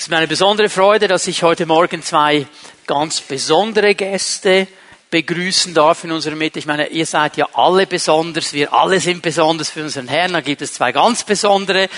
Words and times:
Es 0.00 0.04
ist 0.04 0.10
mir 0.10 0.16
eine 0.16 0.28
besondere 0.28 0.70
Freude, 0.70 1.08
dass 1.08 1.26
ich 1.26 1.42
heute 1.42 1.66
Morgen 1.66 2.02
zwei 2.02 2.46
ganz 2.86 3.20
besondere 3.20 3.94
Gäste 3.94 4.66
begrüßen 5.10 5.74
darf 5.74 6.04
in 6.04 6.12
unserer 6.12 6.36
Mitte. 6.36 6.58
Ich 6.58 6.64
meine, 6.64 6.86
ihr 6.86 7.04
seid 7.04 7.36
ja 7.36 7.46
alle 7.52 7.86
besonders, 7.86 8.54
wir 8.54 8.72
alle 8.72 8.98
sind 8.98 9.20
besonders 9.20 9.68
für 9.68 9.82
unseren 9.82 10.08
Herrn. 10.08 10.32
Da 10.32 10.40
gibt 10.40 10.62
es 10.62 10.72
zwei 10.72 10.92
ganz 10.92 11.22
besondere, 11.22 11.90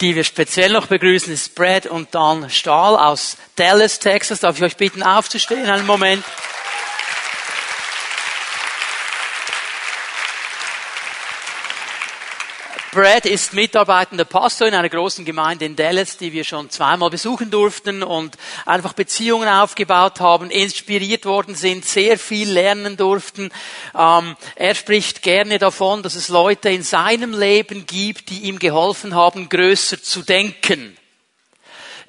die 0.00 0.16
wir 0.16 0.24
speziell 0.24 0.72
noch 0.72 0.86
begrüßen. 0.86 1.30
Das 1.30 1.42
ist 1.42 1.54
Brad 1.54 1.84
und 1.84 2.14
Dan 2.14 2.48
Stahl 2.48 2.96
aus 2.96 3.36
Dallas, 3.54 3.98
Texas. 3.98 4.40
Darf 4.40 4.56
ich 4.56 4.62
euch 4.62 4.78
bitten, 4.78 5.02
aufzustehen 5.02 5.68
einen 5.68 5.84
Moment? 5.84 6.24
Brad 12.94 13.24
ist 13.24 13.54
mitarbeitender 13.54 14.26
Pastor 14.26 14.68
in 14.68 14.74
einer 14.74 14.90
großen 14.90 15.24
Gemeinde 15.24 15.64
in 15.64 15.76
Dallas, 15.76 16.18
die 16.18 16.34
wir 16.34 16.44
schon 16.44 16.68
zweimal 16.68 17.08
besuchen 17.08 17.50
durften 17.50 18.02
und 18.02 18.36
einfach 18.66 18.92
Beziehungen 18.92 19.48
aufgebaut 19.48 20.20
haben, 20.20 20.50
inspiriert 20.50 21.24
worden 21.24 21.54
sind, 21.54 21.86
sehr 21.86 22.18
viel 22.18 22.50
lernen 22.50 22.98
durften. 22.98 23.50
Ähm, 23.98 24.36
er 24.56 24.74
spricht 24.74 25.22
gerne 25.22 25.58
davon, 25.58 26.02
dass 26.02 26.16
es 26.16 26.28
Leute 26.28 26.68
in 26.68 26.82
seinem 26.82 27.32
Leben 27.32 27.86
gibt, 27.86 28.28
die 28.28 28.40
ihm 28.40 28.58
geholfen 28.58 29.14
haben, 29.14 29.48
größer 29.48 30.02
zu 30.02 30.20
denken. 30.20 30.94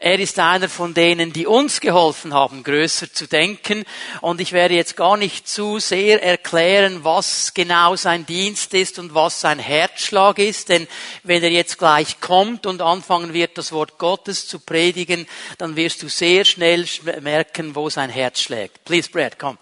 Er 0.06 0.20
ist 0.20 0.38
einer 0.38 0.68
von 0.68 0.94
denen, 0.94 1.32
die 1.32 1.48
uns 1.48 1.80
geholfen 1.80 2.34
haben, 2.34 2.62
größer 2.62 3.14
zu 3.14 3.26
denken. 3.26 3.86
Und 4.20 4.42
ich 4.42 4.52
werde 4.52 4.74
jetzt 4.74 4.98
gar 4.98 5.16
nicht 5.16 5.48
zu 5.48 5.80
sehr 5.80 6.22
erklären, 6.22 7.06
was 7.06 7.54
genau 7.54 7.96
sein 7.96 8.26
Dienst 8.26 8.74
ist 8.74 9.00
und 9.00 9.16
was 9.16 9.40
sein 9.40 9.60
Herzschlag 9.60 10.40
ist. 10.40 10.68
Denn 10.68 10.90
wenn 11.24 11.42
er 11.42 11.52
jetzt 11.52 11.78
gleich 11.78 12.20
kommt 12.20 12.66
und 12.66 12.82
anfangen 12.82 13.32
wird, 13.32 13.58
das 13.58 13.72
Wort 13.72 13.98
Gottes 13.98 14.46
zu 14.46 14.60
predigen, 14.60 15.26
dann 15.58 15.78
wirst 15.78 16.04
du 16.04 16.10
sehr 16.10 16.44
schnell 16.44 16.86
merken, 17.22 17.74
wo 17.74 17.90
sein 17.90 18.10
Herz 18.10 18.42
schlägt. 18.42 18.84
Please, 18.84 19.10
Brad, 19.10 19.40
komm. 19.40 19.58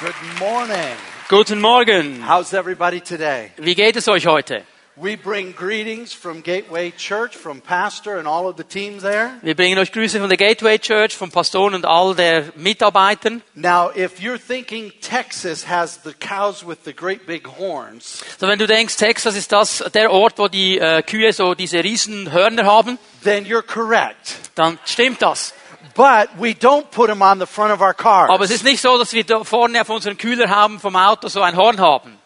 Good 0.00 0.40
morning. 0.40 0.96
Guten 1.28 1.60
Morgen. 1.60 2.24
How's 2.26 2.54
everybody 2.54 3.00
today? 3.02 3.50
Wie 3.58 3.74
geht 3.74 3.96
es 3.96 4.08
euch 4.08 4.26
heute? 4.26 4.62
We 4.96 5.16
bring 5.16 5.54
greetings 5.54 6.12
from 6.12 6.42
Gateway 6.42 6.90
Church, 6.96 7.36
from 7.36 7.60
Pastor 7.60 8.18
and 8.18 8.26
all 8.26 8.48
of 8.48 8.56
the 8.56 8.64
teams 8.64 9.02
there. 9.02 9.32
Wir 9.42 9.54
bringen 9.54 9.78
euch 9.78 9.92
Grüße 9.92 10.18
von 10.18 10.28
der 10.28 10.38
Gateway 10.38 10.78
Church, 10.78 11.14
vom 11.14 11.30
Pastoren 11.30 11.74
und 11.74 11.84
all 11.84 12.14
der 12.16 12.46
Mitarbeitern. 12.56 13.42
Now, 13.54 13.90
if 13.94 14.20
you're 14.20 14.38
thinking 14.38 14.90
Texas 15.02 15.68
has 15.68 16.00
the 16.02 16.14
cows 16.14 16.66
with 16.66 16.78
the 16.84 16.94
great 16.94 17.26
big 17.26 17.46
horns, 17.46 18.24
So, 18.40 18.48
wenn 18.48 18.58
du 18.58 18.66
denkst, 18.66 18.96
Texas 18.96 19.36
ist 19.36 19.52
das 19.52 19.84
der 19.94 20.10
Ort, 20.10 20.38
wo 20.38 20.48
die 20.48 20.78
äh, 20.78 21.02
Kühe 21.02 21.32
so 21.34 21.54
diese 21.54 21.84
riesen 21.84 22.32
Hörner 22.32 22.64
haben, 22.64 22.98
then 23.22 23.44
you're 23.44 23.62
correct. 23.62 24.34
dann 24.54 24.78
stimmt 24.86 25.20
das. 25.20 25.52
But 25.94 26.28
we 26.38 26.54
don't 26.54 26.90
put 26.90 27.08
them 27.08 27.22
on 27.22 27.38
the 27.40 27.46
front 27.46 27.72
of 27.72 27.80
our 27.80 27.94
cars. 27.94 28.30
Aber 28.30 28.44
es 28.44 28.50
ist 28.50 28.64
nicht 28.64 28.80
so, 28.80 28.98
dass 28.98 29.12
wir 29.12 29.24
da 29.24 29.42
vorne 29.44 29.80
auf 29.80 29.88
unseren 29.90 30.16
Kühler 30.18 30.48
haben 30.48 30.78
vom 30.80 30.96
Auto 30.96 31.28
so 31.28 31.40
ein 31.42 31.56
Horn 31.56 31.80
haben. 31.80 32.18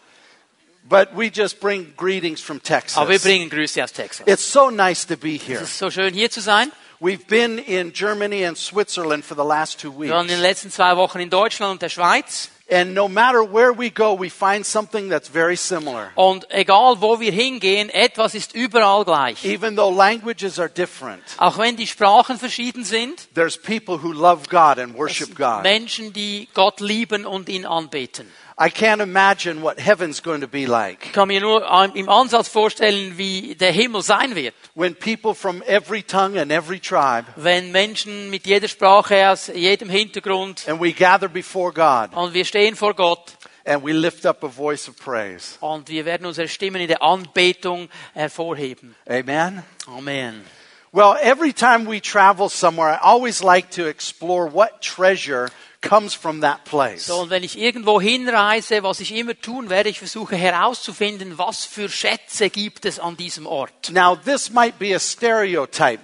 But 0.83 1.09
we 1.15 1.27
just 1.27 1.59
bring 1.59 1.93
greetings 1.95 2.41
from 2.41 2.61
Texas. 2.61 2.97
Aber 2.97 3.09
wir 3.11 3.19
bringen 3.19 3.49
Grüße 3.49 3.83
aus 3.83 3.93
Texas. 3.93 4.27
It's 4.27 4.51
so 4.51 4.69
nice 4.69 5.05
to 5.07 5.15
be 5.15 5.35
Es 5.35 5.47
here. 5.47 5.61
ist 5.61 5.77
so 5.77 5.89
schön 5.89 6.13
hier 6.13 6.29
zu 6.29 6.41
sein. 6.41 6.71
We've 6.99 7.25
been 7.27 7.57
in 7.57 7.91
Germany 7.93 8.45
and 8.45 8.57
Switzerland 8.57 9.23
for 9.25 9.35
the 9.35 9.43
last 9.47 9.79
two 9.79 9.91
Wir 9.99 10.11
waren 10.11 10.25
in 10.25 10.29
weeks. 10.29 10.37
den 10.37 10.41
letzten 10.41 10.71
zwei 10.71 10.95
Wochen 10.97 11.19
in 11.19 11.29
Deutschland 11.29 11.71
und 11.73 11.81
der 11.81 11.89
Schweiz. 11.89 12.49
And 12.69 12.93
no 12.93 13.09
matter 13.09 13.43
where 13.43 13.73
we 13.73 13.89
go, 13.89 14.17
we 14.17 14.29
find 14.29 14.65
something 14.65 15.09
that's 15.09 15.27
very 15.27 15.57
similar. 15.57 16.11
Und 16.15 16.47
egal 16.49 17.01
wo 17.01 17.19
wir 17.19 17.31
hingehen, 17.31 17.89
etwas 17.89 18.35
ist 18.35 18.55
überall 18.55 19.03
gleich. 19.03 19.43
Even 19.43 19.75
though 19.75 19.93
languages 19.93 20.59
are 20.59 20.69
different, 20.69 21.21
Auch 21.37 21.57
wenn 21.57 21.75
die 21.75 21.87
Sprachen 21.87 22.39
verschieden 22.39 22.85
sind, 22.85 23.27
there's 23.35 23.57
people 23.57 24.01
who 24.01 24.13
love 24.13 24.47
God 24.49 24.79
and 24.79 24.95
worship 24.97 25.35
God. 25.35 25.63
Menschen, 25.63 26.13
die 26.13 26.47
Gott 26.53 26.79
lieben 26.79 27.25
und 27.25 27.49
ihn 27.49 27.65
anbeten. 27.65 28.31
I 28.57 28.69
can't 28.69 29.01
imagine 29.01 29.61
what 29.63 29.79
heaven's 29.79 30.21
going 30.21 30.41
to 30.41 30.47
be 30.47 30.65
like 30.67 31.07
Ich 31.07 31.13
kann 31.13 31.27
mir 31.27 31.41
nur 31.41 31.65
im 31.95 32.07
Ansatz 32.07 32.47
vorstellen, 32.47 33.17
wie 33.17 33.55
der 33.55 33.71
Himmel 33.71 34.01
sein 34.03 34.35
wird. 34.35 34.53
when 34.75 34.93
people 34.95 35.33
from 35.33 35.63
every 35.65 36.03
tongue 36.03 36.37
and 36.39 36.51
every 36.51 36.79
tribe 36.79 37.25
Wenn 37.35 37.71
Menschen 37.71 38.29
mit 38.29 38.45
jeder 38.45 38.67
Sprache, 38.67 39.29
aus 39.29 39.47
jedem 39.47 39.89
Hintergrund, 39.89 40.67
and 40.67 40.79
we 40.79 40.91
gather 40.93 41.27
before 41.27 41.71
God 41.73 42.15
und 42.15 42.33
wir 42.33 42.45
stehen 42.45 42.75
vor 42.75 42.93
Gott 42.93 43.33
and 43.65 43.83
we 43.83 43.91
lift 43.93 44.25
up 44.25 44.43
a 44.43 44.47
voice 44.49 44.87
of 44.87 44.97
praise. 44.97 45.57
und 45.59 45.89
wir 45.89 46.05
werden 46.05 46.25
unsere 46.27 46.47
Stimmen 46.47 46.81
in 46.81 46.87
der 46.87 47.01
Anbetung 47.01 47.89
hervorheben. 48.13 48.95
Amen. 49.09 49.63
Amen. 49.87 50.43
Well, 50.91 51.15
every 51.19 51.53
time 51.53 51.87
we 51.89 51.99
travel 51.99 52.49
somewhere, 52.49 52.91
I 52.93 52.99
always 53.01 53.41
like 53.41 53.71
to 53.71 53.87
explore 53.87 54.45
what 54.47 54.81
treasure 54.81 55.49
comes 55.87 56.15
from 56.15 56.41
that 56.41 56.63
place. 56.63 57.05
So, 57.05 57.19
und 57.19 57.29
wenn 57.29 57.43
ich 57.43 57.57
irgendwo 57.59 58.01
hinreise, 58.01 58.81
was 58.81 58.99
ich 58.99 59.13
immer 59.13 59.39
tun 59.39 59.69
werde, 59.69 59.89
ich 59.89 59.99
versuche 59.99 60.35
herauszufinden, 60.35 61.37
was 61.37 61.65
für 61.65 61.89
Schätze 61.89 62.49
gibt 62.49 62.85
es 62.85 62.99
an 62.99 63.17
diesem 63.17 63.45
Ort. 63.45 63.91
Now, 63.91 64.15
this 64.15 64.49
might 64.49 64.79
be 64.79 64.95
a 64.95 64.99
stereotype 64.99 65.99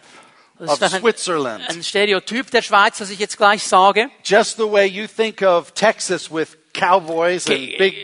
Das 0.60 0.80
ist 0.82 1.00
Switzerland. 1.00 1.64
ein 1.70 1.82
Stereotyp 1.84 2.52
der 2.52 2.62
Schweiz, 2.62 2.98
das 2.98 3.10
ich 3.10 3.20
jetzt 3.20 3.38
gleich 3.38 3.64
sage. 3.64 4.10
Just 4.26 4.58
the 4.58 4.70
way 4.70 4.86
you 4.86 5.08
think 5.08 5.42
of 5.42 5.72
Texas 5.74 6.30
with 6.30 6.58
cowboys 6.74 7.48
and 7.48 7.78
big 7.78 7.96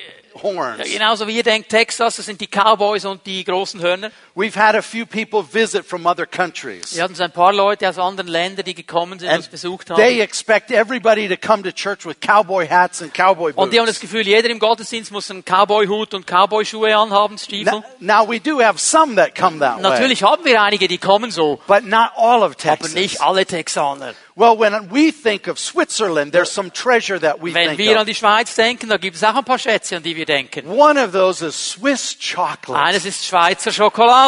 horns. 0.41 0.77
Ja, 0.79 0.85
Genauso 0.85 1.27
wie 1.27 1.35
ihr 1.35 1.43
denkt, 1.43 1.69
Texas, 1.69 2.15
das 2.15 2.25
sind 2.25 2.39
die 2.39 2.47
Cowboys 2.47 3.03
und 3.05 3.25
die 3.25 3.43
großen 3.43 3.81
Hörner. 3.81 4.11
We've 4.37 4.53
had 4.53 4.75
a 4.75 4.81
few 4.81 5.05
people 5.05 5.43
visit 5.43 5.85
from 5.85 6.05
other 6.05 6.25
countries. 6.25 6.93
Wir 6.93 7.03
hatten 7.03 7.15
so 7.15 7.23
ein 7.23 7.31
paar 7.31 7.53
Leute 7.53 7.87
aus 7.87 7.97
anderen 7.97 8.27
Ländern, 8.29 8.65
die 8.65 8.73
gekommen 8.73 9.17
sind 9.17 9.29
und 9.29 9.35
uns 9.37 9.47
besucht 9.47 9.87
they 9.95 10.15
haben. 10.15 10.19
expect 10.21 10.71
everybody 10.71 11.29
to 11.29 11.37
come 11.37 11.63
to 11.63 11.71
church 11.71 12.05
with 12.05 12.19
cowboy 12.19 12.67
hats 12.67 13.01
and 13.01 13.13
cowboy 13.13 13.53
Und 13.55 13.71
die 13.71 13.79
haben 13.79 13.85
das 13.85 13.95
boots. 13.95 14.01
Gefühl, 14.11 14.27
jeder 14.27 14.49
im 14.49 14.59
Gottesdienst 14.59 15.13
muss 15.13 15.31
einen 15.31 15.45
Cowboy-Hut 15.45 16.13
und 16.13 16.27
Cowboy-Schuhe 16.27 16.97
anhaben, 16.97 17.37
Stiefel. 17.37 17.81
Now, 17.99 18.23
now 18.23 18.29
we 18.29 18.41
do 18.41 18.59
have 18.61 18.77
some 18.77 19.15
that 19.15 19.35
come 19.35 19.59
that 19.59 19.77
way, 19.77 19.83
Natürlich 19.83 20.21
haben 20.21 20.43
wir 20.43 20.61
einige, 20.61 20.89
die 20.89 20.97
kommen 20.97 21.31
so, 21.31 21.61
but 21.65 21.85
not 21.85 22.09
all 22.17 22.43
of 22.43 22.55
aber 22.55 22.57
Texas. 22.57 22.93
nicht 22.93 23.21
alle 23.21 23.45
Texaner. 23.45 24.15
Well, 24.37 24.59
when 24.59 24.91
we 24.91 25.13
think 25.13 25.47
of 25.47 25.57
Switzerland, 25.57 26.33
there's 26.33 26.53
some 26.53 26.69
treasure 26.69 27.17
that 27.21 27.37
we 27.41 27.53
Wenn 27.53 27.67
think 27.69 27.77
wir 27.77 27.91
an 27.95 28.01
of. 28.01 28.05
die 28.07 28.15
Schweiz 28.15 28.53
denken, 28.53 28.89
da 28.89 28.97
gibt 28.97 29.15
es 29.15 29.23
auch 29.23 29.33
ein 29.33 29.45
paar 29.45 29.57
Schätze, 29.57 29.95
an 29.95 30.03
die 30.03 30.13
wir 30.17 30.25
denken. 30.25 30.67
One 30.67 31.01
of 31.01 31.13
those 31.13 31.45
is 31.47 31.55
Swiss 31.71 32.17
chocolate. 32.19 32.77
Eines 32.77 33.05
ist 33.05 33.25
Schweizer 33.25 33.71
Schokolade. 33.71 34.24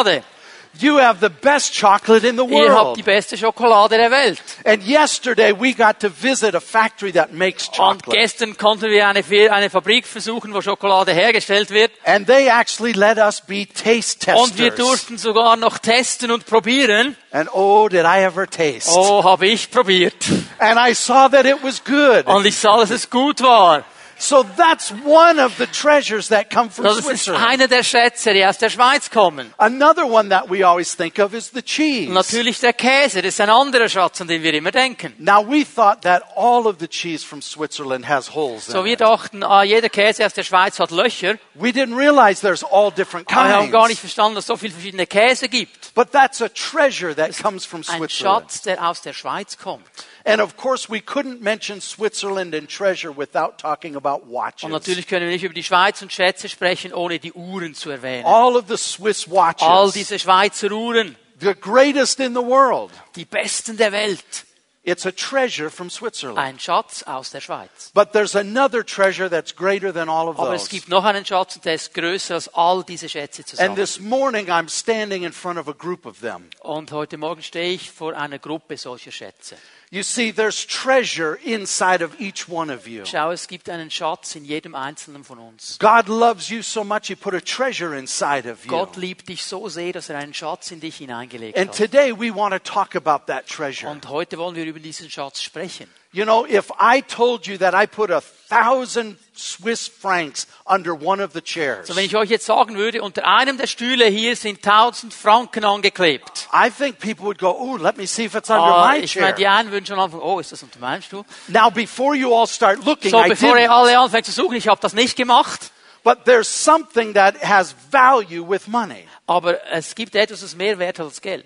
You 0.80 1.00
have 1.00 1.18
the 1.20 1.30
best 1.30 1.74
chocolate 1.74 2.24
in 2.24 2.36
the 2.36 2.44
Ihr 2.44 2.72
habt 2.72 2.96
die 2.96 3.00
world. 3.00 3.04
beste 3.04 3.36
Schokolade 3.36 3.96
der 3.96 4.10
Welt. 4.12 4.38
And 4.64 4.86
yesterday 4.86 5.52
we 5.58 5.72
got 5.72 5.98
to 6.00 6.08
visit 6.08 6.54
a 6.54 6.60
factory 6.60 7.10
that 7.14 7.32
makes 7.32 7.68
Und 7.68 7.76
chocolate. 8.04 8.10
gestern 8.16 8.56
konnten 8.56 8.84
er 8.84 8.90
wir 8.90 9.08
eine, 9.08 9.52
eine 9.52 9.70
Fabrik 9.70 10.06
versuchen, 10.06 10.54
wo 10.54 10.60
Schokolade 10.60 11.12
hergestellt 11.12 11.70
wird. 11.70 11.90
And 12.04 12.28
they 12.28 12.48
actually 12.48 12.92
let 12.92 13.18
us 13.18 13.40
be 13.40 13.66
taste 13.66 14.20
testers. 14.20 14.40
Und 14.40 14.58
wir 14.58 14.70
durften 14.70 15.18
sogar 15.18 15.56
noch 15.56 15.78
testen 15.78 16.30
und 16.30 16.46
probieren. 16.46 17.16
And 17.32 17.48
oh, 17.52 17.88
did 17.88 18.04
I 18.04 18.22
ever 18.22 18.46
taste. 18.46 18.90
Oh, 18.94 19.24
habe 19.24 19.46
ich 19.48 19.70
probiert. 19.72 20.14
And 20.60 20.78
I 20.78 20.94
saw 20.94 21.28
that 21.28 21.44
it 21.44 21.56
was 21.62 21.82
good. 21.82 22.26
Und 22.26 22.46
ich 22.46 22.56
sah, 22.56 22.76
dass 22.76 22.90
es 22.90 23.10
gut 23.10 23.42
war. 23.42 23.84
So 24.20 24.44
that's 24.56 24.92
one 25.04 25.38
of 25.40 25.56
the 25.58 25.66
treasures 25.66 26.28
that 26.28 26.50
come 26.50 26.70
from 26.70 26.84
Das 26.86 26.98
ist 27.06 27.28
einer 27.28 27.68
der 27.68 27.84
Schätze, 27.84 28.34
die 28.34 28.44
aus 28.44 28.58
der 28.58 28.68
Schweiz 28.68 29.10
kommen. 29.10 29.54
Another 29.58 30.06
one 30.06 30.28
that 30.30 30.50
we 30.50 30.66
always 30.66 30.96
think 30.96 31.18
of 31.20 31.34
is 31.34 31.50
the 31.54 31.62
cheese. 31.62 32.08
Und 32.08 32.14
natürlich 32.14 32.58
der 32.58 32.72
Käse, 32.72 33.22
das 33.22 33.34
ist 33.34 33.40
ein 33.40 33.48
anderer 33.50 33.88
Schatz, 33.88 34.20
an 34.20 34.26
den 34.26 34.42
wir 34.42 34.52
immer 34.54 34.72
denken. 34.72 35.14
Now 35.18 35.46
we 35.48 35.64
thought 35.64 36.02
that 36.02 36.22
all 36.34 36.66
of 36.66 36.76
the 36.80 36.88
cheese 36.88 37.24
from 37.24 37.40
Switzerland 37.40 38.08
has 38.08 38.34
holes 38.34 38.66
So 38.66 38.84
wir 38.84 38.96
dachten, 38.96 39.44
ah, 39.44 39.62
jeder 39.62 39.88
Käse 39.88 40.26
aus 40.26 40.34
der 40.34 40.42
Schweiz 40.42 40.80
hat 40.80 40.90
Löcher. 40.90 41.36
We 41.54 41.68
didn't 41.70 41.96
realize 41.96 42.40
there's 42.40 42.64
all 42.64 42.90
different 42.90 43.28
Aber 43.32 43.48
wir 43.48 43.56
haben 43.56 43.70
gar 43.70 43.82
nicht 43.86 44.00
kinds. 44.00 44.00
verstanden, 44.00 44.34
dass 44.34 44.44
es 44.44 44.48
so 44.48 44.56
viele 44.56 44.72
verschiedene 44.72 45.06
Käse 45.06 45.48
gibt. 45.48 45.94
But 45.94 46.10
that's 46.10 46.42
a 46.42 46.48
treasure 46.48 47.14
that 47.14 47.36
comes 47.40 47.64
from 47.64 47.80
Ein 47.80 47.98
Switzerland. 47.98 48.50
Schatz, 48.50 48.62
der 48.62 48.84
aus 48.88 49.00
der 49.00 49.12
Schweiz 49.12 49.56
kommt. 49.58 49.84
And 50.28 50.42
of 50.42 50.56
course, 50.58 50.90
we 50.90 51.00
couldn't 51.00 51.40
mention 51.40 51.80
Switzerland 51.80 52.54
and 52.54 52.68
treasure 52.68 53.10
without 53.16 53.56
talking 53.56 53.96
about 53.96 54.24
Und 54.26 54.32
watches. 54.32 54.68
natürlich 54.68 55.06
können 55.06 55.24
wir 55.24 55.32
nicht 55.32 55.42
über 55.44 55.54
die 55.54 55.62
Schweiz 55.64 56.02
und 56.02 56.12
Schätze 56.12 56.50
sprechen, 56.50 56.92
ohne 56.92 57.18
die 57.18 57.32
Uhren 57.32 57.74
zu 57.74 57.88
erwähnen. 57.88 58.26
All 58.26 58.54
of 58.56 58.66
the 58.68 58.76
Swiss 58.76 59.30
watches, 59.30 59.62
All 59.66 59.90
diese 59.90 60.18
Schweizer 60.18 60.70
Uhren, 60.70 61.16
the 61.40 61.54
greatest 61.54 62.20
in 62.20 62.34
the 62.34 62.42
world. 62.42 62.90
die 63.16 63.24
besten 63.24 63.78
der 63.78 63.90
Welt. 63.92 64.44
It's 64.88 65.04
a 65.04 65.12
treasure 65.12 65.68
from 65.68 65.90
Switzerland. 65.90 66.38
Ein 66.38 66.58
Schatz 66.58 67.02
aus 67.02 67.30
der 67.30 67.42
Schweiz. 67.42 67.90
But 67.92 68.12
there's 68.12 68.34
another 68.34 68.82
treasure 68.82 69.28
that's 69.28 69.54
greater 69.54 69.92
than 69.92 70.08
all 70.08 70.28
of 70.28 70.38
Aber 70.38 70.54
es 70.54 70.70
gibt 70.70 70.88
noch 70.88 71.04
einen 71.04 71.26
Schatz 71.26 71.56
und 71.56 71.66
der 71.66 71.74
ist 71.74 71.92
größer 71.92 72.36
als 72.36 72.48
all 72.54 72.82
diese 72.84 73.06
Schätze 73.08 73.42
And 73.42 73.48
zusammen. 73.48 73.76
this 73.76 74.00
morning, 74.00 74.48
I'm 74.48 74.70
standing 74.70 75.24
in 75.24 75.32
front 75.32 75.58
of 75.58 75.68
a 75.68 75.74
group 75.74 76.06
of 76.06 76.20
them. 76.20 76.48
Und 76.60 76.90
heute 76.92 77.18
Morgen 77.18 77.42
stehe 77.42 77.74
ich 77.74 77.90
vor 77.90 78.16
einer 78.16 78.38
Gruppe 78.38 78.78
solcher 78.78 79.12
Schätze. 79.12 79.56
You 79.90 80.02
see, 80.02 80.32
there's 80.32 80.66
treasure 80.66 81.38
inside 81.42 82.04
of 82.04 82.20
each 82.20 82.46
one 82.46 82.70
of 82.70 82.86
you. 82.86 83.06
Schau, 83.06 83.30
es 83.30 83.48
gibt 83.48 83.70
einen 83.70 83.90
Schatz 83.90 84.34
in 84.34 84.44
jedem 84.44 84.74
einzelnen 84.74 85.24
von 85.24 85.38
uns. 85.38 85.78
God 85.78 86.08
loves 86.08 86.50
you 86.50 86.60
so 86.60 86.84
much, 86.84 87.06
He 87.06 87.14
put 87.16 87.32
a 87.32 87.40
treasure 87.40 87.96
inside 87.96 88.46
of 88.50 88.66
you. 88.66 88.70
Gott 88.70 88.96
liebt 88.96 89.30
dich 89.30 89.44
so 89.44 89.70
sehr, 89.70 89.94
dass 89.94 90.10
er 90.10 90.18
einen 90.18 90.34
Schatz 90.34 90.70
in 90.72 90.80
dich 90.80 90.96
hineingelegt 90.96 91.56
And 91.56 91.70
hat. 91.70 91.76
today 91.78 92.12
we 92.12 92.34
want 92.34 92.52
to 92.52 92.58
talk 92.58 92.96
about 92.96 93.32
that 93.32 93.46
treasure. 93.46 93.90
Und 93.90 94.06
heute 94.10 94.36
wollen 94.36 94.56
wir 94.56 94.66
über 94.66 94.77
diesen 94.82 95.10
Schatz 95.10 95.42
sprechen. 95.42 95.88
You 96.10 96.24
know, 96.24 96.46
if 96.46 96.70
I 96.80 97.02
told 97.02 97.46
you 97.46 97.58
that 97.58 97.74
I 97.74 97.86
put 97.86 98.10
a 98.10 98.22
thousand 98.48 99.18
Swiss 99.34 99.86
francs 99.86 100.46
under 100.66 100.94
one 100.94 101.22
of 101.22 101.32
the 101.34 101.42
chairs, 101.42 101.86
So, 101.86 101.94
wenn 101.96 102.04
ich 102.06 102.16
euch 102.16 102.30
jetzt 102.30 102.46
sagen 102.46 102.76
würde, 102.76 103.02
unter 103.02 103.26
einem 103.26 103.58
der 103.58 103.66
Stühle 103.66 104.06
hier 104.06 104.34
sind 104.34 104.62
1000 104.66 105.12
Franken 105.12 105.64
angeklebt. 105.64 106.48
I 106.52 106.70
think 106.70 106.98
people 106.98 107.26
would 107.26 107.38
go, 107.38 107.50
"Ooh, 107.50 107.76
let 107.76 107.98
me 107.98 108.06
see 108.06 108.24
if 108.24 108.34
it's 108.34 108.48
under 108.48 108.62
Ah, 108.64 108.90
my 108.92 108.98
ich 109.00 109.14
meine, 109.16 109.34
die 109.34 109.42
chair." 109.42 109.52
einen 109.52 109.70
würden 109.70 109.84
schon 109.84 109.98
anfangen, 110.00 110.22
oh, 110.22 110.40
ist 110.40 110.50
das 110.50 110.62
unter 110.62 110.78
meinem 110.80 111.02
Stuhl? 111.02 111.24
Now, 111.48 111.70
before 111.70 112.16
you 112.16 112.34
all 112.34 112.46
start 112.46 112.82
looking, 112.86 113.10
So, 113.10 113.22
I 113.22 113.28
bevor 113.28 113.58
ihr 113.58 113.66
didn't. 113.68 113.70
alle 113.70 113.98
anfangen 113.98 114.24
zu 114.24 114.32
suchen, 114.32 114.56
ich 114.56 114.66
habe 114.68 114.80
das 114.80 114.94
nicht 114.94 115.14
gemacht. 115.14 115.72
But 116.04 116.24
there's 116.24 116.48
something 116.48 117.12
that 117.14 117.34
has 117.42 117.74
value 117.90 118.48
with 118.48 118.66
money. 118.66 119.06
Aber 119.26 119.58
es 119.70 119.94
gibt 119.94 120.14
etwas, 120.14 120.40
das 120.40 120.54
mehr 120.56 120.78
wert 120.78 120.98
hat 120.98 121.04
als 121.06 121.20
Geld. 121.20 121.44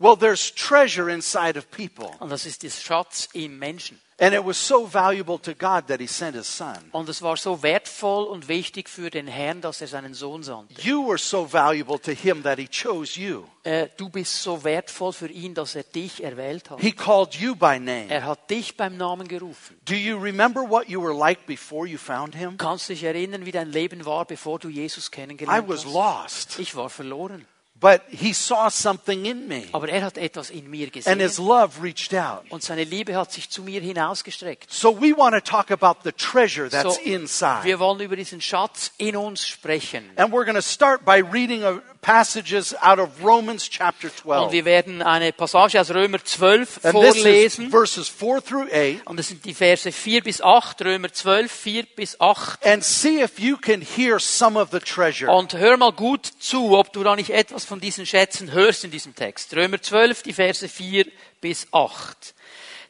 Well, 0.00 0.16
there's 0.16 0.50
treasure 0.54 1.12
inside 1.12 1.58
of 1.58 1.70
people. 1.70 2.10
Und 2.20 2.30
das 2.30 2.46
ist 2.46 2.62
der 2.62 2.70
Schatz 2.70 3.28
im 3.34 3.58
Menschen. 3.58 4.00
And 4.18 4.34
it 4.34 4.44
was 4.44 4.56
so 4.58 4.86
valuable 4.90 5.38
to 5.38 5.54
God 5.54 5.86
that 5.88 6.00
He 6.00 6.06
sent 6.06 6.36
His 6.36 6.46
Son. 6.46 6.76
Und 6.92 7.08
es 7.10 7.20
war 7.20 7.36
so 7.36 7.62
wertvoll 7.62 8.24
und 8.24 8.48
wichtig 8.48 8.88
für 8.88 9.10
den 9.10 9.26
Herrn, 9.26 9.60
dass 9.60 9.80
er 9.82 9.88
seinen 9.88 10.14
Sohn 10.14 10.42
sandte. 10.42 10.80
You 10.80 11.06
were 11.06 11.18
so 11.18 11.50
valuable 11.50 11.98
to 12.00 12.12
Him 12.12 12.42
that 12.44 12.58
He 12.58 12.66
chose 12.66 13.18
you. 13.20 13.44
Äh, 13.62 13.88
du 13.98 14.08
bist 14.08 14.42
so 14.42 14.64
wertvoll 14.64 15.12
für 15.12 15.28
ihn, 15.28 15.52
dass 15.54 15.74
er 15.74 15.82
dich 15.84 16.22
erwählt 16.22 16.70
hat. 16.70 16.80
He 16.80 16.92
called 16.92 17.34
you 17.34 17.54
by 17.54 17.78
name. 17.78 18.06
Er 18.08 18.24
hat 18.24 18.48
dich 18.50 18.76
beim 18.78 18.96
Namen 18.96 19.28
gerufen. 19.28 19.78
Do 19.86 19.94
you 19.94 20.16
remember 20.18 20.62
what 20.62 20.88
you 20.88 21.02
were 21.02 21.14
like 21.14 21.44
before 21.46 21.86
you 21.86 21.98
found 21.98 22.34
Him? 22.34 22.56
Kannst 22.56 22.88
du 22.88 22.94
dich 22.94 23.04
erinnern, 23.04 23.44
wie 23.44 23.52
dein 23.52 23.70
Leben 23.70 24.04
war, 24.06 24.24
bevor 24.24 24.58
du 24.58 24.70
Jesus 24.70 25.08
I 25.08 25.10
kennengelernt 25.10 25.68
was 25.68 25.84
hast? 25.84 25.92
lost, 25.94 26.58
Ich 26.58 26.74
war 26.74 26.88
verloren. 26.88 27.46
But 27.80 28.02
He 28.10 28.32
saw 28.32 28.68
something 28.68 29.24
in 29.24 29.48
me, 29.48 29.64
Aber 29.72 29.88
er 29.88 30.02
hat 30.02 30.18
etwas 30.18 30.50
in 30.50 30.68
mir 30.70 30.90
and 31.06 31.20
His 31.20 31.38
love 31.38 31.82
reached 31.82 32.14
out. 32.14 32.42
Und 32.50 32.62
seine 32.62 32.84
Liebe 32.84 33.16
hat 33.16 33.32
sich 33.32 33.48
zu 33.48 33.62
mir 33.62 33.80
hinausgestreckt. 33.80 34.70
So 34.70 34.94
we 35.00 35.16
want 35.16 35.34
to 35.34 35.40
talk 35.40 35.70
about 35.70 36.00
the 36.04 36.12
treasure 36.12 36.68
that's 36.68 36.96
So, 36.96 37.00
inside. 37.02 37.64
wir 37.64 37.78
wollen 37.78 38.00
über 38.00 38.16
diesen 38.16 38.40
Schatz 38.40 38.92
in 38.98 39.16
uns 39.16 39.46
sprechen. 39.46 40.04
And 40.16 40.32
we're 40.32 40.44
going 40.44 40.56
to 40.56 40.62
start 40.62 41.04
by 41.04 41.22
reading 41.22 41.64
uh, 41.64 41.80
passages 42.00 42.74
out 42.82 42.98
of 42.98 43.08
Romans 43.22 43.68
chapter 43.68 44.08
Und 44.08 44.16
12. 44.16 44.52
wir 44.52 44.64
werden 44.64 45.02
eine 45.02 45.32
Passage 45.32 45.80
aus 45.80 45.90
Römer 45.90 46.24
12 46.24 46.84
And 46.84 46.92
vorlesen. 46.92 47.70
verses 47.70 48.08
4 48.08 48.42
through 48.42 48.68
8. 48.72 49.06
Und 49.06 49.18
das 49.18 49.28
sind 49.28 49.44
die 49.44 49.54
Verse 49.54 49.90
4 49.92 50.22
bis 50.22 50.40
8, 50.40 50.82
Römer 50.82 51.12
12, 51.12 51.50
4 51.50 51.82
bis 51.96 52.20
8. 52.20 52.66
And 52.66 52.82
see 52.84 53.20
if 53.22 53.38
you 53.38 53.56
can 53.56 53.82
hear 53.82 54.18
some 54.18 54.58
of 54.60 54.70
the 54.72 54.80
treasure. 54.80 55.30
Und 55.30 55.54
hör 55.54 55.76
mal 55.76 55.92
gut 55.92 56.26
zu, 56.26 56.76
ob 56.78 56.92
du 56.92 57.02
da 57.02 57.16
nicht 57.16 57.30
etwas 57.30 57.64
von 57.64 57.80
diesen 57.80 58.06
Schätzen 58.06 58.52
hörst 58.52 58.84
in 58.84 58.90
diesem 58.90 59.14
Text. 59.14 59.54
Römer 59.54 59.80
12, 59.80 60.22
die 60.22 60.32
Verse 60.32 60.68
4 60.68 61.06
bis 61.40 61.66
8. 61.72 62.34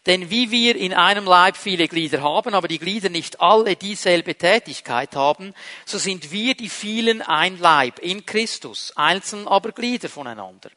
Denn 0.07 0.31
wie 0.31 0.51
wir 0.51 0.77
in 0.77 0.95
einem 0.95 1.27
Leib 1.27 1.59
viele 1.59 1.87
Glieder 1.87 2.23
haben, 2.23 2.55
aber 2.55 2.69
die 2.69 2.79
Glieder 2.79 3.11
nicht 3.11 3.43
alle 3.43 3.77
dieselbe 3.77 4.35
Tätigkeit 4.35 5.15
haben, 5.15 5.53
so 5.85 5.99
sind 5.99 6.33
wir 6.33 6.55
die 6.55 6.71
vielen 6.71 7.21
ein 7.21 7.59
Leib 7.59 7.99
in 7.99 8.25
Christus, 8.25 8.95
einzeln 8.97 9.47
aber 9.47 9.73
Glieder 9.73 10.09
voneinander. 10.09 10.71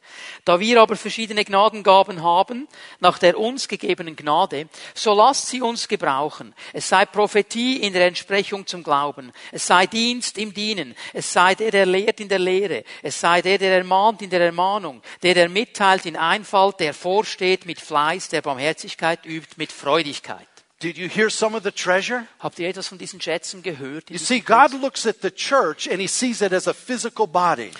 Da 0.44 0.60
wir 0.60 0.82
aber 0.82 0.96
verschiedene 0.96 1.42
Gnadengaben 1.42 2.22
haben, 2.22 2.68
nach 3.00 3.16
der 3.16 3.38
uns 3.38 3.66
gegebenen 3.66 4.14
Gnade, 4.14 4.68
so 4.92 5.14
lasst 5.14 5.46
sie 5.46 5.62
uns 5.62 5.88
gebrauchen. 5.88 6.54
Es 6.74 6.90
sei 6.90 7.06
Prophetie 7.06 7.78
in 7.78 7.94
der 7.94 8.06
Entsprechung 8.06 8.66
zum 8.66 8.82
Glauben, 8.82 9.32
es 9.52 9.66
sei 9.66 9.86
Dienst 9.86 10.36
im 10.36 10.52
Dienen, 10.52 10.94
es 11.14 11.32
sei 11.32 11.54
der, 11.54 11.70
der 11.70 11.86
lehrt 11.86 12.20
in 12.20 12.28
der 12.28 12.38
Lehre, 12.38 12.84
es 13.02 13.18
sei 13.18 13.40
der, 13.40 13.56
der 13.56 13.78
ermahnt 13.78 14.20
in 14.20 14.28
der 14.28 14.42
Ermahnung, 14.42 15.00
der, 15.22 15.32
der 15.32 15.48
mitteilt 15.48 16.04
in 16.04 16.18
Einfalt, 16.18 16.78
der 16.80 16.92
vorsteht 16.92 17.64
mit 17.64 17.80
Fleiß, 17.80 18.28
der 18.28 18.42
Barmherzigkeit 18.42 19.14
übt 19.26 19.56
mit 19.56 19.72
Freudigkeit. 19.72 20.48
Did 20.80 20.98
you 20.98 21.08
hear 21.08 21.30
some 21.30 21.56
of 21.56 21.62
the 21.62 21.70
treasure? 21.70 22.26
Habt 22.40 22.58
ihr 22.58 22.68
etwas 22.68 22.88
von 22.88 22.98
diesen 22.98 23.20
Schätzen 23.20 23.62
gehört? 23.62 24.10
You 24.10 24.18
see, 24.18 24.40
God 24.40 24.72
looks 24.72 25.06
at 25.06 25.22
the 25.22 25.30
church 25.30 25.88
and 25.88 26.00
he 26.00 26.06
sees 26.06 26.42
it 26.42 26.52
as 26.52 26.68
a 26.68 26.74
physical 26.74 27.26
body. 27.26 27.70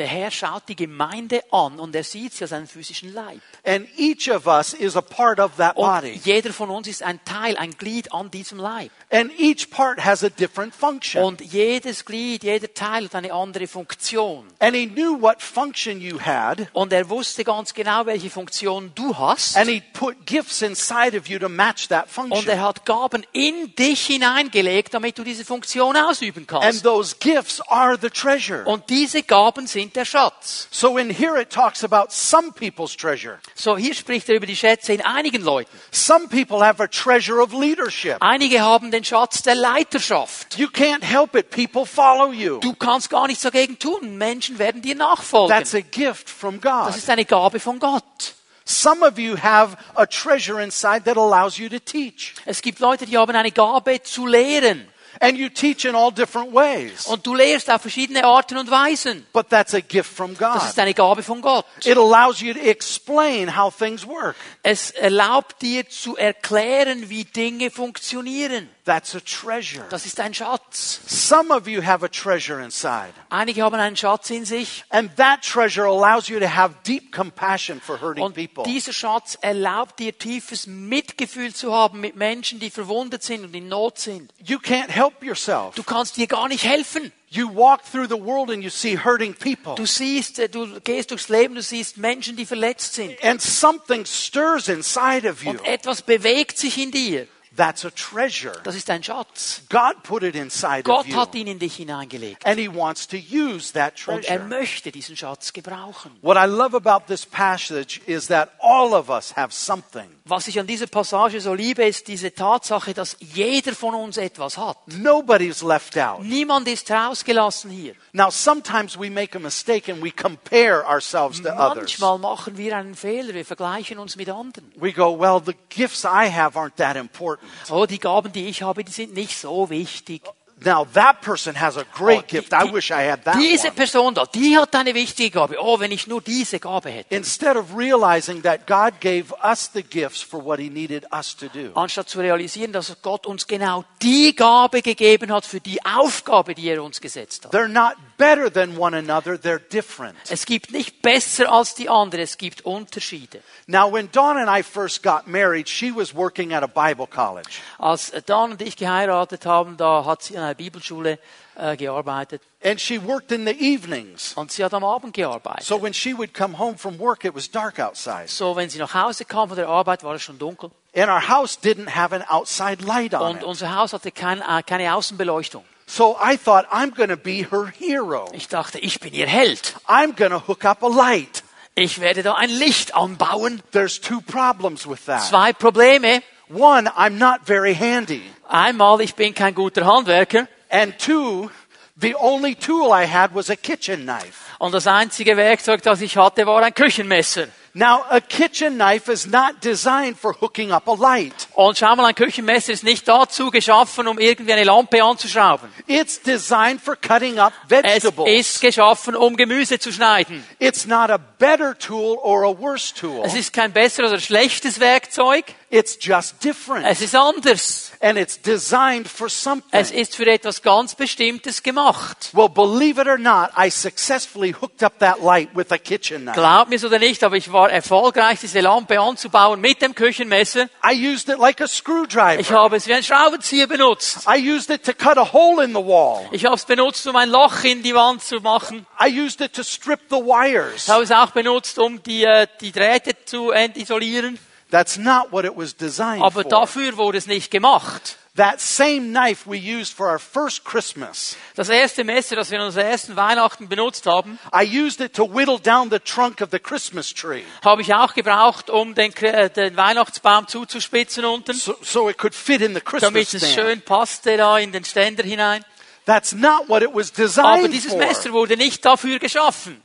Der 0.00 0.08
Herr 0.08 0.30
schaut 0.30 0.62
die 0.66 0.76
Gemeinde 0.76 1.42
an 1.52 1.78
und 1.78 1.94
er 1.94 2.04
sieht 2.04 2.32
sie 2.32 2.44
als 2.44 2.54
einen 2.54 2.66
physischen 2.66 3.12
Leib. 3.12 3.42
And 3.66 3.86
each 3.98 4.30
of 4.30 4.46
us 4.46 4.72
is 4.72 4.96
a 4.96 5.02
part 5.02 5.38
of 5.38 5.56
that 5.58 5.76
Und 5.76 5.84
body. 5.86 6.18
jeder 6.24 6.54
von 6.54 6.70
uns 6.70 6.88
ist 6.88 7.02
ein 7.02 7.20
Teil, 7.26 7.58
ein 7.58 7.72
Glied 7.72 8.10
an 8.14 8.30
diesem 8.30 8.58
Leib. 8.58 8.90
And 9.10 9.30
each 9.38 9.68
part 9.68 10.02
has 10.02 10.24
a 10.24 10.30
different 10.30 10.74
function. 10.74 11.22
Und 11.22 11.42
jedes 11.42 12.06
Glied, 12.06 12.44
jeder 12.44 12.72
Teil 12.72 13.04
hat 13.04 13.14
eine 13.14 13.30
andere 13.34 13.66
Funktion. 13.66 14.46
And 14.58 14.74
he 14.74 14.86
knew 14.86 15.20
what 15.20 15.42
function 15.42 16.00
you 16.00 16.18
had. 16.18 16.68
Und 16.72 16.94
er 16.94 17.10
wusste 17.10 17.44
ganz 17.44 17.74
genau, 17.74 18.06
welche 18.06 18.30
Funktion 18.30 18.92
du 18.94 19.18
hast. 19.18 19.54
And 19.58 19.68
he 19.68 19.82
put 19.92 20.24
gifts 20.24 20.62
inside 20.62 21.14
of 21.14 21.26
you 21.28 21.38
to 21.38 21.50
match 21.50 21.88
that 21.88 22.04
Und 22.04 22.10
function. 22.30 22.48
er 22.48 22.62
hat 22.62 22.86
Gaben 22.86 23.26
in 23.32 23.74
dich 23.76 24.06
hineingelegt, 24.06 24.94
damit 24.94 25.18
du 25.18 25.24
diese 25.24 25.44
Funktion 25.44 25.94
ausüben 25.96 26.46
And 26.48 26.48
kannst. 26.48 26.84
those 26.84 27.16
gifts 27.20 27.60
are 27.68 27.98
the 28.00 28.08
treasure. 28.08 28.64
Und 28.64 28.88
diese 28.88 29.22
Gaben 29.22 29.66
sind 29.66 29.89
der 29.96 30.04
Schatz. 30.04 30.68
So 30.70 30.98
in 30.98 31.10
here 31.10 31.40
it 31.40 31.50
talks 31.50 31.84
about 31.84 32.10
some 32.10 32.52
people's 32.52 32.96
treasure. 32.96 33.38
So, 33.54 33.76
hier 33.76 33.94
spricht 33.94 34.28
er 34.28 34.36
über 34.36 34.46
die 34.46 34.56
Schätze 34.56 34.92
in 34.92 35.02
einigen 35.02 35.42
Leuten. 35.42 35.70
Some 35.90 36.28
people 36.28 36.64
have 36.64 36.82
a 36.82 36.86
treasure 36.86 37.42
of 37.42 37.52
leadership. 37.52 38.16
Einige 38.20 38.60
haben 38.60 38.90
den 38.90 39.04
Schatz 39.04 39.42
der 39.42 39.54
Leiterschaft. 39.54 40.58
You 40.58 40.68
can't 40.68 41.02
help 41.04 41.34
it. 41.34 41.50
People 41.50 41.86
follow 41.86 42.32
you. 42.32 42.58
Du 42.60 42.74
kannst 42.74 43.10
gar 43.10 43.26
nichts 43.26 43.42
dagegen 43.42 43.78
tun. 43.78 44.16
Menschen 44.18 44.58
werden 44.58 44.82
dir 44.82 44.94
nachfolgen. 44.94 45.56
That's 45.56 45.74
a 45.74 45.80
gift 45.80 46.28
from 46.30 46.60
Das 46.60 46.86
God. 46.88 46.96
ist 46.96 47.10
eine 47.10 47.24
Gabe 47.24 47.60
von 47.60 47.78
Gott. 47.78 48.34
Some 48.64 49.04
of 49.04 49.18
you 49.18 49.36
have 49.36 49.76
a 49.96 50.06
treasure 50.06 50.62
inside 50.62 51.02
that 51.04 51.16
allows 51.16 51.58
you 51.58 51.68
to 51.68 51.80
teach. 51.80 52.34
Es 52.44 52.62
gibt 52.62 52.78
Leute, 52.78 53.04
die 53.04 53.18
haben 53.18 53.34
eine 53.34 53.50
Gabe 53.50 54.02
zu 54.02 54.26
lehren. 54.26 54.86
And 55.22 55.36
you 55.36 55.50
teach 55.50 55.84
in 55.84 55.94
all 55.94 56.10
different 56.10 56.54
ways. 56.54 57.06
Und 57.06 57.26
du 57.26 57.34
lehrst 57.34 57.70
auf 57.70 57.82
verschiedene 57.82 58.24
Arten 58.24 58.56
und 58.56 58.70
Weisen. 58.70 59.26
But 59.34 59.50
that's 59.50 59.74
a 59.74 59.80
gift 59.80 60.10
from 60.10 60.34
Das 60.38 60.54
God. 60.62 60.68
ist 60.70 60.78
eine 60.78 60.94
Gabe 60.94 61.22
von 61.22 61.42
Gott. 61.42 61.66
It 61.84 61.98
allows 61.98 62.40
you 62.40 62.54
to 62.54 62.60
explain 62.60 63.54
how 63.54 63.70
things 63.76 64.06
work. 64.06 64.34
Es 64.62 64.90
erlaubt 64.92 65.60
dir 65.60 65.86
zu 65.88 66.16
erklären, 66.16 67.10
wie 67.10 67.24
Dinge 67.24 67.70
funktionieren. 67.70 68.70
That's 68.84 69.14
a 69.14 69.20
treasure. 69.20 69.84
Das 69.90 70.06
ist 70.06 70.18
ein 70.20 70.32
Schatz. 70.32 71.00
Some 71.06 71.54
of 71.54 71.68
you 71.68 71.82
have 71.84 72.04
a 72.04 72.08
treasure 72.08 72.62
inside. 72.62 73.12
Einige 73.28 73.62
haben 73.62 73.74
einen 73.76 73.96
Schatz 73.96 74.30
in 74.30 74.44
sich. 74.44 74.84
And 74.88 75.14
that 75.16 75.42
treasure 75.42 75.86
allows 75.86 76.28
you 76.28 76.40
to 76.40 76.46
have 76.48 76.74
deep 76.86 77.12
compassion 77.12 77.80
for 77.80 78.00
hurting 78.00 78.24
Und 78.24 78.34
people. 78.34 78.64
dieser 78.64 78.92
Schatz 78.92 79.36
erlaubt 79.42 79.98
dir 79.98 80.16
tiefes 80.16 80.66
Mitgefühl 80.66 81.54
zu 81.54 81.74
haben 81.74 82.00
mit 82.00 82.16
Menschen, 82.16 82.58
die 82.58 82.70
verwundet 82.70 83.22
sind 83.22 83.44
und 83.44 83.54
in 83.54 83.68
Not 83.68 83.98
sind. 83.98 84.32
You 84.38 84.58
can't 84.58 84.88
help 84.88 85.22
yourself. 85.22 85.74
Du 85.74 85.82
kannst 85.82 86.16
dir 86.16 86.26
gar 86.26 86.48
nicht 86.48 86.64
helfen. 86.64 87.12
You 87.28 87.48
walk 87.54 87.82
through 87.84 88.08
the 88.08 88.20
world 88.20 88.50
and 88.50 88.62
you 88.64 88.70
see 88.70 88.98
hurting 88.98 89.34
people. 89.34 89.76
Du 89.76 89.86
siehst, 89.86 90.40
äh, 90.40 90.48
du 90.48 90.80
gehst 90.80 91.12
durchs 91.12 91.28
Leben, 91.28 91.54
du 91.54 91.62
siehst 91.62 91.96
Menschen, 91.96 92.34
die 92.34 92.44
verletzt 92.44 92.94
sind. 92.94 93.22
And 93.22 93.40
something 93.40 94.04
stirs 94.04 94.68
inside 94.68 95.28
of 95.30 95.44
you. 95.44 95.50
Und 95.50 95.64
etwas 95.64 96.02
bewegt 96.02 96.58
sich 96.58 96.76
in 96.78 96.90
dir. 96.90 97.28
That's 97.56 97.84
a 97.84 97.90
treasure. 97.90 98.52
Das 98.62 98.76
ist 98.76 98.88
ein 98.90 99.02
Schatz. 99.02 99.62
God 99.68 100.02
put 100.04 100.22
it 100.22 100.34
inside 100.36 100.80
of 100.80 100.84
Gott 100.84 101.06
you. 101.06 101.16
hat 101.16 101.34
ihn 101.34 101.48
in 101.48 101.58
dich 101.58 101.76
hineingelegt. 101.76 102.46
And 102.46 102.58
He 102.58 102.68
wants 102.72 103.08
to 103.08 103.16
use 103.16 103.72
that 103.72 103.94
Und 104.06 104.24
er 104.24 104.38
treasure. 104.38 104.44
möchte 104.48 104.92
diesen 104.92 105.16
Schatz 105.16 105.52
gebrauchen. 105.52 106.12
What 106.22 106.36
I 106.36 106.46
love 106.46 106.76
about 106.76 107.06
this 107.08 107.26
passage 107.26 108.00
is 108.06 108.28
that 108.28 108.50
all 108.60 108.94
of 108.94 109.08
us 109.10 109.36
have 109.36 109.52
something. 109.52 110.08
Was 110.26 110.46
ich 110.46 110.60
an 110.60 110.66
dieser 110.68 110.86
Passage 110.86 111.40
so 111.40 111.52
liebe, 111.54 111.84
ist 111.84 112.06
diese 112.06 112.32
Tatsache, 112.32 112.94
dass 112.94 113.16
jeder 113.18 113.74
von 113.74 113.94
uns 113.96 114.16
etwas 114.16 114.56
hat. 114.56 114.76
Nobody's 114.86 115.60
left 115.62 115.98
out. 115.98 116.22
Niemand 116.22 116.68
ist 116.68 116.88
rausgelassen 116.88 117.70
hier. 117.72 117.94
Now, 118.12 118.30
sometimes 118.30 118.96
we 118.96 119.10
make 119.10 119.36
a 119.36 119.40
mistake 119.40 119.90
and 119.90 120.00
we 120.02 120.12
compare 120.12 120.86
ourselves 120.86 121.42
to 121.42 121.48
others. 121.48 121.98
Manchmal 121.98 122.18
machen 122.18 122.56
wir 122.56 122.76
einen 122.76 122.94
Fehler, 122.94 123.34
wir 123.34 123.44
vergleichen 123.44 123.98
uns 123.98 124.14
mit 124.14 124.28
anderen. 124.28 124.70
We 124.76 124.92
go, 124.92 125.18
well, 125.18 125.42
the 125.44 125.56
gifts 125.68 126.04
I 126.04 126.30
have 126.30 126.56
aren't 126.56 126.76
that 126.76 126.94
important. 126.96 127.39
Oh, 127.70 127.86
die 127.86 127.98
Gaben, 127.98 128.32
die 128.32 128.46
ich 128.48 128.62
habe, 128.62 128.84
die 128.84 128.92
sind 128.92 129.14
nicht 129.14 129.36
so 129.38 129.70
wichtig. 129.70 130.22
Now, 130.62 130.86
that 130.92 131.22
person 131.22 131.58
has 131.58 131.78
a 131.78 131.84
great 131.96 132.18
Oh, 132.18 132.20
die- 132.20 132.26
gift. 132.36 132.52
I 132.52 132.66
die- 132.66 132.72
wish 132.74 132.90
I 132.90 133.08
had 133.10 133.24
that 133.24 133.36
Diese 133.36 133.68
one. 133.68 133.76
Person 133.76 134.14
da, 134.14 134.26
die 134.26 134.58
hat 134.58 134.74
eine 134.76 134.94
wichtige 134.94 135.30
Gabe. 135.30 135.56
Oh, 135.58 135.80
wenn 135.80 135.90
ich 135.90 136.06
nur 136.06 136.20
diese 136.20 136.58
Gabe 136.60 136.90
hätte. 136.90 137.14
Instead 137.14 137.56
of 137.56 137.74
realizing 137.74 138.42
that 138.42 138.66
God 138.66 139.00
gave 139.00 139.32
us 139.42 139.70
the 139.72 139.82
gifts 139.82 140.20
for 140.20 140.44
what 140.44 140.58
He 140.60 140.68
needed 140.68 141.06
us 141.14 141.34
to 141.34 141.46
do. 141.48 141.70
Anstatt 141.74 142.10
zu 142.10 142.18
realisieren, 142.20 142.74
dass 142.74 142.94
Gott 143.00 143.24
uns 143.26 143.46
genau 143.46 143.86
die 144.02 144.36
Gabe 144.36 144.82
gegeben 144.82 145.32
hat 145.32 145.46
für 145.46 145.60
die 145.60 145.82
Aufgabe, 145.82 146.54
die 146.54 146.68
er 146.68 146.84
uns 146.84 147.00
gesetzt 147.00 147.46
hat. 147.46 147.54
They're 147.54 147.66
not 147.66 147.94
better 148.20 148.50
than 148.50 148.76
one 148.76 148.94
another, 148.94 149.36
they're 149.40 149.58
different. 149.58 150.14
Es 150.28 150.44
gibt 150.44 150.70
nicht 150.72 151.00
besser 151.02 151.50
als 151.50 151.74
die 151.74 151.88
andere, 151.88 152.20
es 152.20 152.36
gibt 152.36 152.64
Unterschiede. 152.64 153.40
Now, 153.66 153.90
when 153.90 154.10
Dawn 154.12 154.36
and 154.36 154.48
I 154.48 154.62
first 154.62 155.02
got 155.02 155.26
married, 155.26 155.68
she 155.68 155.90
was 155.90 156.14
working 156.14 156.52
at 156.52 156.62
a 156.62 156.66
Bible 156.66 157.06
college. 157.06 157.60
Als 157.78 158.12
Dan 158.26 158.52
und 158.52 158.62
ich 158.62 158.76
geheiratet 158.76 159.46
haben, 159.46 159.76
da 159.76 160.04
hat 160.04 160.22
sie 160.22 160.36
an 160.36 160.44
einer 160.44 160.54
Bibelschule 160.54 161.18
äh, 161.56 161.76
gearbeitet 161.76 162.42
And 162.62 162.78
she 162.78 162.98
worked 162.98 163.32
in 163.32 163.46
the 163.46 163.52
evenings. 163.58 164.34
und 164.34 164.52
sie 164.52 164.62
hat 164.62 164.74
am 164.74 164.84
Abend 164.84 165.14
gearbeitet. 165.14 165.64
So 165.64 165.80
when 165.80 165.94
she 165.94 166.12
would 166.16 166.34
come 166.34 166.58
home 166.58 166.76
from 166.76 166.98
work, 166.98 167.24
it 167.24 167.34
was 167.34 167.50
dark 167.50 167.78
outside. 167.78 168.28
So, 168.28 168.54
wenn 168.54 168.68
sie 168.68 168.78
nach 168.78 168.92
Hause 168.92 169.24
kam 169.24 169.48
von 169.48 169.56
der 169.56 169.68
Arbeit, 169.68 170.04
war 170.04 170.14
es 170.14 170.22
schon 170.22 170.38
dunkel. 170.38 170.70
And 170.94 171.08
our 171.08 171.26
house 171.26 171.58
didn't 171.58 171.94
have 171.94 172.14
an 172.14 172.22
outside 172.28 172.84
light 172.84 173.14
on 173.14 173.36
Und 173.36 173.44
unser 173.44 173.74
Haus 173.74 173.94
hatte 173.94 174.10
kein, 174.12 174.42
äh, 174.42 174.62
keine 174.62 174.94
Außenbeleuchtung. 174.94 175.64
So 175.90 176.16
I 176.20 176.36
thought, 176.36 176.68
I'm 176.70 176.90
going 176.90 177.08
to 177.08 177.16
be 177.16 177.42
her 177.42 177.66
hero. 177.66 178.30
Ich 178.32 178.46
dachte, 178.46 178.78
ich 178.78 179.00
bin 179.00 179.12
ihr 179.12 179.26
Held. 179.26 179.74
I'm 179.88 180.12
going 180.14 180.30
to 180.30 180.38
hook 180.38 180.64
up 180.64 180.84
a 180.84 180.86
light. 180.86 181.42
Ich 181.74 182.00
werde 182.00 182.22
da 182.22 182.34
ein 182.34 182.48
Licht 182.48 182.94
anbauen. 182.94 183.60
There's 183.72 183.98
two 183.98 184.20
problems 184.20 184.86
with 184.86 185.04
that. 185.06 185.28
Zwei 185.28 185.52
Probleme. 185.52 186.22
One, 186.48 186.86
I'm 186.96 187.18
not 187.18 187.44
very 187.44 187.74
handy. 187.74 188.22
Einmal, 188.48 189.00
ich 189.00 189.16
bin 189.16 189.34
kein 189.34 189.52
guter 189.52 189.84
Handwerker. 189.84 190.46
And 190.70 190.96
two, 190.96 191.50
the 191.96 192.14
only 192.14 192.54
tool 192.54 192.92
I 192.92 193.06
had 193.06 193.34
was 193.34 193.50
a 193.50 193.56
kitchen 193.56 194.04
knife. 194.04 194.44
Und 194.60 194.72
das 194.72 194.86
einzige 194.86 195.36
Werkzeug, 195.36 195.82
das 195.82 196.00
ich 196.02 196.16
hatte, 196.16 196.46
war 196.46 196.62
ein 196.62 196.72
Küchenmesser. 196.72 197.48
Now, 197.72 198.04
a 198.10 198.20
kitchen 198.20 198.76
knife 198.76 199.08
is 199.08 199.26
not 199.28 199.60
designed 199.62 200.18
for 200.18 200.32
hooking 200.40 200.72
up 200.72 200.88
a 200.88 200.94
light. 200.94 201.46
Und 201.54 201.78
schau 201.78 201.94
mal, 201.94 202.06
ein 202.06 202.14
Küchenmesser 202.16 202.72
ist 202.72 202.82
nicht 202.82 203.06
dazu 203.06 203.50
geschaffen, 203.50 204.08
um 204.08 204.18
irgendwie 204.18 204.52
eine 204.52 204.64
Lampe 204.64 205.02
anzuschrauben. 205.04 205.68
It's 205.86 206.20
designed 206.20 206.80
for 206.80 206.96
cutting 206.96 207.38
up 207.38 207.52
Es 207.68 207.84
vegetables. 208.02 208.28
ist 208.40 208.60
geschaffen, 208.60 209.14
um 209.14 209.36
Gemüse 209.36 209.78
zu 209.78 209.92
schneiden. 209.92 210.44
It's 210.58 210.84
not 210.86 211.10
a 211.10 211.18
better 211.38 211.78
tool 211.78 212.18
or 212.22 212.42
a 212.44 212.58
worse 212.58 212.92
tool. 212.92 213.22
Es 213.24 213.34
ist 213.34 213.52
kein 213.52 213.72
besseres 213.72 214.10
oder 214.10 214.20
schlechtes 214.20 214.80
Werkzeug. 214.80 215.44
It's 215.72 215.96
just 216.00 216.42
different. 216.42 216.84
Es 216.84 217.00
ist 217.00 217.14
anders. 217.14 217.92
And 218.00 218.18
it's 218.18 218.40
designed 218.40 219.06
for 219.06 219.28
something. 219.28 219.68
Es 219.70 219.92
ist 219.92 220.16
für 220.16 220.26
etwas 220.26 220.62
ganz 220.62 220.96
Bestimmtes 220.96 221.62
gemacht. 221.62 222.30
Well, 222.32 222.48
believe 222.48 223.00
it 223.00 223.06
or 223.06 223.18
not, 223.18 223.50
I 223.56 223.70
successfully 223.70 224.52
hooked 224.52 224.82
up 224.82 224.98
that 224.98 225.22
light 225.22 225.50
with 225.54 225.70
a 225.70 225.78
kitchen 225.78 226.22
knife. 226.22 226.34
Glaubt 226.40 226.70
mir 226.70 226.84
oder 226.84 226.98
nicht, 226.98 227.22
aber 227.22 227.36
ich 227.36 227.52
war 227.52 227.70
erfolgreich, 227.70 228.40
diese 228.40 228.58
Lampe 228.60 228.98
anzubauen 228.98 229.60
mit 229.60 229.80
dem 229.80 229.94
Küchenmesser. 229.94 230.68
I 230.84 230.92
used 230.92 231.28
it 231.28 231.38
like 231.38 231.60
a 231.60 231.66
Ich 231.66 231.70
screwdriver. 231.72 232.50
habe 232.50 232.74
es 232.74 232.88
wie 232.88 232.94
ein 232.94 233.04
Schraubenzieher 233.04 233.68
benutzt. 233.68 234.26
I 234.26 234.38
used 234.52 234.70
it 234.70 234.82
to 234.84 234.92
cut 234.92 235.18
a 235.18 235.32
hole 235.32 235.62
in 235.62 235.70
the 235.70 235.76
wall. 235.84 236.26
Ich 236.32 236.44
habe 236.46 236.56
es 236.56 236.64
benutzt, 236.64 237.06
um 237.06 237.14
ein 237.14 237.28
Loch 237.28 237.62
in 237.62 237.84
die 237.84 237.94
Wand 237.94 238.24
zu 238.24 238.40
machen. 238.40 238.86
I 239.00 239.06
used 239.08 239.40
it 239.40 239.52
to 239.52 239.62
strip 239.62 240.00
the 240.10 240.16
wires. 240.16 240.86
Ich 240.86 240.88
habe 240.88 241.04
es 241.04 241.12
auch 241.12 241.30
benutzt, 241.30 241.78
um 241.78 242.02
die, 242.02 242.24
äh, 242.24 242.48
die 242.60 242.72
Drähte 242.72 243.12
zu 243.24 243.52
entisolieren. 243.52 244.36
That's 244.70 244.96
not 244.96 245.32
what 245.32 245.44
it 245.44 245.56
was 245.56 245.76
designed 245.76 246.22
Aber 246.22 246.44
dafür 246.44 246.96
wurde 246.96 247.18
es 247.18 247.26
nicht 247.26 247.50
gemacht. 247.50 248.16
That 248.36 248.60
same 248.60 249.10
knife 249.10 249.44
we 249.50 249.56
used 249.58 249.92
for 249.92 250.08
our 250.08 250.20
first 250.20 250.64
Christmas, 250.64 251.36
Das 251.56 251.68
erste 251.68 252.04
Messer, 252.04 252.36
das 252.36 252.50
wir 252.52 252.60
an 252.60 252.66
unserer 252.66 252.84
ersten 252.84 253.16
Weihnachten 253.16 253.68
benutzt 253.68 254.06
haben, 254.06 254.38
I 254.54 254.64
used 254.64 255.00
it 255.00 255.14
to 255.14 255.24
whittle 255.24 255.58
down 255.58 255.90
the 255.90 255.98
trunk 255.98 256.40
of 256.40 256.50
the 256.52 256.60
Christmas 256.60 257.12
tree 257.12 257.42
habe 257.64 257.82
ich 257.82 257.92
auch 257.92 258.14
gebraucht, 258.14 258.70
um 258.70 258.94
den, 258.94 259.12
äh, 259.16 259.50
den 259.50 259.76
Weihnachtsbaum 259.76 260.46
zuzuspitzen 260.46 261.24
unten, 261.24 261.54
so, 261.54 261.74
so 261.82 262.08
it 262.08 262.18
could 262.18 262.34
fit 262.34 262.60
in 262.60 262.72
the 262.72 262.80
Christmas 262.80 263.12
damit 263.12 263.34
es 263.34 263.52
schön 263.52 263.82
passte 263.82 264.36
da 264.36 264.58
in 264.58 264.70
den 264.70 264.84
Ständer 264.84 265.24
hinein. 265.24 265.64
That's 266.06 266.32
not 266.32 266.68
what 266.68 266.82
it 266.82 266.94
was 266.94 267.10
Aber 267.12 267.24
designed 267.24 267.72
dieses 267.74 267.92
for. 267.92 267.98
Messer 267.98 268.32
wurde 268.32 268.56
nicht 268.56 268.84
dafür 268.84 269.18
geschaffen. 269.18 269.82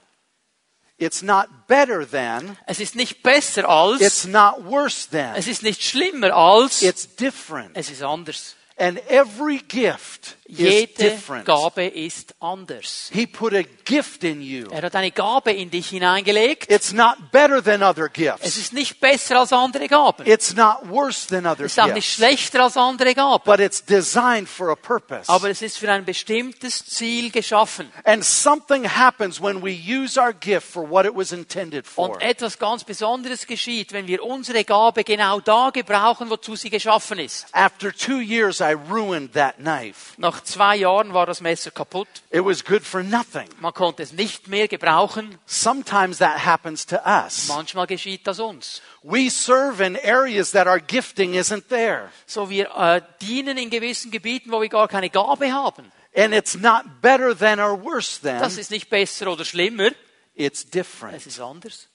It's 0.98 1.22
not 1.22 1.68
better 1.68 2.06
than, 2.10 2.58
Es 2.68 2.80
ist 2.80 2.96
nicht 2.96 3.22
besser 3.22 3.68
als, 3.68 4.00
it's 4.02 4.26
not 4.26 4.64
worse 4.66 5.10
than. 5.10 5.36
es 5.36 5.48
ist 5.48 5.62
nicht 5.62 5.84
schlimmer 5.84 6.34
als, 6.34 6.82
It's 6.82 7.06
different. 7.16 7.72
es 7.76 7.90
ist 7.90 8.02
anders. 8.02 8.56
And 8.78 9.00
every 9.10 9.60
gift 9.60 10.38
Jede. 10.48 11.18
Gabe 11.44 11.88
ist 11.88 12.36
anders. 12.40 13.10
He 13.12 13.26
put 13.26 13.54
a 13.54 13.64
gift 13.84 14.24
in 14.24 14.42
you. 14.42 14.68
Er 14.70 14.84
hat 14.84 14.96
eine 14.96 15.10
Gabe 15.10 15.52
in 15.52 15.72
dich 15.72 15.90
hineingelegt. 15.90 16.72
It's 16.72 16.94
not 16.94 17.32
better 17.32 17.64
than 17.64 17.82
other 17.82 18.06
Es 18.06 18.14
gifts. 18.14 18.58
ist 18.58 18.74
nicht 18.74 19.00
besser 19.00 19.40
als 19.40 19.52
andere 19.52 19.88
Gaben. 19.88 20.26
It's 20.28 20.56
not 20.56 20.88
worse 20.88 21.28
than 21.28 21.48
other 21.48 21.66
Es 21.66 21.72
ist 21.72 21.80
auch 21.80 21.94
nicht 21.94 22.12
schlechter 22.14 22.64
als 22.64 22.78
andere 22.78 23.16
Gaben. 23.16 23.44
But 23.44 23.60
it's 23.60 23.84
designed 23.84 24.48
for 24.48 24.70
a 24.70 24.76
purpose. 24.76 25.28
Aber 25.32 25.50
es 25.50 25.64
ist 25.64 25.80
für 25.80 25.92
ein 25.92 26.06
bestimmtes 26.06 26.86
Ziel 26.86 27.32
geschaffen. 27.32 27.92
And 28.04 28.24
something 28.24 28.88
happens 28.88 29.42
when 29.42 29.64
we 29.64 29.72
use 29.72 30.20
our 30.20 30.32
gift 30.32 30.68
for 30.68 30.88
what 30.88 31.08
it 31.08 31.16
was 31.16 31.32
intended 31.32 31.88
for. 31.88 32.10
Und 32.12 32.22
etwas 32.22 32.60
ganz 32.60 32.84
Besonderes 32.84 33.48
geschieht, 33.48 33.94
wenn 33.94 34.06
wir 34.06 34.24
unsere 34.24 34.64
Gabe 34.64 35.04
genau 35.04 35.40
da 35.40 35.72
gebrauchen, 35.72 36.30
wozu 36.30 36.56
sie 36.56 36.70
geschaffen 36.70 37.18
ist. 37.18 37.48
After 37.52 37.92
two 37.92 38.20
years, 38.20 38.60
I 38.60 38.74
ruined 38.74 39.34
that 39.34 39.56
knife. 39.58 40.14
Nach 40.18 40.35
zwei 40.44 40.78
Jahren 40.78 41.14
war 41.14 41.26
das 41.26 41.42
Messer 41.42 41.72
kaputt. 41.72 42.08
It 42.32 42.44
was 42.44 42.64
good 42.64 42.84
for 42.84 43.04
nothing. 43.04 43.48
Man 43.60 43.74
konnte 43.74 44.04
es 44.04 44.14
nicht 44.14 44.48
mehr 44.48 44.68
gebrauchen. 44.68 45.38
Sometimes 45.46 46.18
that 46.20 46.46
happens 46.46 46.86
to 46.86 46.98
us. 47.06 47.48
Manchmal 47.48 47.88
geschieht 47.88 48.26
das 48.28 48.40
uns. 48.40 48.82
We 49.04 49.30
serve 49.30 49.84
in 49.84 49.98
areas 49.98 50.52
that 50.52 50.68
our 50.68 50.80
gifting 50.80 51.34
isn't 51.34 51.70
there. 51.70 52.10
So 52.26 52.50
wir 52.50 52.70
äh, 52.76 53.02
dienen 53.22 53.58
in 53.58 53.70
gewissen 53.70 54.12
Gebieten, 54.12 54.52
wo 54.52 54.62
wir 54.62 54.70
gar 54.70 54.88
keine 54.88 55.10
Gabe 55.10 55.52
haben. 55.54 55.92
And 56.16 56.34
it's 56.34 56.56
not 56.56 57.02
better 57.02 57.38
than 57.38 57.60
or 57.60 57.82
worse 57.84 58.22
than. 58.22 58.40
Das 58.40 58.58
ist 58.58 58.72
nicht 58.72 58.90
besser 58.90 59.32
oder 59.32 59.46
schlimmer. 59.46 59.92
It's 60.34 60.70
different. 60.70 61.18
Es 61.18 61.28
ist 61.28 61.40
anders. 61.40 61.88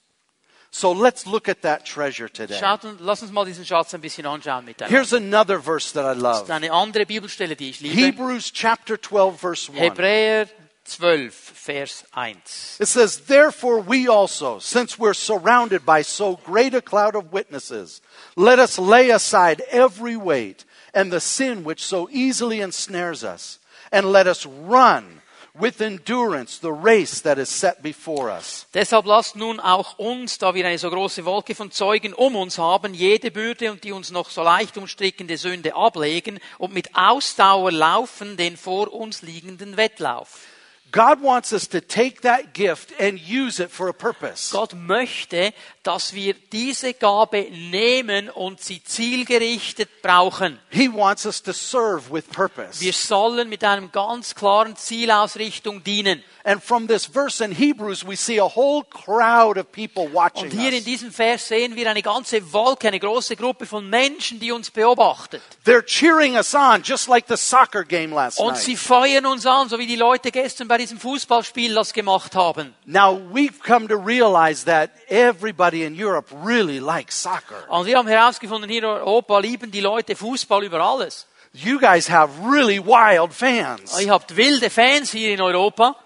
So 0.73 0.93
let's 0.93 1.25
look 1.27 1.49
at 1.49 1.61
that 1.63 1.85
treasure 1.85 2.29
today. 2.29 2.57
Schaut 2.57 2.85
und 2.85 3.01
lass 3.01 3.21
uns 3.21 3.31
mal 3.31 3.43
diesen 3.45 3.65
Schatz 3.65 3.93
ein 3.93 3.99
bisschen 3.99 4.25
anschauen 4.25 4.63
miteinander. 4.63 4.89
Here's 4.89 5.11
another 5.13 5.59
verse 5.59 5.91
that 5.93 6.05
I 6.05 6.17
Das 6.19 6.41
ist 6.41 6.47
love. 6.47 6.53
eine 6.53 6.71
andere 6.71 7.05
Bibelstelle, 7.05 7.55
die 7.57 7.71
ich 7.71 7.81
liebe. 7.81 7.93
Hebrews 7.95 8.51
chapter 8.53 8.97
12 8.99 9.37
verse 9.39 9.69
1. 9.69 9.79
Hebräer 9.81 10.47
12, 10.85 11.33
Vers 11.33 12.05
1. 12.13 12.77
It 12.79 12.87
says, 12.87 13.25
Therefore 13.27 13.81
we 13.81 14.07
also, 14.07 14.59
since 14.59 14.97
we're 14.97 15.13
surrounded 15.13 15.85
by 15.85 16.01
so 16.03 16.37
great 16.37 16.73
a 16.73 16.81
cloud 16.81 17.15
of 17.15 17.31
witnesses, 17.31 18.01
let 18.35 18.57
us 18.57 18.79
lay 18.79 19.09
aside 19.11 19.61
every 19.71 20.15
weight 20.17 20.65
and 20.93 21.11
the 21.11 21.19
sin 21.19 21.63
which 21.63 21.83
so 21.83 22.09
easily 22.11 22.61
ensnares 22.61 23.23
us, 23.23 23.59
and 23.91 24.05
let 24.11 24.25
us 24.27 24.45
run 24.45 25.20
with 25.53 25.81
endurance 25.81 26.59
the 26.59 26.71
race 26.71 27.21
that 27.21 27.37
is 27.37 27.49
set 27.49 27.81
before 27.81 28.29
us. 28.29 28.67
Deshalb 28.73 29.05
lasst 29.05 29.35
nun 29.35 29.59
auch 29.59 29.99
uns, 29.99 30.37
da 30.37 30.53
wir 30.53 30.65
eine 30.65 30.77
so 30.77 30.89
große 30.89 31.25
Wolke 31.25 31.55
von 31.55 31.71
Zeugen 31.71 32.13
um 32.13 32.35
uns 32.35 32.57
haben, 32.57 32.93
jede 32.93 33.31
Bürde 33.31 33.71
und 33.71 33.83
die 33.83 33.91
uns 33.91 34.11
noch 34.11 34.29
so 34.29 34.43
leicht 34.43 34.77
umstrickende 34.77 35.37
Sünde 35.37 35.75
ablegen 35.75 36.39
und 36.57 36.73
mit 36.73 36.95
Ausdauer 36.95 37.71
laufen 37.71 38.37
den 38.37 38.57
vor 38.57 38.93
uns 38.93 39.21
liegenden 39.21 39.77
Wettlauf. 39.77 40.50
God 40.91 41.21
wants 41.21 41.53
us 41.53 41.69
to 41.69 41.79
take 41.79 42.21
that 42.21 42.53
gift 42.53 42.91
and 42.99 43.17
use 43.17 43.61
it 43.61 43.71
for 43.71 43.87
a 43.87 43.93
purpose. 43.93 44.51
Gott 44.51 44.73
möchte, 44.73 45.53
dass 45.83 46.13
wir 46.13 46.33
diese 46.51 46.93
Gabe 46.93 47.47
nehmen 47.49 48.29
und 48.29 48.61
sie 48.61 48.83
zielgerichtet 48.83 50.01
brauchen. 50.01 50.59
He 50.69 50.91
wants 50.91 51.25
us 51.25 51.41
to 51.43 51.53
serve 51.53 52.11
with 52.11 52.27
purpose. 52.29 52.81
Wir 52.81 52.91
sollen 52.91 53.47
mit 53.47 53.63
einem 53.63 53.91
ganz 53.91 54.35
klaren 54.35 54.75
Zielausrichtung 54.75 55.81
dienen. 55.81 56.23
And 56.43 56.61
from 56.61 56.87
this 56.87 57.05
verse 57.05 57.39
in 57.39 57.51
Hebrews, 57.51 58.05
we 58.05 58.15
see 58.15 58.39
a 58.39 58.47
whole 58.47 58.83
crowd 58.83 59.57
of 59.57 59.71
people 59.71 60.07
watching 60.11 60.45
Und 60.45 60.51
hier 60.51 60.73
in 60.73 60.83
diesem 60.83 61.11
Vers 61.11 61.47
sehen 61.47 61.75
wir 61.75 61.89
eine 61.89 62.01
ganze 62.01 62.51
Wolke, 62.51 62.87
eine 62.87 62.99
große 62.99 63.35
Gruppe 63.35 63.65
von 63.65 63.89
Menschen, 63.89 64.39
die 64.39 64.51
uns 64.51 64.71
beobachtet. 64.71 65.41
They're 65.65 65.85
cheering 65.85 66.35
us 66.35 66.55
on, 66.55 66.81
just 66.83 67.07
like 67.07 67.27
the 67.27 67.37
soccer 67.37 67.83
game 67.83 68.11
last 68.11 68.39
Und 68.39 68.57
sie 68.57 68.75
feuern 68.75 69.25
uns 69.25 69.45
an, 69.45 69.69
so 69.69 69.77
wie 69.77 69.85
die 69.85 69.95
Leute 69.95 70.31
gestern 70.31 70.67
bei 70.67 70.77
diesem 70.77 70.99
Fußballspiel 70.99 71.75
das 71.75 71.93
gemacht 71.93 72.35
haben. 72.35 72.73
Now, 72.85 73.19
we've 73.31 73.59
come 73.63 73.87
to 73.87 73.95
realize 73.95 74.65
that 74.65 74.89
everybody 75.09 75.83
in 75.83 75.95
Europe 75.95 76.33
really 76.43 76.79
likes 76.79 77.21
soccer. 77.21 77.69
Und 77.69 77.85
wir 77.85 77.97
haben 77.97 78.07
herausgefunden, 78.07 78.69
hier 78.69 78.79
in 78.79 78.85
Europa 78.85 79.37
lieben 79.39 79.69
die 79.69 79.81
Leute 79.81 80.15
Fußball 80.15 80.63
über 80.63 80.79
alles. 80.81 81.27
You 81.53 81.79
guys 81.79 82.09
have 82.09 82.31
really 82.41 82.79
wild 82.79 83.33
fans. 83.33 83.99
Ihr 83.99 84.11
habt 84.11 84.35
wilde 84.37 84.69
Fans 84.69 85.11
hier 85.11 85.33
in 85.33 85.41
Europa, 85.41 85.97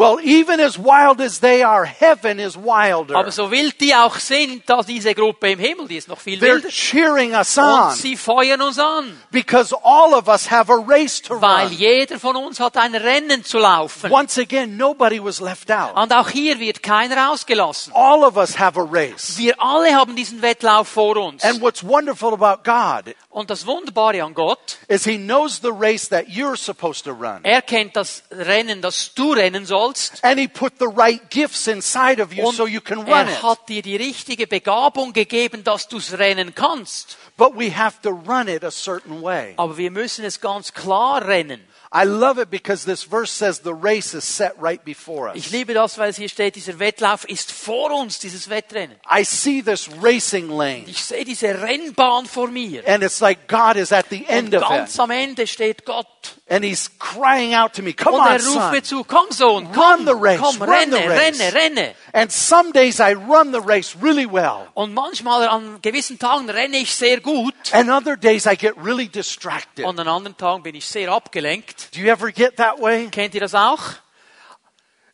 Well, 0.00 0.18
even 0.24 0.60
as 0.60 0.78
wild 0.78 1.20
as 1.20 1.40
they 1.40 1.62
are, 1.62 1.84
heaven 1.84 2.38
is 2.38 2.56
wilder. 2.56 3.14
aber 3.16 3.30
so 3.30 3.50
wild 3.50 3.78
die 3.80 3.94
auch 3.94 4.16
sind, 4.16 4.62
da 4.66 4.82
diese 4.82 5.14
Gruppe 5.14 5.50
im 5.50 5.58
Himmel, 5.58 5.88
die 5.88 5.96
ist 5.96 6.08
noch 6.08 6.18
viel 6.18 6.38
They're 6.38 6.54
wilder. 6.54 6.68
cheering 6.70 7.34
us 7.34 7.58
Und 7.58 7.64
on 7.64 7.94
sie 7.94 8.16
feuern 8.16 8.62
uns 8.62 8.78
an, 8.78 9.14
because 9.30 9.74
all 9.84 10.14
of 10.14 10.26
us 10.26 10.50
have 10.50 10.72
a 10.72 10.76
race 10.76 11.20
to 11.20 11.34
weil 11.42 11.66
run. 11.66 11.72
jeder 11.76 12.18
von 12.18 12.34
uns 12.36 12.58
hat 12.60 12.78
ein 12.78 12.94
Rennen 12.94 13.44
zu 13.44 13.58
laufen. 13.58 14.10
Once 14.10 14.38
again, 14.38 14.78
nobody 14.78 15.22
was 15.22 15.38
left 15.40 15.70
out. 15.70 15.94
Und 15.96 16.14
auch 16.14 16.30
hier 16.30 16.58
wird 16.58 16.82
keiner 16.82 17.30
ausgelassen. 17.30 17.92
All 17.94 18.24
of 18.24 18.38
us 18.38 18.58
have 18.58 18.80
a 18.80 18.84
race. 18.90 19.36
Wir 19.36 19.60
alle 19.60 19.94
haben 19.94 20.16
diesen 20.16 20.40
Wettlauf 20.40 20.88
vor 20.88 21.18
uns. 21.18 21.44
And 21.44 21.60
what's 21.60 21.84
wonderful 21.86 22.32
about 22.32 22.62
God 22.64 23.14
Und 23.32 23.48
das 23.48 23.64
Wunderbare 23.64 24.24
an 24.24 24.34
Gott, 24.34 24.78
is 24.88 25.04
he 25.04 25.16
knows 25.16 25.60
the 25.62 25.70
race 25.70 26.08
that 26.08 26.26
you're 26.26 26.56
supposed 26.56 27.04
to 27.04 27.12
run. 27.12 27.44
er 27.44 27.62
kennt 27.62 27.94
das 27.94 28.24
Rennen, 28.32 28.82
das 28.82 29.14
du 29.14 29.32
rennen 29.32 29.64
sollst. 29.66 30.24
And 30.24 30.40
he 30.40 30.48
put 30.48 30.72
the 30.80 30.88
right 30.92 31.20
gifts 31.30 31.68
inside 31.68 32.20
of 32.20 32.32
you 32.32 32.44
Und 32.48 32.56
so 32.56 32.66
you 32.66 32.80
can 32.80 32.98
run 32.98 33.28
er 33.28 33.30
it. 33.30 33.42
hat 33.44 33.68
dir 33.68 33.82
die 33.82 33.94
richtige 33.94 34.48
Begabung 34.48 35.12
gegeben, 35.12 35.62
dass 35.62 35.86
du 35.86 35.98
es 35.98 36.18
rennen 36.18 36.56
kannst. 36.56 37.18
But 37.36 37.52
we 37.56 37.70
have 37.70 38.02
to 38.02 38.10
run 38.10 38.48
it 38.48 38.64
a 38.64 38.70
certain 38.72 39.22
way. 39.22 39.54
Aber 39.56 39.76
wir 39.76 39.92
müssen 39.92 40.24
es 40.24 40.40
ganz 40.40 40.74
klar 40.74 41.24
rennen. 41.24 41.60
I 41.92 42.04
love 42.04 42.38
it 42.40 42.50
because 42.50 42.84
this 42.84 43.02
verse 43.02 43.32
says 43.32 43.60
the 43.62 43.74
race 43.74 44.14
is 44.14 44.22
set 44.22 44.52
right 44.60 44.80
before 44.84 45.28
us. 45.28 45.34
Ich 45.34 45.50
liebe 45.50 45.74
das, 45.74 45.98
weil 45.98 46.10
es 46.10 46.16
hier 46.16 46.28
steht, 46.28 46.54
dieser 46.54 46.78
Wettlauf 46.78 47.24
ist 47.28 47.50
vor 47.50 47.90
uns, 47.90 48.20
dieses 48.20 48.48
Wettrennen. 48.48 48.94
I 49.10 49.24
see 49.24 49.60
this 49.60 49.88
racing 50.00 50.48
lane 50.50 50.84
Ich 50.86 51.02
sehe 51.04 51.24
diese 51.24 51.48
Rennbahn 51.60 52.26
vor 52.26 52.46
mir. 52.46 52.86
and 52.86 53.02
it's 53.02 53.20
like 53.20 53.48
God 53.48 53.74
is 53.76 53.90
at 53.90 54.06
the 54.10 54.24
end 54.28 54.54
Und 54.54 54.62
of 54.62 54.68
ganz 54.68 55.00
am 55.00 55.10
Ende 55.10 55.48
steht 55.48 55.84
Gott. 55.84 56.06
and 56.48 56.64
he's 56.64 56.88
crying 57.00 57.54
out 57.54 57.72
to 57.72 57.82
me, 57.82 57.92
come 57.92 58.14
Und 58.18 58.20
on 58.22 58.28
er 58.28 58.34
ruft 58.34 58.52
son. 58.52 58.70
mir 58.70 58.82
zu, 58.84 59.02
komm 59.02 59.26
Sohn, 59.32 59.66
Run 59.74 60.06
the 60.06 60.14
race, 60.14 60.38
komm, 60.40 60.62
run 60.62 60.70
renne, 60.70 60.96
the 60.96 61.08
race. 61.08 61.40
renne, 61.40 61.54
renne. 61.54 61.94
And 62.12 62.30
some 62.30 62.72
days 62.72 63.00
I 63.00 63.14
run 63.14 63.52
the 63.52 63.60
race 63.60 63.96
really 64.00 64.26
well. 64.26 64.68
Und 64.74 64.94
manchmal 64.94 65.48
an 65.48 65.80
gewissen 65.82 66.18
Tagen 66.18 66.48
renne 66.50 66.78
ich 66.78 66.94
sehr 66.94 67.20
gut. 67.20 67.54
And 67.72 67.90
other 67.90 68.16
days 68.16 68.46
I 68.46 68.56
get 68.56 68.74
really 68.76 69.08
distracted. 69.08 69.84
Und 69.84 69.98
an 70.00 70.08
anderen 70.08 70.36
Tagen 70.36 70.62
bin 70.62 70.74
ich 70.74 70.86
sehr 70.86 71.12
abgelenkt. 71.12 71.94
Do 71.94 72.00
you 72.00 72.08
ever 72.08 72.32
get 72.32 72.56
that 72.56 72.80
way? 72.80 73.08
Kennt 73.10 73.34
ihr 73.34 73.40
das 73.40 73.54
auch? 73.54 73.80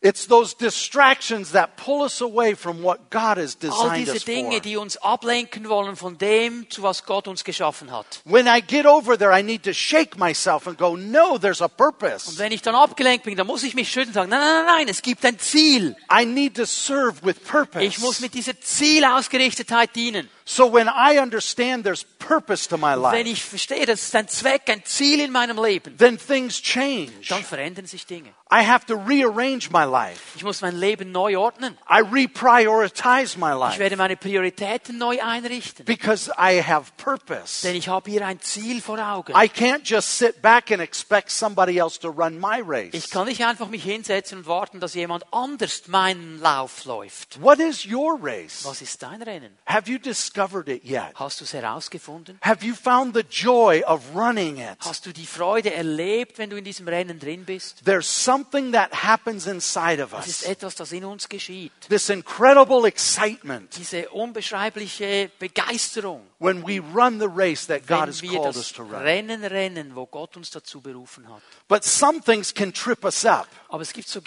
It's 0.03 0.29
those 0.29 0.55
distractions 0.55 1.53
that 1.53 1.77
pull 1.77 2.05
us 2.05 2.21
away 2.21 2.55
from 2.55 2.83
what 2.83 3.11
God 3.11 3.39
has 3.39 3.57
All 3.63 3.71
designed 3.71 4.07
diese 4.07 4.17
us 4.17 4.25
Dinge, 4.25 4.61
die 4.61 4.77
uns 4.77 4.97
ablenken 4.99 5.69
wollen 5.69 5.97
von 5.97 6.19
dem, 6.19 6.69
zu 6.71 6.83
was 6.83 7.05
Gott 7.07 7.27
uns 7.29 7.45
geschaffen 7.45 7.91
hat. 7.91 8.21
When 8.25 8.47
I 8.47 8.61
get 8.61 8.87
over 8.87 9.17
there, 9.19 9.33
I 9.37 9.43
need 9.43 9.63
to 9.65 9.73
shake 9.73 10.19
myself 10.19 10.67
and 10.67 10.77
go, 10.77 10.97
no, 10.97 11.39
there's 11.39 11.63
a 11.63 11.65
Und 11.65 11.77
purpose. 11.77 12.39
wenn 12.39 12.53
ich 12.53 12.63
dann 12.63 12.75
abgelenkt 12.75 13.25
bin, 13.25 13.37
dann 13.37 13.47
muss 13.47 13.63
ich 13.63 13.75
mich 13.75 13.89
schütteln 13.89 14.09
und 14.09 14.15
sagen, 14.15 14.31
nein, 14.31 14.41
nein, 14.41 14.65
nein, 14.67 14.77
nein, 14.79 14.89
es 14.89 15.03
gibt 15.03 15.25
ein 15.25 15.39
Ziel. 15.39 15.97
I 16.13 16.25
need 16.27 16.55
to 16.57 16.67
serve 16.67 17.25
with 17.25 17.37
purpose. 17.41 17.85
Ich 17.85 17.99
muss 17.99 18.21
mit 18.21 18.35
dieser 18.35 18.61
Zielausgerichtetheit 18.61 19.97
dienen. 19.97 20.29
So 20.49 20.73
when 20.73 20.87
I 20.89 21.19
understand 21.19 21.83
there's 21.85 22.05
purpose 22.21 22.69
to 22.69 22.77
my 22.77 22.93
Wenn 22.95 23.03
life, 23.03 23.29
ich 23.29 23.43
verstehe, 23.43 23.85
das 23.85 24.01
ist 24.03 24.15
ein 24.15 24.29
Zweck, 24.29 24.63
ein 24.71 24.85
Ziel 24.85 25.19
in 25.19 25.33
meinem 25.33 25.61
Leben, 25.63 25.97
then 25.99 26.17
things 26.19 26.63
change. 26.63 27.11
dann 27.29 27.43
verändern 27.43 27.87
sich 27.87 28.07
Dinge. 28.07 28.29
I 28.49 28.65
have 28.65 28.87
to 28.87 28.95
rearrange 28.95 29.71
my 29.73 29.83
life. 29.85 30.21
Ich 30.37 30.45
muss 30.45 30.61
mein 30.61 30.77
Leben 30.77 31.11
neu 31.11 31.37
ordnen. 31.37 31.77
I 31.91 32.01
reprioritize 32.01 33.37
my 33.37 33.55
Ich 33.55 33.59
life 33.59 33.79
werde 33.81 33.97
meine 33.97 34.17
Prioritäten 34.17 34.99
neu 34.99 35.21
einrichten. 35.21 35.85
because 35.85 36.31
I 36.39 36.63
have 36.63 36.93
purpose. 36.97 37.67
Denn 37.67 37.75
ich 37.75 37.89
habe 37.89 38.09
hier 38.09 38.25
ein 38.25 38.41
Ziel 38.41 38.81
vor 38.81 39.01
Augen. 39.01 39.33
I 39.33 39.49
can't 39.49 39.81
just 39.83 40.17
sit 40.17 40.41
back 40.43 40.71
and 40.71 40.81
expect 40.81 41.33
somebody 41.33 41.77
else 41.77 41.99
to 41.99 42.09
run 42.09 42.39
my 42.39 42.61
Ich 42.61 42.69
race. 42.69 43.11
kann 43.11 43.27
nicht 43.27 43.45
einfach 43.45 43.67
mich 43.67 43.83
hinsetzen 43.83 44.39
und 44.39 44.47
warten, 44.47 44.79
dass 44.79 44.95
jemand 44.95 45.25
anders 45.33 45.89
meinen 45.89 46.41
Lauf 46.41 46.85
läuft. 46.85 47.43
What 47.43 47.59
is 47.59 47.85
your 47.85 48.17
race? 48.23 48.65
Was 48.65 48.81
ist 48.81 49.03
dein 49.03 49.23
Rennen? 49.23 49.59
Have 49.67 49.91
you 49.91 49.99
discovered 49.99 50.36
it 50.69 50.85
yet? 50.85 51.13
Hast 51.15 51.41
du 51.41 51.45
es 51.45 51.53
herausgefunden? 51.53 52.39
Have 52.43 52.65
you 52.65 52.75
found 52.75 53.15
the 53.15 53.25
joy 53.29 53.83
of 53.87 54.03
running 54.15 54.59
it? 54.59 54.77
Hast 54.81 55.07
du 55.07 55.13
die 55.13 55.27
Freude 55.27 55.73
erlebt, 55.73 56.39
wenn 56.39 56.51
du 56.51 56.57
in 56.57 56.65
diesem 56.65 56.89
Rennen 56.89 57.19
drin 57.19 57.45
bist? 57.45 57.85
There's 57.85 58.07
something 58.07 58.73
that 58.73 58.93
happens 58.93 59.47
inside 59.47 60.03
of 60.03 60.13
Es 60.13 60.27
ist 60.27 60.43
us. 60.43 60.49
etwas, 60.49 60.75
das 60.75 60.93
in 60.93 61.05
uns 61.05 61.29
geschieht. 61.29 61.73
This 61.89 62.09
incredible 62.09 62.87
excitement 62.87 63.77
Diese 63.77 64.09
unbeschreibliche 64.11 65.31
Begeisterung, 65.39 66.23
when 66.39 66.63
we 66.67 66.81
run 66.95 67.19
the 67.19 67.29
race 67.29 67.67
that 67.67 67.87
God 67.87 68.09
has 68.09 68.21
called 68.21 68.57
us 68.57 68.73
to 68.73 68.83
run. 68.83 69.03
Rennen 69.03 69.45
rennen, 69.45 69.95
wo 69.95 70.07
Gott 70.07 70.37
uns 70.37 70.51
dazu 70.51 70.81
berufen 70.81 71.29
hat. 71.29 71.43
But 71.69 71.85
some 71.85 72.21
things 72.21 72.53
can 72.53 72.73
trip 72.73 73.05
us 73.05 73.25
up. 73.25 73.49
Aber 73.69 73.83
es 73.83 73.93
gibt 73.93 74.09
so 74.09 74.21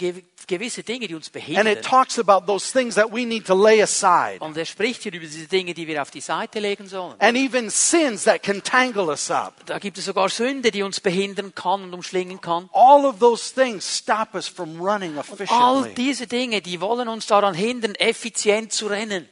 gew- 0.47 0.47
gewisse 0.47 0.83
Dinge, 0.83 1.07
die 1.07 1.15
uns 1.15 1.27
And 1.27 1.33
behindern. 1.33 1.67
it 1.67 1.83
talks 1.83 2.19
about 2.19 2.45
those 2.45 2.71
things 2.71 2.95
that 2.95 3.11
we 3.11 3.25
need 3.25 3.45
to 3.47 3.53
lay 3.55 3.81
aside. 3.81 4.37
Und 4.39 4.57
er 4.57 4.65
spricht 4.65 5.03
hier 5.03 5.13
über 5.13 5.25
diese 5.25 5.47
Dinge, 5.47 5.73
die 5.73 5.87
wir 5.87 6.01
auf 6.01 6.11
die 6.11 6.21
Seite 6.21 6.59
legen 6.59 6.87
sollen. 6.87 7.15
And 7.19 7.37
even 7.37 7.69
sins 7.69 8.23
that 8.23 8.43
can 8.43 8.63
tangle 8.63 9.07
us 9.09 9.29
up. 9.31 9.53
Da 9.65 9.79
gibt 9.79 9.97
es 9.97 10.05
sogar 10.05 10.29
Sünde, 10.29 10.71
die 10.71 10.83
uns 10.83 10.99
behindern 10.99 11.53
kann 11.55 11.83
und 11.83 11.93
umschlingen 11.93 12.41
kann. 12.41 12.69
All 12.73 13.05
of 13.05 13.19
those 13.19 13.53
things 13.53 13.97
stop 13.97 14.33
us 14.35 14.47
from 14.47 14.79
running 14.81 15.17
All 15.17 15.23
efficiently. 15.23 15.93
diese 15.95 16.27
Dinge, 16.27 16.61
die 16.61 16.81
wollen 16.81 17.07
uns 17.07 17.27
daran 17.27 17.53
hindern, 17.53 17.95
effizient 17.95 18.71
zu 18.73 18.87
rennen. 18.87 19.27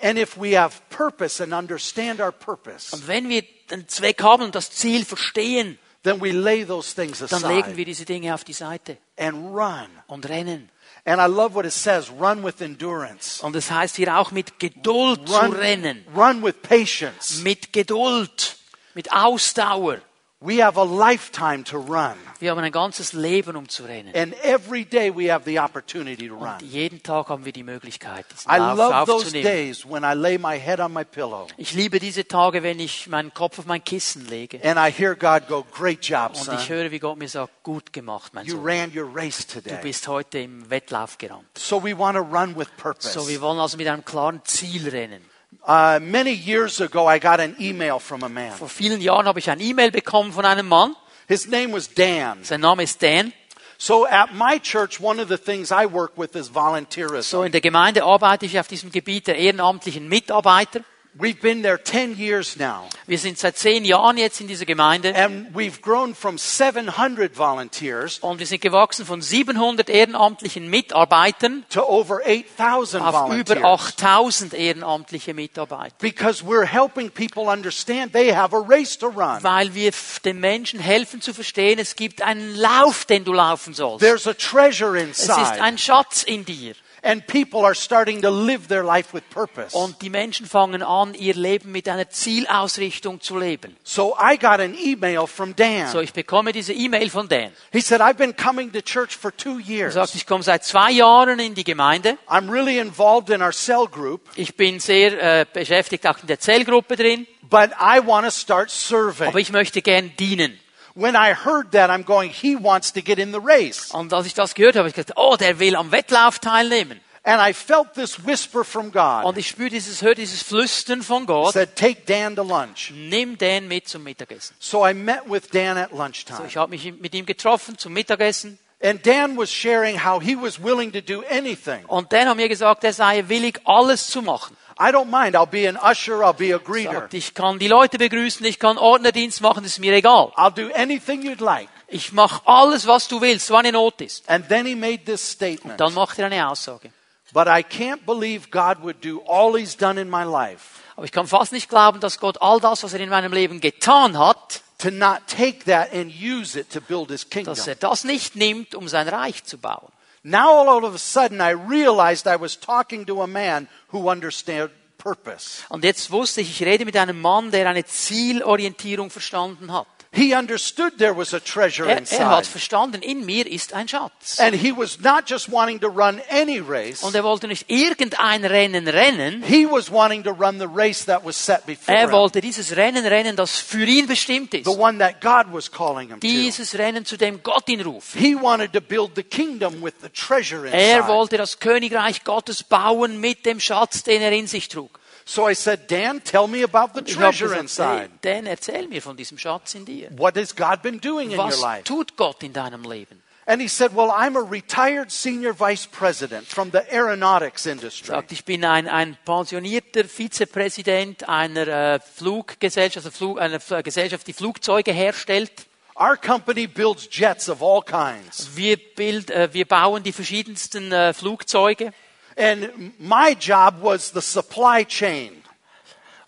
And 0.00 0.16
if 0.16 0.36
we 0.40 0.56
have 0.56 0.76
purpose 0.90 1.42
and 1.42 1.52
understand 1.52 2.20
our 2.20 2.30
purpose, 2.30 2.94
Und 2.94 3.08
wenn 3.08 3.28
wir 3.28 3.42
den 3.70 3.88
Zweck 3.88 4.22
haben 4.22 4.44
und 4.44 4.54
das 4.54 4.70
Ziel 4.70 5.04
verstehen, 5.04 5.76
then 6.02 6.20
we 6.20 6.30
lay 6.32 6.64
those 6.64 6.94
things 6.94 7.18
dann 7.18 7.42
legen 7.42 7.68
wir 7.68 7.72
aside 7.72 7.84
diese 7.84 8.04
Dinge 8.04 8.34
auf 8.34 8.44
die 8.44 8.52
Seite 8.52 8.98
and 9.16 9.36
run. 9.54 9.88
und 10.06 10.28
rennen. 10.28 10.70
And 11.04 11.20
I 11.20 11.26
love 11.26 11.54
what 11.54 11.64
it 11.64 11.72
says 11.72 12.10
run 12.10 12.42
with 12.44 12.60
endurance, 12.60 13.42
Und 13.42 13.54
das 13.54 13.70
heißt 13.70 13.96
hier 13.96 14.16
auch 14.18 14.30
mit 14.30 14.58
Geduld 14.58 15.26
zu 15.28 15.34
run, 15.34 15.52
rennen. 15.52 16.04
run 16.14 16.42
with 16.42 16.54
patience. 16.62 17.42
Mit 17.42 17.72
Geduld, 17.72 18.56
mit 18.94 19.12
Ausdauer. 19.12 19.98
We 20.40 20.62
have 20.64 20.78
a 20.78 20.84
lifetime 20.84 21.64
to 21.64 21.78
run. 21.78 22.14
Wir 22.38 22.52
haben 22.52 22.60
ein 22.60 22.70
ganzes 22.70 23.12
Leben, 23.12 23.56
um 23.56 23.68
zu 23.68 23.82
rennen. 23.82 24.14
And 24.14 24.32
every 24.44 24.84
day 24.84 25.10
we 25.12 25.32
have 25.32 25.44
the 25.44 25.58
opportunity 25.58 26.28
to 26.28 26.36
run. 26.36 26.58
Jeden 26.60 27.02
Tag 27.02 27.28
haben 27.28 27.44
wir 27.44 27.50
die 27.52 27.64
Möglichkeit, 27.64 28.24
diesen 28.32 28.48
I 28.48 28.58
Lauf 28.58 28.78
love 28.78 29.06
those 29.06 29.32
days 29.32 29.84
when 29.84 30.04
I 30.04 30.14
lay 30.14 30.38
my 30.38 30.56
head 30.56 30.78
on 30.78 30.92
my 30.92 31.02
pillow 31.04 31.48
Ich 31.56 31.72
liebe 31.72 31.98
diese 31.98 32.28
Tage, 32.28 32.62
wenn 32.62 32.78
ich 32.78 33.08
meinen 33.08 33.34
Kopf 33.34 33.58
auf 33.58 33.66
mein 33.66 33.82
Kissen 33.82 34.28
lege 34.28 34.60
and 34.62 34.78
I 34.78 34.92
hear 34.96 35.16
God 35.16 35.48
go, 35.48 35.66
Great 35.72 36.04
job, 36.04 36.28
und 36.36 36.44
son. 36.44 36.54
ich 36.54 36.68
höre, 36.68 36.92
wie 36.92 37.00
Gott 37.00 37.18
mir 37.18 37.28
sagt, 37.28 37.64
gut 37.64 37.92
gemacht, 37.92 38.32
mein 38.32 38.46
You 38.46 38.58
Sohn. 38.58 38.64
ran 38.64 38.92
your 38.96 39.10
race 39.12 39.44
Du 39.44 39.60
today. 39.60 39.80
bist 39.82 40.06
heute 40.06 40.38
im 40.38 40.70
Wettlauf 40.70 41.18
gerannt. 41.18 41.46
So 41.58 41.82
we 41.82 41.98
want 41.98 42.16
to 42.16 42.22
run 42.22 42.56
with 42.56 42.68
purpose. 42.76 43.10
So, 43.10 43.26
wir 43.28 43.40
wollen 43.40 43.58
also 43.58 43.76
mit 43.76 43.88
einem 43.88 44.04
klaren 44.04 44.40
Ziel 44.44 44.88
rennen. 44.88 45.27
Uh, 45.66 45.98
many 46.02 46.32
years 46.32 46.80
ago, 46.80 47.06
I 47.06 47.18
got 47.18 47.40
an 47.40 47.56
email 47.60 47.98
from 47.98 48.22
a 48.22 48.28
man. 48.28 48.52
Vor 48.52 48.68
vielen 48.68 49.00
Jahren 49.00 49.26
habe 49.26 49.38
ich 49.38 49.50
ein 49.50 49.60
E-Mail 49.60 49.90
bekommen 49.90 50.32
von 50.32 50.44
einem 50.44 50.68
Mann. 50.68 50.94
His 51.26 51.46
name 51.46 51.72
was 51.72 51.92
Dan. 51.92 52.44
Sein 52.44 52.60
Name 52.60 52.82
ist 52.82 53.02
Dan. 53.02 53.32
So 53.78 54.06
at 54.06 54.34
my 54.34 54.58
church, 54.58 55.00
one 55.00 55.20
of 55.20 55.28
the 55.28 55.38
things 55.38 55.70
I 55.70 55.86
work 55.86 56.16
with 56.16 56.34
is 56.34 56.48
volunteerism. 56.48 57.22
So 57.22 57.42
in 57.44 57.52
der 57.52 57.60
Gemeinde 57.60 58.04
arbeite 58.04 58.44
ich 58.44 58.58
auf 58.58 58.66
diesem 58.66 58.90
Gebiet 58.90 59.26
der 59.26 59.36
ehrenamtlichen 59.36 60.08
Mitarbeiter. 60.08 60.80
We've 61.14 61.40
been 61.40 61.62
there 61.62 61.82
10 61.82 62.16
years 62.16 62.56
now, 62.56 62.88
Wir 63.06 63.18
sind 63.18 63.38
seit 63.38 63.56
zehn 63.56 63.84
Jahren 63.84 64.18
jetzt 64.18 64.40
in 64.40 64.46
dieser 64.46 64.66
Gemeinde 64.66 65.14
and 65.16 65.54
we've 65.56 65.80
grown 65.80 66.14
from 66.14 66.38
700 66.38 67.36
volunteers 67.36 68.18
und 68.18 68.38
wir 68.38 68.46
sind 68.46 68.60
gewachsen 68.60 69.04
von 69.04 69.20
700 69.20 69.88
ehrenamtlichen 69.88 70.68
Mitarbeitern 70.70 71.64
to 71.70 71.82
over 71.82 72.20
8,000 72.24 73.00
auf 73.00 73.30
über 73.32 73.56
volunteers. 73.56 73.64
8000 73.64 74.54
ehrenamtliche 74.54 75.34
Mitarbeiter. 75.34 75.94
Because 75.98 76.44
we're 76.44 76.66
helping 76.66 77.10
people 77.10 77.48
understand 77.48 78.12
they 78.12 78.32
have 78.32 78.54
a 78.54 78.60
race 78.60 78.96
to 78.98 79.08
run. 79.08 79.42
Weil 79.42 79.74
wir 79.74 79.92
den 80.24 80.38
Menschen 80.38 80.78
helfen 80.78 81.20
zu 81.20 81.32
verstehen, 81.34 81.78
es 81.78 81.96
gibt 81.96 82.22
einen 82.22 82.54
Lauf, 82.54 83.06
den 83.06 83.24
du 83.24 83.32
laufen 83.32 83.74
sollst. 83.74 84.04
There's 84.04 84.26
a 84.26 84.34
treasure 84.34 84.96
Es 84.96 85.20
ist 85.20 85.28
inside, 85.28 85.62
ein 85.62 85.78
Schatz 85.78 86.22
in 86.22 86.44
dir. 86.44 86.74
And 87.02 87.26
people 87.26 87.64
are 87.64 87.74
starting 87.74 88.22
to 88.22 88.30
live 88.30 88.68
their 88.68 88.82
life 88.84 89.12
with 89.14 89.22
purpose. 89.30 89.76
Und 89.76 90.00
die 90.02 90.10
Menschen 90.10 90.46
fangen 90.46 90.82
an, 90.82 91.14
ihr 91.14 91.34
Leben 91.34 91.72
mit 91.72 91.88
einer 91.88 92.08
Zielausrichtung 92.10 93.20
zu 93.20 93.38
leben. 93.38 93.76
So 93.84 94.16
I 94.20 94.36
got 94.38 94.60
an 94.60 94.74
email 94.76 95.26
from 95.26 95.54
Dan. 95.54 95.88
So, 95.88 96.00
ich 96.00 96.12
bekomme 96.12 96.52
diese 96.52 96.72
E-Mail 96.72 97.10
von 97.10 97.28
Dan. 97.28 97.52
He 97.72 97.80
said, 97.80 98.00
I've 98.00 98.16
been 98.18 98.34
coming 98.36 98.72
to 98.72 98.80
church 98.80 99.16
for 99.16 99.30
two 99.36 99.58
Er 99.58 99.60
years. 99.68 99.94
sagt, 99.94 100.14
ich 100.14 100.26
komme 100.26 100.42
seit 100.42 100.64
zwei 100.64 100.90
Jahren 100.92 101.38
in 101.38 101.54
die 101.54 101.64
Gemeinde. 101.64 102.18
I'm 102.28 102.50
really 102.50 102.78
involved 102.78 103.30
in 103.30 103.42
our 103.42 103.52
cell 103.52 103.86
group, 103.90 104.22
Ich 104.36 104.56
bin 104.56 104.80
sehr 104.80 105.40
äh, 105.40 105.46
beschäftigt 105.52 106.06
auch 106.06 106.18
in 106.20 106.26
der 106.26 106.38
Zellgruppe 106.40 106.96
drin. 106.96 107.26
but 107.50 107.70
I 107.80 108.00
want 108.04 108.26
to 108.26 108.30
start 108.30 108.70
serving. 108.70 109.28
Aber 109.28 109.38
ich 109.38 109.50
möchte 109.52 109.80
gern 109.82 110.12
dienen. 110.18 110.58
When 111.00 111.14
I 111.14 111.32
heard 111.32 111.70
that, 111.72 111.90
I'm 111.90 112.02
going, 112.02 112.30
he 112.30 112.56
wants 112.56 112.92
to 112.94 113.00
get 113.00 113.20
in 113.20 113.30
the 113.30 113.38
race. 113.38 113.92
Und 113.92 114.12
als 114.12 114.26
ich 114.26 114.34
das 114.34 114.54
gehört 114.54 114.74
habe, 114.74 114.88
ich 114.88 114.94
gedacht, 114.94 115.16
oh, 115.16 115.36
der 115.36 115.60
will 115.60 115.76
am 115.76 115.92
Wettlauf 115.92 116.40
teilnehmen. 116.40 117.00
And 117.22 117.40
I 117.40 117.52
felt 117.52 117.94
this 117.94 118.26
whisper 118.26 118.64
from 118.64 118.90
God. 118.90 119.24
Und 119.24 119.38
ich 119.38 119.46
spüre 119.46 119.70
dieses, 119.70 120.02
höre 120.02 120.16
dieses 120.16 120.42
Flüstern 120.42 121.02
von 121.02 121.24
Gott. 121.26 121.52
said, 121.52 121.76
take 121.76 122.02
Dan 122.06 122.34
to 122.34 122.42
lunch. 122.42 122.90
Nimm 122.92 123.38
Dan 123.38 123.68
mit 123.68 123.86
zum 123.86 124.02
Mittagessen. 124.02 124.56
So 124.58 124.84
I 124.84 124.92
met 124.92 125.20
with 125.28 125.50
Dan 125.52 125.76
at 125.76 125.90
So, 125.90 125.96
lunchtime. 125.98 126.46
ich 126.48 126.56
habe 126.56 126.70
mich 126.70 126.92
mit 127.00 127.14
ihm 127.14 127.26
getroffen 127.26 127.78
zum 127.78 127.92
Mittagessen. 127.92 128.58
And 128.82 129.04
Dan 129.06 129.36
was 129.36 129.52
sharing 129.52 130.04
how 130.04 130.20
he 130.20 130.34
was 130.36 130.60
willing 130.60 130.92
to 130.92 131.00
do 131.00 131.22
anything. 131.30 131.84
Und 131.86 132.12
Dan 132.12 132.28
hat 132.28 132.36
mir 132.36 132.48
gesagt, 132.48 132.82
er 132.82 132.92
sei 132.92 133.24
willig, 133.28 133.60
alles 133.64 134.08
zu 134.08 134.20
machen. 134.20 134.56
I 134.78 134.92
don't 134.92 135.10
mind. 135.10 135.34
I'll 135.34 135.46
be 135.46 135.66
an 135.66 135.76
usher. 135.76 136.22
I'll 136.22 136.32
be 136.32 136.54
a 136.54 136.58
greeter. 136.58 136.92
Sagt, 137.00 137.14
ich 137.14 137.34
kann 137.34 137.58
die 137.58 137.68
Leute 137.68 137.98
begrüßen, 137.98 138.46
ich 138.46 138.58
kann 138.58 138.78
Ordnerdienst 138.78 139.40
machen, 139.40 139.64
das 139.64 139.72
ist 139.72 139.78
mir 139.80 139.92
egal. 139.92 140.32
I'll 140.36 140.52
do 140.52 140.72
anything 140.74 141.22
you'd 141.22 141.40
like. 141.40 141.68
Ich 141.88 142.12
mache 142.12 142.42
alles, 142.46 142.86
was 142.86 143.08
du 143.08 143.20
willst, 143.20 143.50
wann 143.50 143.64
in 143.64 143.72
Not 143.72 144.00
ist. 144.00 144.28
And 144.28 144.48
then 144.48 144.66
he 144.66 144.74
made 144.76 145.04
this 145.04 145.32
statement. 145.32 145.80
Dann 145.80 145.94
macht 145.94 146.18
er 146.18 146.26
eine 146.26 146.48
Aussage. 146.48 146.90
But 147.32 147.46
I 147.48 147.62
can't 147.62 148.06
believe 148.06 148.50
God 148.50 148.82
would 148.82 149.04
do 149.04 149.20
all 149.26 149.58
He's 149.58 149.76
done 149.76 150.00
in 150.00 150.08
my 150.08 150.24
life 150.24 150.80
Aber 150.96 151.04
ich 151.04 151.12
kann 151.12 151.26
fast 151.26 151.52
nicht 151.52 151.68
glauben, 151.68 152.00
dass 152.00 152.18
Gott 152.18 152.40
all 152.40 152.58
das, 152.58 152.82
was 152.82 152.92
er 152.92 153.00
in 153.00 153.08
meinem 153.08 153.32
Leben 153.32 153.60
getan 153.60 154.18
hat, 154.18 154.62
to 154.78 154.90
not 154.90 155.20
take 155.26 155.64
that 155.64 155.92
and 155.92 156.10
use 156.10 156.58
it 156.58 156.70
to 156.70 156.80
build 156.80 157.10
His 157.10 157.28
kingdom. 157.28 157.54
dass 157.54 157.66
er 157.66 157.74
das 157.74 158.04
nicht 158.04 158.36
nimmt, 158.36 158.74
um 158.74 158.88
sein 158.88 159.08
Reich 159.08 159.44
zu 159.44 159.58
bauen. 159.58 159.92
Now, 160.24 160.68
all 160.68 160.84
of 160.84 160.94
a 160.94 160.98
sudden, 160.98 161.40
I 161.40 161.52
realized 161.52 162.26
I 162.26 162.40
was 162.40 162.58
talking 162.58 163.06
to 163.06 163.22
a 163.22 163.26
man 163.26 163.68
who 163.92 164.10
understood 164.10 164.70
purpose. 164.98 165.62
Und 165.68 165.84
jetzt 165.84 166.10
wusste 166.10 166.40
ich, 166.40 166.50
ich 166.50 166.66
rede 166.66 166.84
mit 166.84 166.96
einem 166.96 167.20
Mann, 167.20 167.50
der 167.50 167.68
eine 167.68 167.84
Zielorientierung 167.84 169.10
verstanden 169.10 169.72
hat. 169.72 169.86
He 170.10 170.34
understood 170.34 170.96
there 170.96 171.14
was 171.14 171.34
a 171.34 171.38
treasure 171.40 171.84
Er, 171.86 171.90
er 172.10 172.28
hat 172.30 172.38
inside. 172.40 172.44
verstanden, 172.50 173.02
in 173.02 173.26
mir 173.26 173.46
ist 173.46 173.74
ein 173.74 173.86
Schatz. 173.88 174.38
And 174.40 174.54
he 174.54 174.72
was 174.74 174.98
not 175.00 175.28
just 175.28 175.52
wanting 175.52 175.78
to 175.80 175.88
run 175.88 176.20
any 176.30 176.60
race, 176.60 177.02
Und 177.02 177.14
er 177.14 177.22
wollte 177.24 177.46
nicht 177.46 177.66
irgendein 177.68 178.44
Rennen 178.46 178.88
rennen, 178.88 179.42
he 179.42 179.66
was 179.70 179.92
wanting 179.92 180.24
to 180.24 180.30
run 180.30 180.58
the 180.58 180.66
race 180.66 181.04
that 181.04 181.24
was 181.26 181.36
set 181.36 181.66
before 181.66 181.94
er 181.96 182.10
wollte 182.10 182.40
dieses 182.40 182.74
Rennen 182.74 183.04
rennen, 183.04 183.36
das 183.36 183.58
für 183.58 183.84
ihn 183.84 184.06
bestimmt 184.06 184.54
ist. 184.54 184.64
The 184.64 184.70
one 184.78 184.98
that 184.98 185.20
God 185.20 185.52
was 185.52 185.70
calling 185.70 186.08
him 186.08 186.20
to. 186.20 186.26
Dieses 186.26 186.76
Rennen, 186.78 187.04
zu 187.04 187.18
dem 187.18 187.42
Gott 187.42 187.68
ihn 187.68 187.82
ruft. 187.82 188.14
He 188.16 188.34
wanted 188.34 188.72
to 188.72 188.80
build 188.80 189.12
the 189.14 189.22
kingdom 189.22 189.82
with 189.82 189.94
the 190.00 190.08
treasure 190.08 190.66
Er 190.70 190.96
inside. 191.00 191.08
wollte 191.08 191.36
das 191.36 191.58
Königreich 191.60 192.24
Gottes 192.24 192.62
bauen 192.62 193.20
mit 193.20 193.44
dem 193.44 193.60
Schatz, 193.60 194.04
den 194.04 194.22
er 194.22 194.32
in 194.32 194.46
sich 194.46 194.68
trug. 194.68 194.98
So 195.30 195.46
I 195.46 195.54
said, 195.54 195.88
Dan, 195.90 196.22
tell 196.24 196.46
me 196.48 196.62
about 196.62 196.94
the 196.94 197.02
treasure 197.02 197.52
inside. 197.54 198.08
Dan, 198.22 198.46
erzähl 198.46 198.88
mir 198.88 199.02
von 199.02 199.14
diesem 199.14 199.36
Schatz 199.36 199.74
in 199.74 199.84
dir. 199.84 200.08
What 200.16 200.36
has 200.38 200.56
God 200.56 200.80
been 200.80 200.98
doing 201.02 201.30
in 201.32 201.38
your 201.38 201.48
Was 201.48 201.60
life? 201.60 201.84
tut 201.84 202.16
Gott 202.16 202.42
in 202.42 202.54
deinem 202.54 202.82
Leben? 202.84 203.20
And 203.44 203.60
he 203.60 203.68
said, 203.68 203.94
Well, 203.94 204.10
I'm 204.10 204.36
a 204.36 204.40
retired 204.42 205.10
senior 205.10 205.52
vice 205.52 205.86
president 205.86 206.46
from 206.46 206.70
the 206.70 206.80
aeronautics 206.90 207.66
industry. 207.66 208.06
sagt, 208.14 208.32
ich 208.32 208.46
bin 208.46 208.64
ein, 208.64 208.88
ein 208.88 209.18
pensionierter 209.26 210.04
Vizepräsident 210.08 211.28
einer 211.28 211.68
äh, 211.68 212.00
Fluggesellschaft, 212.00 213.04
also 213.06 213.10
Flug, 213.16 213.38
einer 213.38 213.56
F- 213.56 213.82
Gesellschaft, 213.84 214.26
die 214.26 214.32
Flugzeuge 214.32 214.92
herstellt. 214.92 215.52
Our 216.00 216.16
company 216.16 216.66
builds 216.66 217.06
jets 217.10 217.50
of 217.50 217.62
all 217.62 217.82
kinds. 217.82 218.50
Wir, 218.56 218.78
bild, 218.78 219.30
äh, 219.30 219.52
wir 219.52 219.66
bauen 219.66 220.02
die 220.02 220.12
verschiedensten 220.12 220.90
äh, 220.92 221.12
Flugzeuge. 221.12 221.92
And 222.38 222.92
my 222.98 223.36
job 223.38 223.82
was 223.82 224.12
the 224.12 224.20
supply 224.20 224.84
chain. 224.84 225.42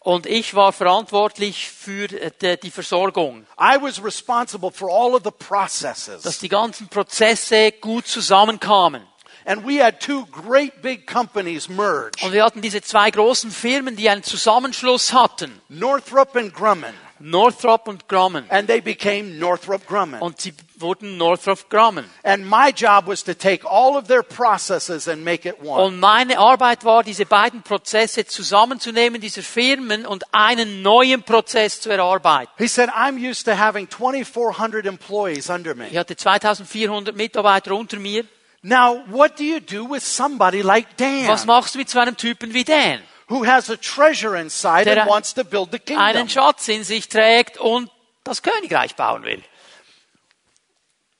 Und 0.02 0.26
ich 0.26 0.54
war 0.54 0.72
verantwortlich 0.72 1.68
für 1.68 2.10
äh, 2.10 2.56
die, 2.56 2.70
Versorgung, 2.70 3.46
I 3.60 3.76
was 3.80 4.02
responsible 4.02 4.72
for 4.72 4.88
all 4.90 5.14
of 5.14 5.22
the 5.24 5.30
dass 5.30 5.48
processes. 5.48 6.38
die 6.38 6.48
ganzen 6.48 6.88
Prozesse 6.88 7.72
gut 7.72 8.06
zusammenkamen. 8.06 9.02
And 9.44 9.66
we 9.66 9.82
had 9.82 10.00
two 10.00 10.26
great 10.26 10.82
big 10.82 11.06
companies 11.06 11.68
merge 11.68 12.24
Und 12.24 12.32
wir 12.32 12.44
hatten 12.44 12.60
diese 12.60 12.82
zwei 12.82 13.10
großen 13.10 13.50
Firmen, 13.50 13.96
die 13.96 14.08
einen 14.08 14.22
Zusammenschluss 14.22 15.12
hatten. 15.12 15.60
Northrop 15.68 16.34
and 16.36 16.54
Grumman. 16.54 16.94
Northrop 17.18 17.86
und 17.86 18.08
Grumman. 18.08 18.46
And 18.48 18.68
they 18.68 18.80
became 18.80 19.38
Northrop 19.38 19.86
Grumman. 19.86 20.20
Und 20.20 20.40
sie 20.40 20.54
wurden 20.80 21.16
Northrop 21.16 21.68
Grumman. 21.70 22.04
And 22.22 22.48
my 22.48 22.72
job 22.74 23.06
was 23.06 23.22
to 23.24 23.34
take 23.34 23.64
all 23.64 23.96
of 23.96 24.06
their 24.08 24.22
processes 24.22 25.08
and 25.08 25.24
make 25.24 25.48
it 25.48 25.56
one. 25.62 25.82
Und 25.82 26.00
meine 26.00 26.38
Arbeit 26.38 26.84
war, 26.84 27.02
diese 27.02 27.26
beiden 27.26 27.62
Prozesse 27.62 28.26
zusammenzunehmen, 28.26 29.20
dieser 29.20 29.42
Firmen, 29.42 30.06
und 30.06 30.24
einen 30.32 30.82
neuen 30.82 31.22
Prozess 31.22 31.80
zu 31.80 31.90
erarbeiten. 31.90 32.52
He 32.58 32.68
said, 32.68 32.90
I'm 32.90 33.16
used 33.18 33.44
to 33.46 33.56
having 33.58 33.88
2,400 33.88 34.86
employees 34.86 35.50
under 35.50 35.72
Ich 35.72 35.92
me. 35.92 35.98
hatte 35.98 36.16
2400 36.16 37.16
Mitarbeiter 37.16 37.74
unter 37.74 37.98
mir. 37.98 38.24
Now, 38.62 39.04
what 39.08 39.38
do 39.38 39.44
you 39.44 39.58
do 39.60 39.84
with 39.88 40.02
somebody 40.02 40.60
like 40.60 40.86
Was 40.98 41.40
Dan, 41.40 41.46
machst 41.46 41.74
du 41.74 41.78
mit 41.78 41.88
so 41.88 41.98
einem 41.98 42.16
Typen 42.16 42.52
wie 42.52 42.64
Dan, 42.64 43.00
who 43.28 43.46
has 43.46 43.70
a 43.70 43.76
treasure 43.76 44.38
inside 44.38 44.86
and 44.86 45.08
wants 45.08 45.32
to 45.32 45.44
build 45.44 45.70
the 45.72 45.78
kingdom? 45.78 46.04
einen 46.04 46.28
Schatz 46.28 46.68
in 46.68 46.84
sich 46.84 47.08
trägt 47.08 47.56
und 47.56 47.90
das 48.22 48.42
Königreich 48.42 48.96
bauen 48.96 49.22
will? 49.22 49.42
I 49.42 49.42
invited 49.42 49.44
Dan 49.44 49.44
to 49.44 49.44
help 49.44 49.46
me 49.46 51.19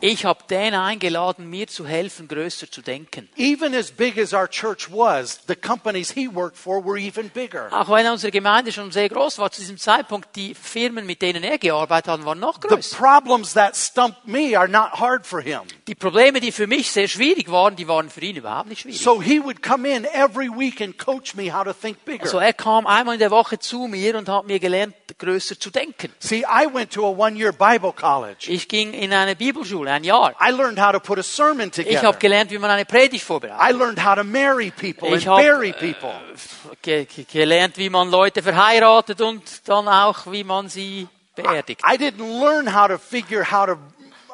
Ich 0.00 0.24
habe 0.24 0.44
Dan 0.48 0.74
eingeladen, 0.74 1.48
mir 1.48 1.66
zu 1.66 1.86
helfen, 1.86 2.28
größer 2.28 2.70
zu 2.70 2.82
denken. 2.82 3.28
Even 3.36 3.74
as 3.74 3.90
big 3.90 4.18
as 4.18 4.32
our 4.34 4.48
church 4.48 4.90
was, 4.92 5.40
the 5.48 5.54
companies 5.56 6.10
he 6.10 6.28
worked 6.32 6.56
for 6.56 6.84
were 6.84 6.98
even 7.00 7.30
bigger. 7.30 7.72
Auch 7.72 7.88
wenn 7.88 8.06
unsere 8.08 8.30
Gemeinde 8.30 8.72
schon 8.72 8.92
sehr 8.92 9.08
groß 9.08 9.38
war, 9.38 9.50
zu 9.50 9.60
diesem 9.60 9.78
Zeitpunkt, 9.78 10.36
die 10.36 10.54
Firmen, 10.54 11.06
mit 11.06 11.22
denen 11.22 11.42
er 11.42 11.58
gearbeitet 11.58 12.12
hat, 12.12 12.24
waren 12.24 12.40
noch 12.40 12.60
The 12.60 12.68
größer. 12.68 12.96
problems 12.96 13.54
that 13.54 13.76
stumped 13.76 14.26
me 14.26 14.58
are 14.58 14.68
not 14.68 15.00
hard 15.00 15.26
for 15.26 15.40
him. 15.40 15.60
Die 15.86 15.94
Probleme, 15.94 16.40
die 16.40 16.52
für 16.52 16.66
mich 16.66 16.90
sehr 16.90 17.08
schwierig 17.08 17.50
waren, 17.50 17.76
die 17.76 17.88
waren 17.88 18.10
für 18.10 18.20
ihn 18.20 18.36
überhaupt 18.36 18.68
nicht 18.68 18.82
schwierig. 18.82 19.00
So 19.00 19.22
he 19.22 19.42
would 19.42 19.62
come 19.62 19.88
in 19.88 20.04
every 20.04 20.48
week 20.48 20.80
and 20.82 20.98
coach 20.98 21.34
me 21.34 21.52
how 21.52 21.64
to 21.64 21.72
think 21.72 22.04
bigger. 22.04 22.24
Also 22.24 22.38
er 22.38 22.52
kam 22.52 22.86
einmal 22.86 23.14
in 23.14 23.20
der 23.20 23.30
Woche 23.30 23.58
zu 23.58 23.86
mir 23.86 24.16
und 24.16 24.28
hat 24.28 24.46
mir 24.46 24.60
gelernt, 24.60 24.94
größer 25.18 25.58
zu 25.58 25.70
denken. 25.70 26.12
See, 26.18 26.44
I 26.50 26.66
went 26.66 26.90
to 26.92 27.04
a 27.06 27.10
one 27.10 27.36
year 27.36 27.52
Bible 27.52 27.92
college. 27.92 28.50
Ich 28.50 28.66
ging 28.66 28.92
in 28.92 29.12
eine 29.12 29.36
Bibelschule, 29.36 29.90
ein 29.90 30.04
Jahr. 30.04 30.34
I 30.40 30.50
learned 30.50 30.78
how 30.80 30.92
to 30.92 30.98
put 31.00 31.18
a 31.18 31.22
sermon 31.22 31.68
Ich 31.68 31.76
together. 31.76 32.02
habe 32.02 32.18
gelernt, 32.18 32.50
wie 32.50 32.58
man 32.58 32.70
eine 32.70 32.84
Predigt 32.84 33.24
vorbereitet. 33.24 33.60
I 33.62 33.72
learned 33.72 34.04
how 34.04 34.16
to 34.16 34.24
marry 34.24 34.70
people 34.70 35.08
and 35.08 35.16
Ich 35.18 35.28
hab, 35.28 35.38
bury 35.38 35.72
people. 35.72 36.12
Ge 36.82 37.04
ge 37.04 37.24
gelernt, 37.30 37.78
wie 37.78 37.88
man 37.88 38.10
Leute 38.10 38.42
verheiratet 38.42 39.20
und 39.20 39.68
dann 39.68 39.86
auch, 39.88 40.30
wie 40.30 40.44
man 40.44 40.68
sie 40.68 41.06
beerdigt. 41.36 41.82
I 41.84 41.96
didn't 41.96 42.40
learn 42.40 42.74
how 42.74 42.88
to 42.88 42.98
figure 42.98 43.44
how 43.44 43.66
to 43.66 43.72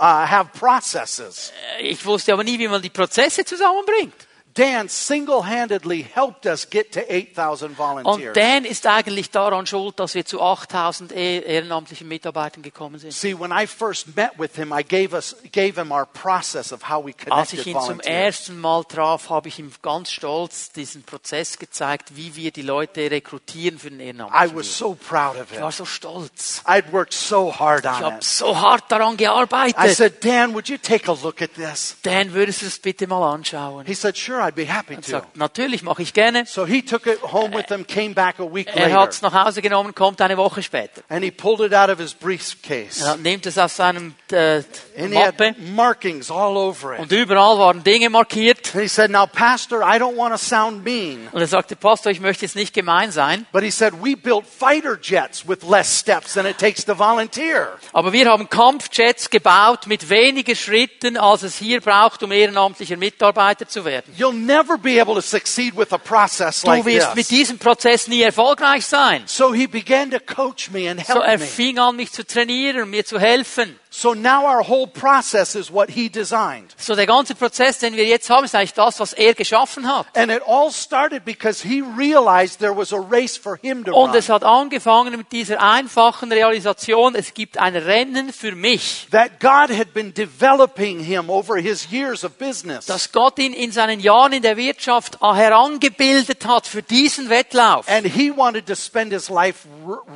uh, 0.01 0.27
have 0.27 0.51
processes. 0.59 1.53
Ich 1.81 2.05
wusste 2.07 2.33
aber 2.33 2.45
nie, 2.45 2.59
wie 2.59 2.69
man 2.69 2.81
die 2.81 2.91
Prozesse 2.91 3.45
zusammenbringt. 3.45 4.26
Dan 4.57 4.89
single 4.89 5.45
handedly 5.47 6.03
helped 6.03 6.47
us 6.47 6.69
get 6.71 6.93
to 6.93 7.01
8,000 7.01 7.71
Und 7.71 7.77
volunteers. 7.79 8.35
Dan 8.35 8.65
ist 8.65 8.87
eigentlich 8.87 9.31
daran 9.31 9.67
schuld, 9.67 10.01
dass 10.01 10.15
wir 10.15 10.25
zu 10.25 10.41
8000 10.41 11.13
eh- 11.13 11.41
ehrenamtlichen 11.41 12.09
Mitarbeitern 12.09 12.63
gekommen 12.63 12.99
sind. 12.99 13.13
See, 13.13 13.39
when 13.39 13.53
I 13.53 13.67
first 13.67 14.17
met 14.17 14.31
with 14.39 14.57
him, 14.57 14.73
I 14.73 14.83
gave, 14.83 15.15
us, 15.15 15.37
gave 15.53 15.79
him 15.79 15.93
our 15.93 16.07
process 16.07 16.73
of 16.73 16.89
how 16.89 17.05
we 17.05 17.13
Als 17.31 17.51
connected 17.51 17.61
ich 17.61 17.67
ihn 17.67 17.81
zum 17.81 18.01
ersten 18.01 18.59
Mal 18.59 18.85
traf, 18.85 19.29
habe 19.29 19.49
ich 19.49 19.59
ihm 19.59 19.71
ganz 19.83 20.11
stolz 20.11 20.73
diesen 20.73 21.03
Prozess 21.03 21.59
gezeigt, 21.59 22.17
wie 22.17 22.35
wir 22.35 22.51
die 22.51 22.63
Leute 22.63 23.11
rekrutieren 23.11 23.79
für 23.79 23.91
den 23.91 24.01
I 24.01 24.05
Ehrenamtlichen. 24.07 24.57
was 24.57 24.79
so 24.79 24.95
proud 24.95 25.37
of 25.37 25.49
Ich 25.51 25.57
him. 25.57 25.63
war 25.65 25.73
so 25.73 25.85
stolz. 25.85 26.63
I'd 26.67 26.91
worked 26.93 27.13
so 27.13 27.53
hard 27.59 27.85
Ich 27.85 27.91
on 27.91 27.97
habe 28.01 28.17
it. 28.17 28.25
so 28.25 28.59
hart 28.59 28.85
daran 28.91 29.15
I 29.15 29.17
gearbeitet. 29.19 29.95
said, 29.97 30.25
Dan, 30.25 30.55
would 30.55 30.69
you 30.71 30.79
take 30.79 31.11
a 31.11 31.15
look 31.23 31.43
at 31.43 31.51
this? 31.57 31.97
Dan, 32.03 32.33
würdest 32.33 32.63
du 32.63 32.67
es 32.67 32.79
bitte 32.79 33.07
mal 33.07 33.23
anschauen? 33.35 33.85
He 33.85 33.95
said, 33.95 34.17
sure, 34.17 34.46
I'd 34.47 34.55
be 34.55 34.67
happy 34.73 34.95
Er 34.95 35.03
to. 35.03 35.11
sagt, 35.11 35.37
natürlich 35.37 35.83
mache 35.83 36.03
ich 36.03 36.13
gerne. 36.13 36.45
So 36.47 36.67
he 36.67 36.83
took 36.83 37.07
it 37.07 37.21
home 37.23 37.57
with 37.57 37.67
him, 37.69 37.87
came 37.87 38.15
back 38.15 38.39
a 38.39 38.45
week 38.45 38.69
Er 38.69 38.85
hat 38.85 38.91
later, 38.93 39.09
es 39.09 39.23
nach 39.23 39.45
Hause 39.47 39.63
genommen, 39.63 39.95
kommt 39.95 40.21
eine 40.21 40.37
Woche 40.37 40.63
später. 40.63 41.03
and 41.09 41.25
he 41.25 41.31
pulled 41.31 41.61
it 41.61 41.75
out 41.75 41.91
of 41.91 41.99
his 41.99 42.15
briefcase. 42.15 43.05
Er 43.05 43.17
nimmt 43.17 43.47
es 43.47 43.59
aus 43.59 43.77
seinem 43.77 44.15
äh, 44.31 44.63
And 44.99 45.13
he 45.13 45.19
had 45.19 45.35
markings 45.75 46.31
all 46.31 46.57
over 46.57 46.95
it. 46.95 47.01
und 47.01 47.13
überall 47.13 47.59
waren 47.59 47.83
Dinge 47.85 48.11
markiert. 48.11 48.75
And 48.75 48.83
he 48.83 48.89
said, 48.89 49.11
Now, 49.11 49.27
Pastor, 49.27 49.83
I 49.83 49.99
don't 49.99 50.17
want 50.17 50.33
to 50.33 50.39
sound 50.39 50.85
mean, 50.85 51.29
Und 51.33 51.41
er 51.41 51.47
sagte, 51.47 51.77
Pastor, 51.77 52.13
ich 52.13 52.21
möchte 52.21 52.45
jetzt 52.45 52.57
nicht 52.57 52.75
gemein 52.75 53.11
sein, 53.11 53.47
but 53.53 53.63
he 53.63 53.71
said, 53.71 53.95
We 54.03 54.17
built 54.17 54.45
fighter 54.47 54.99
jets 55.01 55.47
with 55.49 55.63
less 55.69 55.99
steps 55.99 56.35
than 56.35 56.47
it 56.47 56.59
takes 56.59 56.85
to 56.85 56.99
volunteer. 56.99 57.79
aber 57.93 58.13
wir 58.13 58.27
haben 58.31 58.49
Kampfjets 58.49 59.31
gebaut 59.31 59.87
mit 59.87 60.09
weniger 60.11 60.55
Schritten, 60.55 61.17
als 61.17 61.43
es 61.43 61.57
hier 61.57 61.81
braucht, 61.81 62.23
um 62.23 62.33
ehrenamtlicher 62.33 62.97
Mitarbeiter 62.97 63.67
zu 63.69 63.85
werden. 63.85 64.15
You'll 64.19 64.33
never 64.37 64.77
be 64.79 64.99
able 65.01 65.15
to 65.15 65.23
succeed 65.23 65.75
with 65.77 65.93
a 65.93 65.99
process 65.99 66.63
Du 66.63 66.69
like 66.69 66.85
wirst 66.85 67.09
mit 67.17 67.27
this. 67.27 67.29
diesem 67.29 67.59
Prozess 67.59 68.07
nie 68.09 68.23
erfolgreich 68.23 68.85
sein. 68.87 69.23
So 69.27 69.53
he 69.53 69.67
began 69.67 70.11
to 70.11 70.21
coach 70.21 70.71
me 70.71 70.89
and 70.91 71.01
So 71.05 71.15
help 71.15 71.25
er 71.25 71.39
me. 71.39 71.45
fing 71.47 71.79
an, 71.79 71.97
mich 71.97 72.13
zu 72.13 72.25
trainieren 72.25 72.83
und 72.83 72.91
mir 72.91 73.05
zu 73.05 73.19
helfen. 73.19 73.79
So 73.99 74.13
now 74.13 74.45
our 74.45 74.63
whole 74.63 74.87
process 74.87 75.55
is 75.55 75.73
what 75.73 75.89
he 75.89 76.11
designed. 76.11 76.75
So 76.77 76.95
der 76.95 77.07
ganze 77.07 77.35
Prozess, 77.35 77.79
den 77.79 77.97
wir 77.97 78.05
jetzt 78.05 78.29
haben, 78.29 78.45
ist 78.45 78.55
eigentlich 78.55 78.75
das, 78.75 79.01
was 79.01 79.15
er 79.15 79.33
geschaffen 79.33 79.89
hat. 79.89 80.07
And 80.15 80.31
it 80.31 80.43
all 80.47 80.71
started 80.71 81.25
because 81.25 81.67
he 81.67 81.83
realized 81.97 82.59
there 82.59 82.77
was 82.77 82.93
a 82.93 82.99
race 82.99 83.39
for 83.39 83.57
him 83.57 83.85
to 83.85 83.95
Und 83.95 84.15
es 84.15 84.29
hat 84.29 84.45
angefangen 84.45 85.17
mit 85.17 85.33
dieser 85.33 85.63
einfachen 85.63 86.31
Realisation, 86.31 87.15
es 87.15 87.33
gibt 87.33 87.57
ein 87.57 87.75
Rennen 87.75 88.35
für 88.35 88.55
mich, 88.55 89.09
That 89.13 89.41
God 89.41 89.75
had 89.75 89.95
been 89.95 90.13
developing 90.13 91.01
him 91.01 91.31
over 91.31 91.57
his 91.57 91.91
years 91.91 92.23
of 92.23 92.33
business. 92.33 92.85
dass 92.85 93.13
Gott 93.13 93.39
ihn 93.39 93.55
in 93.55 93.73
seinen 93.73 94.01
Jahren 94.01 94.35
in 94.35 94.43
der 94.43 94.59
Wirtschaft 94.59 95.23
herangebildet 95.23 96.45
hat 96.45 96.67
für 96.67 96.83
diesen 96.83 97.31
Wettlauf. 97.31 97.89
And 97.89 98.07
he 98.07 98.31
wanted 98.31 98.67
to 98.67 98.75
spend 98.75 99.11
his 99.15 99.31
life 99.31 99.67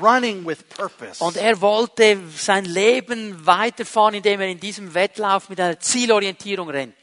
running 0.03 0.47
with 0.47 0.59
purpose. 0.69 1.25
Und 1.25 1.39
er 1.39 1.63
wollte 1.63 2.19
sein 2.37 2.67
Leben 2.67 3.47
weiterfahren, 3.71 4.15
indem 4.15 4.41
er 4.41 4.49
in 4.49 4.61
diesem 4.61 4.95
Wettlauf 4.95 5.49
mit 5.49 5.61
einer 5.61 5.79
Zielorientierung 5.79 6.71
rennt. 6.71 6.97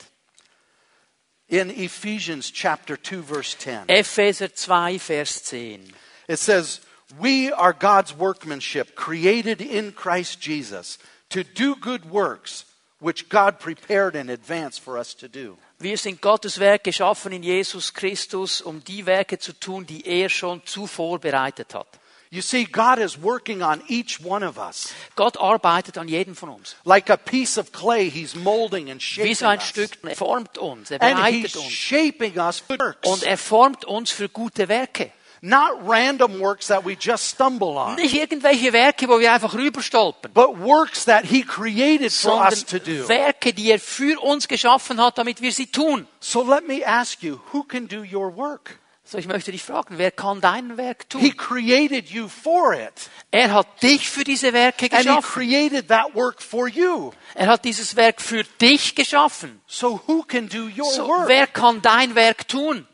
In 1.47 1.69
Ephesians 1.69 2.51
chapter 2.51 3.01
2 3.01 3.23
verse 3.23 3.57
10, 3.57 3.87
Epheser 3.87 4.53
2, 4.53 4.99
Vers 4.99 5.43
10. 5.43 5.93
it 6.27 6.39
says, 6.39 6.81
"We 7.17 7.53
are 7.55 7.73
God's 7.73 8.17
workmanship, 8.17 8.95
created 8.97 9.61
in 9.61 9.95
Christ 9.95 10.41
Jesus, 10.41 10.99
to 11.29 11.43
do 11.43 11.75
good 11.75 12.11
works, 12.11 12.65
which 12.99 13.29
God 13.29 13.59
prepared 13.59 14.15
in 14.15 14.29
advance 14.29 14.77
for 14.77 14.97
us 14.97 15.15
to 15.15 15.29
do. 15.29 15.57
Wir 15.79 15.97
sind 15.97 16.21
Gottes 16.21 16.59
Werk 16.59 16.83
geschaffen 16.83 17.31
in 17.31 17.43
Jesus 17.43 17.93
Christus, 17.93 18.61
um 18.61 18.83
die 18.83 19.05
Werke 19.05 19.37
zu 19.39 19.53
tun, 19.53 19.85
die 19.85 20.05
er 20.05 20.27
schon 20.27 20.65
zuvor 20.65 21.19
bereitet 21.19 21.73
hat. 21.73 21.87
You 22.29 22.41
see, 22.41 22.65
God 22.65 22.99
is 22.99 23.17
working 23.21 23.61
on 23.63 23.81
each 23.87 24.19
one 24.23 24.43
of 24.45 24.57
us. 24.57 24.93
Gott 25.15 25.37
arbeitet 25.39 25.97
an 25.97 26.07
jedem 26.09 26.35
von 26.35 26.49
uns. 26.49 26.75
Like 26.83 27.09
a 27.09 27.15
piece 27.17 27.57
of 27.57 27.71
clay, 27.71 28.09
He's 28.09 28.35
molding 28.35 28.89
and 28.91 28.99
Wie 28.99 29.05
shaping 29.05 29.35
so 29.35 29.45
ein 29.47 29.59
us. 29.59 29.65
Stück. 29.69 29.91
Er 30.03 30.15
formt 30.15 30.57
uns, 30.57 30.91
er 30.91 31.01
And 31.01 31.25
He's 31.27 31.55
uns. 31.55 31.71
shaping 31.71 32.37
us 32.37 32.59
for 32.59 32.77
works. 32.77 33.07
Und 33.09 33.23
er 33.23 33.37
formt 33.37 33.85
uns 33.85 34.11
für 34.11 34.27
gute 34.27 34.67
Werke. 34.67 35.11
Not 35.39 35.87
random 35.87 36.39
works 36.41 36.67
that 36.67 36.83
we 36.83 36.97
just 36.99 37.23
stumble 37.29 37.77
on, 37.77 37.95
Nicht 37.95 38.15
irgendwelche 38.15 38.73
Werke, 38.73 39.07
wo 39.07 39.19
wir 39.19 39.31
einfach 39.31 39.53
rüberstolpern. 39.53 40.33
but 40.33 40.57
works 40.59 41.05
that 41.05 41.25
He 41.25 41.43
created 41.43 42.11
for 42.11 42.41
us 42.43 42.65
to 42.65 42.79
do. 42.79 43.07
Werke, 43.07 43.53
die 43.53 43.69
er 43.71 43.79
für 43.79 44.19
uns 44.21 44.47
geschaffen 44.47 44.99
hat, 44.99 45.17
damit 45.19 45.39
wir 45.41 45.51
sie 45.51 45.67
tun. 45.67 46.07
So 46.19 46.41
let 46.43 46.67
me 46.67 46.83
ask 46.85 47.21
you, 47.21 47.39
who 47.53 47.63
can 47.63 47.87
do 47.87 48.03
your 48.03 48.35
work? 48.35 48.79
So, 49.09 49.17
ich 49.17 49.27
möchte 49.27 49.53
dich 49.53 49.63
fragen, 49.63 49.97
wer 49.97 50.11
kann 50.11 50.41
dein 50.41 50.75
Werk 50.75 51.05
He 51.13 51.29
tun? 51.31 51.37
created 51.37 52.09
you 52.09 52.27
for 52.27 52.73
it. 52.73 52.91
Er 53.31 53.53
hat 53.53 53.81
dich 53.81 54.09
für 54.09 54.25
diese 54.25 54.51
Werke 54.51 54.85
And 54.85 54.97
He 54.97 54.97
geschaffen. 55.05 55.31
created 55.31 55.87
that 55.87 56.13
work 56.13 56.41
for 56.41 56.67
you. 56.67 57.11
Er 57.33 57.47
hat 57.47 57.63
dieses 57.63 57.95
Werk 57.95 58.19
für 58.21 58.43
dich 58.59 58.95
geschaffen. 58.95 59.61
So 59.65 60.01
who 60.07 60.23
can 60.23 60.49
do 60.49 60.67
your 60.67 60.91
So, 60.91 61.07
work? 61.07 61.29
wer 61.29 61.47
kann 61.47 61.81
dein 61.81 62.15
Werk 62.15 62.49
tun? 62.49 62.85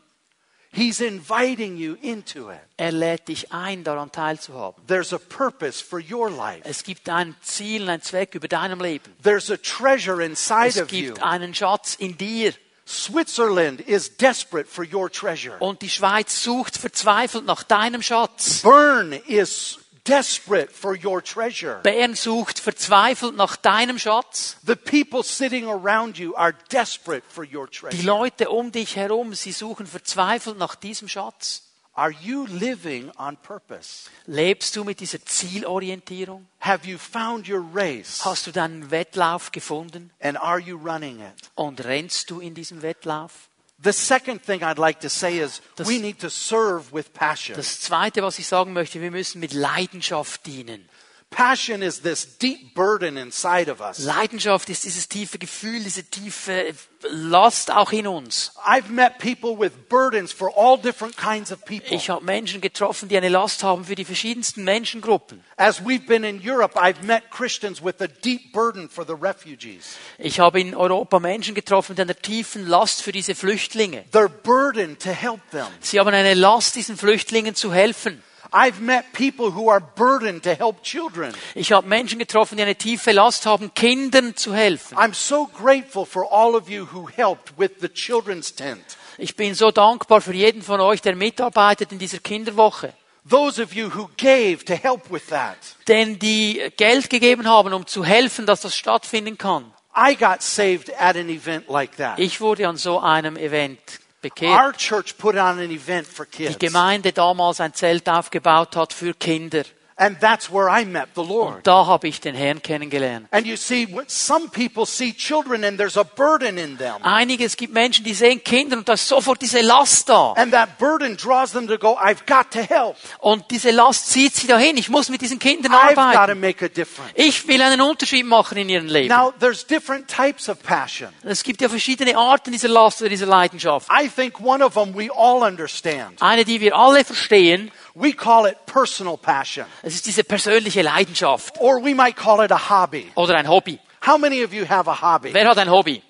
He's 0.70 1.00
inviting 1.00 1.76
you 1.76 1.96
into 2.02 2.50
it. 2.50 2.58
Er 2.76 2.90
lädt 2.90 3.28
dich 3.28 3.52
ein, 3.52 3.84
daran 3.84 4.10
teilzuhaben. 4.10 4.84
There's 4.88 5.12
a 5.12 5.18
purpose 5.18 5.80
for 5.84 6.00
your 6.00 6.30
life. 6.30 6.62
Es 6.64 6.82
gibt 6.82 7.08
ein 7.08 7.36
Ziel, 7.42 7.88
ein 7.88 8.02
Zweck 8.02 8.34
über 8.34 8.48
deinem 8.48 8.80
Leben. 8.80 9.12
There's 9.22 9.50
a 9.52 9.56
treasure 9.56 10.20
inside 10.24 10.66
Es 10.68 10.80
of 10.80 10.90
you. 10.90 11.06
gibt 11.14 11.22
einen 11.22 11.54
Schatz 11.54 11.94
in 11.94 12.16
dir. 12.18 12.54
Switzerland 12.86 13.80
is 13.80 14.16
desperate 14.16 14.68
for 14.68 14.84
your 14.84 15.10
treasure. 15.10 15.56
Und 15.58 15.82
die 15.82 15.88
Schweiz 15.88 16.42
sucht 16.42 16.76
verzweifelt 16.76 17.44
nach 17.46 17.62
deinem 17.62 18.02
Schatz. 18.02 18.62
Bern 18.62 19.12
is 19.26 19.78
desperate 20.06 20.70
for 20.72 20.94
your 21.02 21.22
treasure. 21.22 21.80
Bern 21.82 22.14
sucht 22.14 22.58
verzweifelt 22.58 23.36
nach 23.36 23.56
deinem 23.56 23.98
Schatz. 23.98 24.56
The 24.66 24.76
people 24.76 25.22
sitting 25.22 25.66
around 25.66 26.18
you 26.18 26.34
are 26.36 26.54
desperate 26.70 27.24
for 27.28 27.44
your 27.44 27.66
Die 27.66 27.76
treasure. 27.78 28.02
Leute 28.02 28.50
um 28.50 28.70
dich 28.70 28.96
herum, 28.96 29.34
sie 29.34 29.52
suchen 29.52 29.86
verzweifelt 29.86 30.58
nach 30.58 30.74
diesem 30.74 31.08
Schatz. 31.08 31.62
Are 31.96 32.10
you 32.22 32.46
living 32.46 33.10
on 33.18 33.36
purpose? 33.36 34.10
Lebst 34.26 34.74
du 34.74 34.82
mit 34.82 34.98
dieser 34.98 35.24
Zielorientierung? 35.24 36.46
Have 36.60 36.86
you 36.88 36.98
found 36.98 37.48
your 37.48 37.64
race? 37.72 38.24
Hast 38.24 38.46
du 38.48 38.50
deinen 38.52 38.90
Wettlauf 38.90 39.52
gefunden? 39.52 40.10
And 40.20 40.36
are 40.40 40.58
you 40.58 40.76
running 40.76 41.20
it? 41.20 41.50
Und 41.54 41.84
rennst 41.84 42.30
du 42.30 42.40
in 42.40 42.54
diesem 42.54 42.82
Wettlauf? 42.82 43.48
The 43.82 43.92
second 43.92 44.44
thing 44.44 44.62
I'd 44.62 44.78
like 44.80 45.00
to 45.00 45.08
say 45.08 45.38
is 45.38 45.60
Das- 45.76 45.86
we 45.88 45.98
need 46.00 46.18
to 46.20 46.28
serve 46.28 46.92
with 46.92 47.12
passion. 47.12 47.54
Das 47.56 47.80
Zweite, 47.80 48.22
was 48.22 48.38
ich 48.38 48.46
sagen 48.48 48.72
möchte, 48.72 49.00
wir 49.00 49.10
müssen 49.10 49.40
mit 49.40 49.52
Leidenschaft 49.52 50.46
dienen. 50.46 50.88
Passion 51.30 51.82
is 51.82 52.00
this 52.02 52.38
deep 52.38 52.74
burden 52.74 53.16
inside 53.16 53.68
of 53.68 53.80
us. 53.80 53.98
Leidenschaft 53.98 54.70
ist 54.70 54.84
dieses 54.84 55.08
tiefe 55.08 55.38
Gefühl, 55.38 55.82
diese 55.82 56.04
tiefe 56.04 56.74
Last 57.10 57.70
auch 57.70 57.92
in 57.92 58.06
uns. 58.06 58.52
I've 58.64 58.88
met 58.88 59.18
people 59.18 59.58
with 59.58 59.72
burdens 59.88 60.32
for 60.32 60.56
all 60.56 60.78
different 60.78 61.16
kinds 61.16 61.50
of 61.52 61.64
people. 61.64 61.94
Ich 61.94 62.08
habe 62.08 62.24
Menschen 62.24 62.60
getroffen, 62.60 63.08
die 63.08 63.16
eine 63.16 63.28
Last 63.28 63.64
haben 63.64 63.84
für 63.84 63.96
die 63.96 64.04
verschiedensten 64.04 64.62
Menschengruppen. 64.64 65.42
As 65.56 65.84
we've 65.84 66.06
been 66.06 66.24
in 66.24 66.40
Europe, 66.42 66.78
I've 66.80 67.02
met 67.02 67.30
Christians 67.30 67.82
with 67.82 68.00
a 68.00 68.06
deep 68.06 68.52
burden 68.52 68.88
for 68.88 69.04
the 69.04 69.12
refugees. 69.12 69.96
Ich 70.18 70.38
habe 70.38 70.60
in 70.60 70.74
Europa 70.74 71.18
Menschen 71.18 71.54
getroffen, 71.54 71.96
die 71.96 72.02
einer 72.02 72.16
tiefen 72.16 72.66
Last 72.66 73.02
für 73.02 73.12
diese 73.12 73.34
Flüchtlinge. 73.34 74.04
They're 74.12 74.28
burdened 74.28 75.02
to 75.02 75.10
help 75.10 75.40
them. 75.50 75.66
Sie 75.80 75.98
haben 75.98 76.14
eine 76.14 76.34
Last, 76.34 76.76
diesen 76.76 76.96
Flüchtlingen 76.96 77.54
zu 77.54 77.72
helfen. 77.72 78.22
I've 78.54 78.80
met 78.80 79.06
people 79.12 79.52
who 79.52 79.68
are 79.68 79.80
burdened 79.80 80.44
to 80.44 80.50
help 80.50 80.84
children. 80.84 81.34
Ich 81.56 81.72
habe 81.72 81.88
Menschen 81.88 82.20
getroffen, 82.20 82.56
die 82.56 82.62
eine 82.62 82.76
tiefe 82.76 83.10
Last 83.10 83.46
haben, 83.46 83.74
Kindern 83.74 84.36
zu 84.36 84.54
helfen. 84.54 84.96
I'm 84.96 85.12
so 85.12 85.46
grateful 85.46 86.04
for 86.06 86.30
all 86.30 86.54
of 86.54 86.68
you 86.68 86.86
who 86.92 87.08
helped 87.08 87.58
with 87.58 87.72
the 87.80 87.88
children's 87.88 88.54
tent. 88.54 88.84
Ich 89.18 89.34
bin 89.34 89.54
so 89.54 89.72
dankbar 89.72 90.20
für 90.20 90.32
jeden 90.32 90.62
von 90.62 90.80
euch, 90.80 91.02
der 91.02 91.16
mitarbeitet 91.16 91.90
in 91.90 91.98
dieser 91.98 92.18
Kinderwoche. 92.18 92.94
Those 93.28 93.60
of 93.60 93.74
you 93.74 93.92
who 93.92 94.08
gave 94.16 94.64
to 94.66 94.74
help 94.74 95.10
with 95.10 95.26
that. 95.30 95.56
Denn 95.88 96.20
die 96.20 96.62
Geld 96.76 97.10
gegeben 97.10 97.48
haben, 97.48 97.72
um 97.72 97.86
zu 97.86 98.04
helfen, 98.04 98.46
dass 98.46 98.60
das 98.60 98.76
stattfinden 98.76 99.36
kann. 99.36 99.72
I 99.96 100.14
got 100.14 100.42
saved 100.42 100.92
at 101.00 101.16
an 101.16 101.28
event 101.28 101.68
like 101.68 101.96
that. 101.96 102.18
Ich 102.20 102.40
wurde 102.40 102.68
an 102.68 102.76
so 102.76 103.00
einem 103.00 103.36
Event 103.36 103.78
bekehrt. 104.24 104.60
Our 104.60 104.72
church 104.72 105.16
put 105.18 105.34
on 105.34 105.58
an 105.58 105.70
event 105.70 106.06
for 106.06 106.26
Die. 106.26 106.58
Gemeinde 106.58 107.12
damals 107.12 107.60
ein 107.60 107.74
Zelt 107.74 108.08
aufgebaut 108.08 108.76
hat 108.76 108.92
für 108.92 109.14
Kinder. 109.14 109.62
And 109.96 110.18
that's 110.18 110.50
where 110.50 110.68
I 110.68 110.84
met 110.84 111.10
the 111.14 111.22
Lord. 111.22 111.58
Und 111.58 111.66
da 111.68 111.86
habe 111.86 112.08
ich 112.08 112.20
den 112.20 112.34
Herrn 112.34 112.60
kennengelernt. 112.60 113.28
And 113.30 113.46
you 113.46 113.56
see, 113.56 113.86
some 114.08 114.48
people 114.48 114.86
see 114.86 115.12
children 115.12 115.62
and 115.62 115.78
there's 115.78 115.96
a 115.96 116.02
burden 116.02 116.58
in 116.58 116.76
them. 116.78 116.96
Einige, 117.02 117.44
es 117.44 117.56
gibt 117.56 117.72
Menschen, 117.72 118.04
die 118.04 118.12
sehen 118.12 118.42
Kinder 118.42 118.76
und 118.76 118.88
da 118.88 118.94
ist 118.94 119.06
sofort 119.06 119.40
diese 119.40 119.60
Last 119.60 120.08
da. 120.08 120.32
And 120.32 120.52
that 120.52 120.78
burden 120.78 121.16
draws 121.16 121.52
them 121.52 121.68
to 121.68 121.78
go, 121.78 121.96
I've 121.96 122.26
got 122.26 122.50
to 122.50 122.60
help. 122.60 122.96
Und 123.20 123.44
diese 123.52 123.70
Last 123.70 124.10
zieht 124.10 124.34
sie 124.34 124.48
dahin. 124.48 124.76
Ich 124.76 124.88
muss 124.88 125.08
mit 125.10 125.20
diesen 125.20 125.38
Kindern 125.38 125.72
I've 125.72 125.94
got 125.94 125.94
to 125.94 126.00
arbeiten. 126.00 126.40
make 126.40 126.64
a 126.64 126.68
difference. 126.68 127.12
Ich 127.14 127.46
will 127.46 127.62
einen 127.62 127.80
Unterschied 127.80 128.26
machen 128.26 128.58
in 128.58 128.68
ihrem 128.68 128.86
Leben. 128.86 129.08
Now, 129.08 129.32
there's 129.38 129.64
different 129.64 130.08
types 130.08 130.48
of 130.48 130.60
passion. 130.60 131.10
Es 131.22 131.44
gibt 131.44 131.60
ja 131.60 131.68
verschiedene 131.68 132.16
Arten 132.18 132.50
dieser 132.50 132.68
Last 132.68 133.00
oder 133.00 133.10
dieser 133.10 133.26
Leidenschaft. 133.26 133.88
I 133.92 134.08
think 134.08 134.40
one 134.40 134.64
of 134.64 134.74
them 134.74 134.92
we 134.96 135.08
all 135.14 135.48
understand. 135.48 136.20
Eine, 136.20 136.44
die 136.44 136.60
wir 136.60 136.76
alle 136.76 137.04
verstehen, 137.04 137.70
We 137.96 138.12
call 138.12 138.46
it 138.46 138.56
personal 138.66 139.16
passion, 139.16 139.66
es 139.82 139.94
ist 139.94 140.06
diese 140.06 140.24
persönliche 140.24 140.82
Leidenschaft 140.82 141.60
or 141.60 141.76
we 141.82 141.94
might 141.94 142.16
call 142.16 142.44
it 142.44 142.50
a 142.50 142.58
hobby. 142.70 143.10
oder 143.14 143.36
ein 143.36 143.48
Hobby. 143.48 143.78
How 144.04 144.18
many 144.18 144.44
of 144.44 144.52
you 144.52 144.66
have 144.68 144.90
a 144.90 145.00
hobby? 145.00 145.32
Wer 145.32 145.48
hat 145.48 145.58
ein 145.58 145.70
Hobby? 145.70 146.02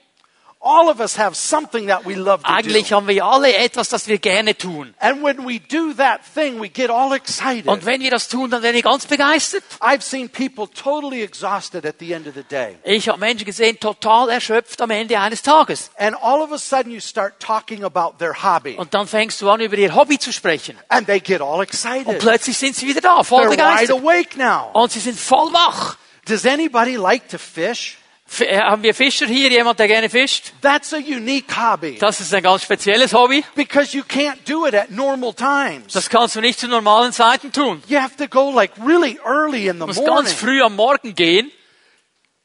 All 0.67 0.89
of 0.89 0.99
us 0.99 1.19
have 1.19 1.37
something 1.37 1.89
that 1.89 2.07
we 2.07 2.15
love 2.15 2.43
to 2.43 2.49
Eigentlich 2.49 2.89
do. 2.89 2.97
haben 2.97 3.07
wir 3.07 3.23
alle 3.23 3.55
etwas, 3.55 3.91
das 3.91 4.09
wir 4.09 4.17
gerne 4.17 4.57
tun. 4.57 4.95
And 4.99 5.23
when 5.23 5.47
we 5.47 5.61
do 5.61 5.93
that 5.99 6.21
thing, 6.35 6.59
we 6.59 6.71
get 6.71 6.89
all 6.89 7.13
excited. 7.13 7.67
Und 7.67 7.85
wenn 7.85 8.01
wir 8.01 8.11
das 8.11 8.29
tun, 8.29 8.49
dann 8.49 8.63
werden 8.63 8.75
wir 8.75 8.83
ganz 8.83 9.05
begeistert. 9.05 9.63
I've 9.81 10.01
seen 10.01 10.31
people 10.31 10.67
totally 10.75 11.23
exhausted 11.23 11.85
at 11.85 11.97
the 11.99 12.15
end 12.15 12.27
of 12.27 12.33
the 12.35 12.45
day. 12.45 12.79
Ich 12.83 13.11
habe 13.11 13.21
Menschen 13.21 13.45
gesehen, 13.45 13.79
total 13.79 14.31
erschöpft 14.31 14.81
am 14.81 14.89
Ende 14.89 15.21
eines 15.21 15.43
Tages. 15.43 15.91
And 15.99 16.17
all 16.23 16.41
of 16.41 16.51
a 16.51 16.57
sudden 16.57 16.91
you 16.91 17.01
start 17.01 17.39
talking 17.41 17.85
about 17.85 18.15
their 18.19 18.43
hobby. 18.43 18.77
Und 18.77 18.95
dann 18.95 19.07
fängst 19.07 19.43
du 19.43 19.51
an, 19.51 19.61
über 19.61 19.77
ihr 19.77 19.95
Hobby 19.95 20.19
zu 20.19 20.33
sprechen. 20.33 20.79
And 20.89 21.07
they 21.07 21.21
get 21.21 21.43
all 21.43 21.63
excited. 21.63 22.07
Und 22.07 22.21
plötzlich 22.21 22.57
sind 22.57 22.75
sie 22.75 22.87
wieder 22.87 23.03
da, 23.03 23.23
voll 23.23 23.49
They're 23.49 23.83
wide 23.83 23.93
awake 23.93 24.39
now. 24.39 24.71
Und 24.73 24.91
sie 24.93 25.01
sind 25.01 25.21
voll 25.21 25.53
wach. 25.53 25.99
Does 26.25 26.47
anybody 26.47 26.97
like 26.97 27.29
to 27.29 27.37
fish? 27.37 27.99
Äh, 28.41 28.59
haben 28.59 28.83
wir 28.83 28.95
Fischer 28.95 29.27
hier? 29.27 29.51
Jemand, 29.51 29.79
der 29.79 29.87
gerne 29.87 30.09
fischt? 30.09 30.53
That's 30.63 30.93
a 30.93 30.97
unique 30.97 31.55
hobby 31.57 31.99
Das 31.99 32.21
ist 32.21 32.33
ein 32.35 32.43
ganz 32.43 32.63
spezielles 32.63 33.13
Hobby. 33.13 33.45
because 33.55 33.97
you 33.97 34.03
can't 34.03 34.39
do 34.47 34.67
it 34.67 34.75
at 34.75 34.91
normal 34.91 35.35
times. 35.35 35.93
Das 35.93 36.09
kannst 36.09 36.35
du 36.35 36.41
nicht 36.41 36.59
zu 36.59 36.67
normalen 36.67 37.13
Zeiten 37.13 37.53
tun. 37.53 37.83
You 37.87 37.99
have 38.01 38.17
to 38.17 38.27
go 38.27 38.51
like 38.51 38.73
really 38.85 39.19
early 39.25 39.69
in 39.69 39.75
the 39.75 39.81
Du 39.81 39.87
musst 39.87 40.05
ganz 40.07 40.33
früh 40.33 40.63
am 40.63 40.75
Morgen 40.75 41.15
gehen. 41.15 41.51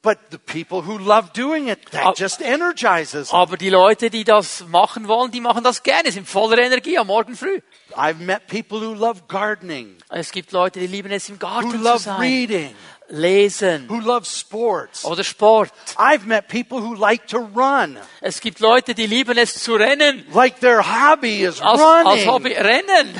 But 0.02 0.16
the 0.30 0.38
people 0.38 0.86
who 0.86 0.96
love 0.96 1.30
doing 1.34 1.68
it, 1.68 1.78
that 1.90 2.18
just 2.18 2.40
energizes 2.40 3.28
them. 3.28 3.38
Aber 3.38 3.58
die 3.58 3.68
Leute, 3.68 4.08
die 4.08 4.24
das 4.24 4.64
machen 4.68 5.08
wollen, 5.08 5.30
die 5.30 5.42
machen 5.42 5.62
das 5.62 5.82
gerne, 5.82 6.10
sind 6.10 6.26
voller 6.26 6.56
Energie 6.58 6.96
am 6.96 7.08
Morgen 7.08 7.36
früh. 7.36 7.60
I've 7.94 8.14
met 8.14 8.46
people 8.46 8.80
who 8.80 8.94
love 8.94 9.22
gardening, 9.28 9.96
Es 10.08 10.30
gibt 10.32 10.52
Leute, 10.52 10.80
die 10.80 10.86
lieben 10.86 11.10
es, 11.12 11.28
im 11.28 11.34
who 11.34 11.40
Garten 11.40 11.70
zu 11.72 11.76
love 11.76 11.98
sein, 11.98 12.18
reading, 12.18 12.74
lesen 13.10 13.86
who 13.88 14.00
love 14.00 14.26
sports. 14.26 15.04
oder 15.04 15.24
Sport. 15.24 15.70
I've 15.98 16.26
met 16.26 16.48
people 16.48 16.78
who 16.80 16.94
like 16.94 17.26
to 17.28 17.38
run, 17.38 17.98
Es 18.20 18.40
gibt 18.40 18.60
Leute, 18.60 18.94
die 18.94 19.06
lieben 19.06 19.36
es 19.38 19.54
zu 19.54 19.74
rennen. 19.74 20.24
like 20.32 20.60
their 20.60 20.82
hobby 20.82 21.42
is 21.44 21.60
Als, 21.60 21.80
als 21.80 22.06
running. 22.06 22.28
Hobby 22.28 22.52
rennen. 22.54 23.14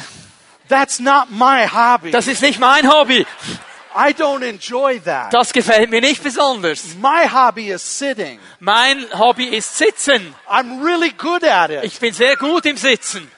That's 0.69 1.01
not 1.01 1.31
my 1.31 1.67
hobby. 1.67 2.13
Das 2.13 2.29
ist 2.29 2.43
nicht 2.43 2.61
mein 2.61 2.89
Hobby. 2.89 3.27
I 3.93 4.13
don't 4.13 4.43
enjoy 4.45 5.01
that. 5.01 5.35
Das 5.35 5.53
gefällt 5.53 5.91
mir 5.91 6.01
nicht 6.01 6.23
besonders. 6.23 6.95
My 7.03 7.27
hobby 7.29 7.71
is 7.73 7.83
sitting. 7.83 8.39
Mein 8.61 9.05
Hobby 9.19 9.47
ist 9.47 9.77
Sitzen. 9.77 10.33
I'm 10.49 10.81
really 10.85 11.11
good 11.11 11.43
at 11.43 11.71
it. 11.71 11.83
Ich 11.83 11.99
bin 11.99 12.15
sehr 12.15 12.37
gut 12.37 12.67
im 12.67 12.77
Sitzen. 12.77 13.29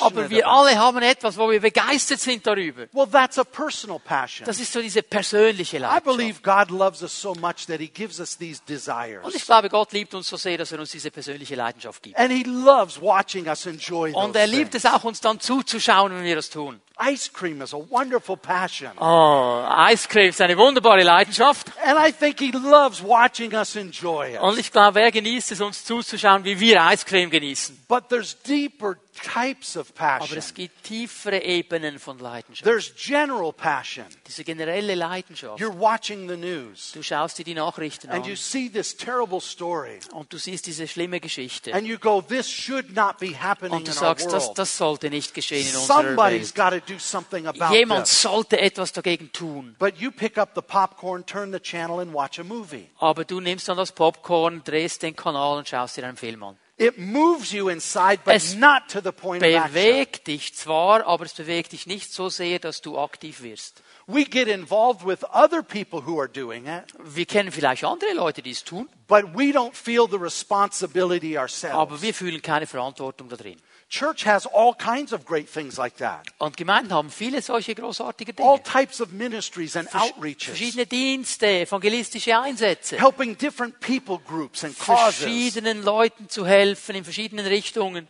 Aber 0.00 0.30
wir 0.30 0.48
alle 0.48 0.78
haben 0.78 1.02
etwas, 1.02 1.36
wo 1.38 1.50
wir 1.50 1.60
begeistert 1.60 2.20
sind 2.20 2.46
darüber. 2.46 2.86
Well, 2.92 3.06
that's 3.10 3.38
a 3.38 3.44
personal 3.44 3.98
passion. 3.98 4.44
Das 4.46 4.60
ist 4.60 4.72
so 4.72 4.80
diese 4.80 5.02
persönliche 5.02 5.78
I 5.78 5.80
Leidenschaft. 5.80 6.04
believe 6.04 6.40
God 6.42 6.70
loves 6.70 7.02
us 7.02 7.20
so 7.20 7.34
much 7.34 7.66
that 7.66 7.80
He 7.80 7.88
gives 7.88 8.20
us 8.20 8.36
these 8.36 8.62
desires. 8.68 9.24
Und 9.24 9.34
ich 9.34 9.44
glaube, 9.44 9.68
Gott 9.68 9.92
liebt 9.92 10.14
uns 10.14 10.28
so 10.28 10.36
sehr, 10.36 10.58
dass 10.58 10.72
er 10.72 10.78
uns 10.80 10.90
diese 10.90 11.10
persönliche 11.10 11.54
Leidenschaft 11.54 12.02
gibt. 12.02 12.18
And 12.18 12.30
He 12.30 12.42
loves 12.44 13.00
watching 13.00 13.46
us 13.48 13.66
enjoy 13.66 14.12
Und 14.12 14.36
er 14.36 14.46
liebt 14.46 14.74
es 14.74 14.84
auch, 14.86 15.04
uns 15.04 15.20
dann 15.20 15.40
zuzuschauen, 15.40 16.12
wenn 16.14 16.24
wir 16.24 16.36
das 16.36 16.50
tun. 16.50 16.80
Ice 16.98 17.28
cream 17.30 17.60
is 17.60 17.74
a 17.74 17.78
wonderful 17.90 18.38
passion. 18.38 18.90
Oh, 18.98 19.62
Eiscreme 19.68 20.30
ist 20.30 20.40
eine 20.40 20.56
wunderbare 20.56 21.02
Leidenschaft. 21.02 21.70
And 21.84 21.98
I 21.98 22.10
think 22.10 22.38
he 22.40 22.50
loves 22.52 23.02
watching 23.02 23.52
us 23.52 23.76
enjoy 23.76 24.34
it. 24.34 24.40
Und 24.40 24.58
ich 24.58 24.72
glaube, 24.72 25.02
er 25.02 25.12
genießt 25.12 25.52
es, 25.52 25.60
uns 25.60 25.84
zuzuschauen, 25.84 26.44
wie 26.44 26.58
wir 26.58 26.82
Eiscreme 26.82 27.28
genießen. 27.28 27.84
But 27.86 28.08
there's 28.08 28.40
deeper 28.42 28.96
types 29.22 29.76
of 29.76 29.92
Aber 29.98 30.18
passion. 30.20 30.38
es 30.38 30.54
gibt 30.54 30.84
tiefere 30.84 31.42
Ebenen 31.42 31.98
von 31.98 32.18
Leidenschaft. 32.18 32.64
There's 32.64 32.92
general 32.96 33.52
passion. 33.52 34.06
Diese 34.26 34.44
generelle 34.44 34.94
Leidenschaft. 34.94 35.60
You're 35.60 35.78
watching 35.78 36.28
the 36.28 36.36
news 36.36 36.92
Du 36.92 37.02
schaust 37.02 37.38
dir 37.38 37.44
die 37.44 37.54
Nachrichten 37.54 38.08
and 38.10 38.24
you 38.26 38.32
an 38.32 38.36
see 38.36 38.68
this 38.68 38.96
terrible 38.96 39.40
story 39.40 40.00
und 40.12 40.32
du 40.32 40.38
siehst 40.38 40.66
diese 40.66 40.86
schlimme 40.86 41.20
Geschichte. 41.20 41.72
and 41.74 41.86
you 41.86 41.98
go, 41.98 42.20
this 42.22 42.48
should 42.50 42.94
not 42.94 43.18
be 43.18 43.34
happening 43.38 43.72
Und 43.72 43.86
du 43.88 43.92
in 43.92 43.96
our 43.98 44.00
sagst, 44.00 44.26
das, 44.32 44.46
world. 44.46 44.58
das 44.58 44.76
sollte 44.76 45.10
nicht 45.10 45.34
geschehen 45.34 45.66
in 45.68 45.76
unserer 45.76 46.02
Somebody's 46.02 46.56
Welt. 46.56 46.72
got 46.72 46.86
to 46.86 46.92
do 46.94 46.98
something 46.98 47.46
about 47.46 47.74
Jemand 47.74 48.04
this. 48.06 48.22
sollte 48.22 48.58
etwas 48.60 48.92
dagegen 48.92 49.32
tun. 49.32 49.74
But 49.78 49.96
you 49.98 50.10
pick 50.10 50.38
up 50.38 50.50
the 50.54 50.62
popcorn, 50.62 51.24
turn 51.26 51.52
the 51.52 51.60
channel 51.60 52.00
and 52.00 52.12
watch 52.14 52.38
a 52.38 52.44
movie. 52.44 52.88
Aber 52.98 53.24
du 53.24 53.40
nimmst 53.40 53.68
dann 53.68 53.76
das 53.76 53.92
Popcorn, 53.92 54.62
drehst 54.64 55.02
den 55.02 55.14
Kanal 55.16 55.58
und 55.58 55.68
schaust 55.68 55.96
dir 55.96 56.04
einen 56.06 56.16
Film 56.16 56.42
an. 56.42 56.56
It 56.78 56.98
moves 56.98 57.52
you 57.52 57.70
inside, 57.70 58.18
but 58.24 58.34
Es 58.34 58.54
not 58.54 58.88
to 58.88 59.00
the 59.00 59.10
point. 59.10 59.42
Bewegt 59.42 60.26
dich 60.26 60.54
zwar, 60.54 61.06
aber 61.06 61.24
es 61.24 61.32
bewegt 61.32 61.72
dich 61.72 61.86
nicht 61.86 62.12
so 62.12 62.28
sehr, 62.28 62.58
dass 62.58 62.82
du 62.82 62.98
aktiv 62.98 63.40
wirst. 63.42 63.82
We 64.06 64.24
get 64.24 64.46
involved 64.46 65.04
with 65.04 65.24
other 65.32 65.62
people 65.62 66.04
who 66.06 66.20
are 66.20 66.28
doing 66.28 66.66
it, 66.66 66.84
Wir 66.98 67.24
kennen 67.24 67.50
vielleicht 67.50 67.82
andere 67.82 68.12
Leute, 68.12 68.42
die 68.42 68.50
es 68.50 68.62
tun, 68.62 68.88
but 69.08 69.24
we 69.34 69.52
don't 69.52 69.74
feel 69.74 70.06
the 70.08 70.18
responsibility 70.18 71.38
ourselves. 71.38 71.74
aber 71.76 72.02
wir 72.02 72.12
fühlen 72.12 72.42
keine 72.42 72.66
Verantwortung 72.66 73.28
da 73.30 73.36
drin. 73.36 73.56
Church 73.88 74.26
has 74.26 74.46
all 74.46 74.74
kinds 74.74 75.12
of 75.12 75.24
great 75.24 75.48
things 75.48 75.78
like 75.78 75.96
that. 75.98 76.26
Und 76.38 76.56
Gemeinden 76.56 76.92
haben 76.92 77.08
viele 77.08 77.40
solche 77.40 77.72
großartige 77.74 78.34
All 78.38 78.58
Dinge. 78.58 78.62
types 78.64 79.00
of 79.00 79.12
ministries 79.12 79.76
and 79.76 79.88
outreaches, 79.94 80.44
Verschiedene 80.56 80.86
Dienste, 80.86 81.46
evangelistische 81.60 82.36
Einsätze, 82.36 82.98
helping 82.98 83.36
different 83.38 83.78
people 83.80 84.18
groups 84.18 84.64
and 84.64 84.76
causes. 84.78 85.16
verschiedenen 85.20 85.84
Leuten 85.84 86.28
zu 86.28 86.44
helfen 86.44 86.96
in 86.96 87.04
verschiedenen 87.04 87.46
Richtungen. 87.46 88.08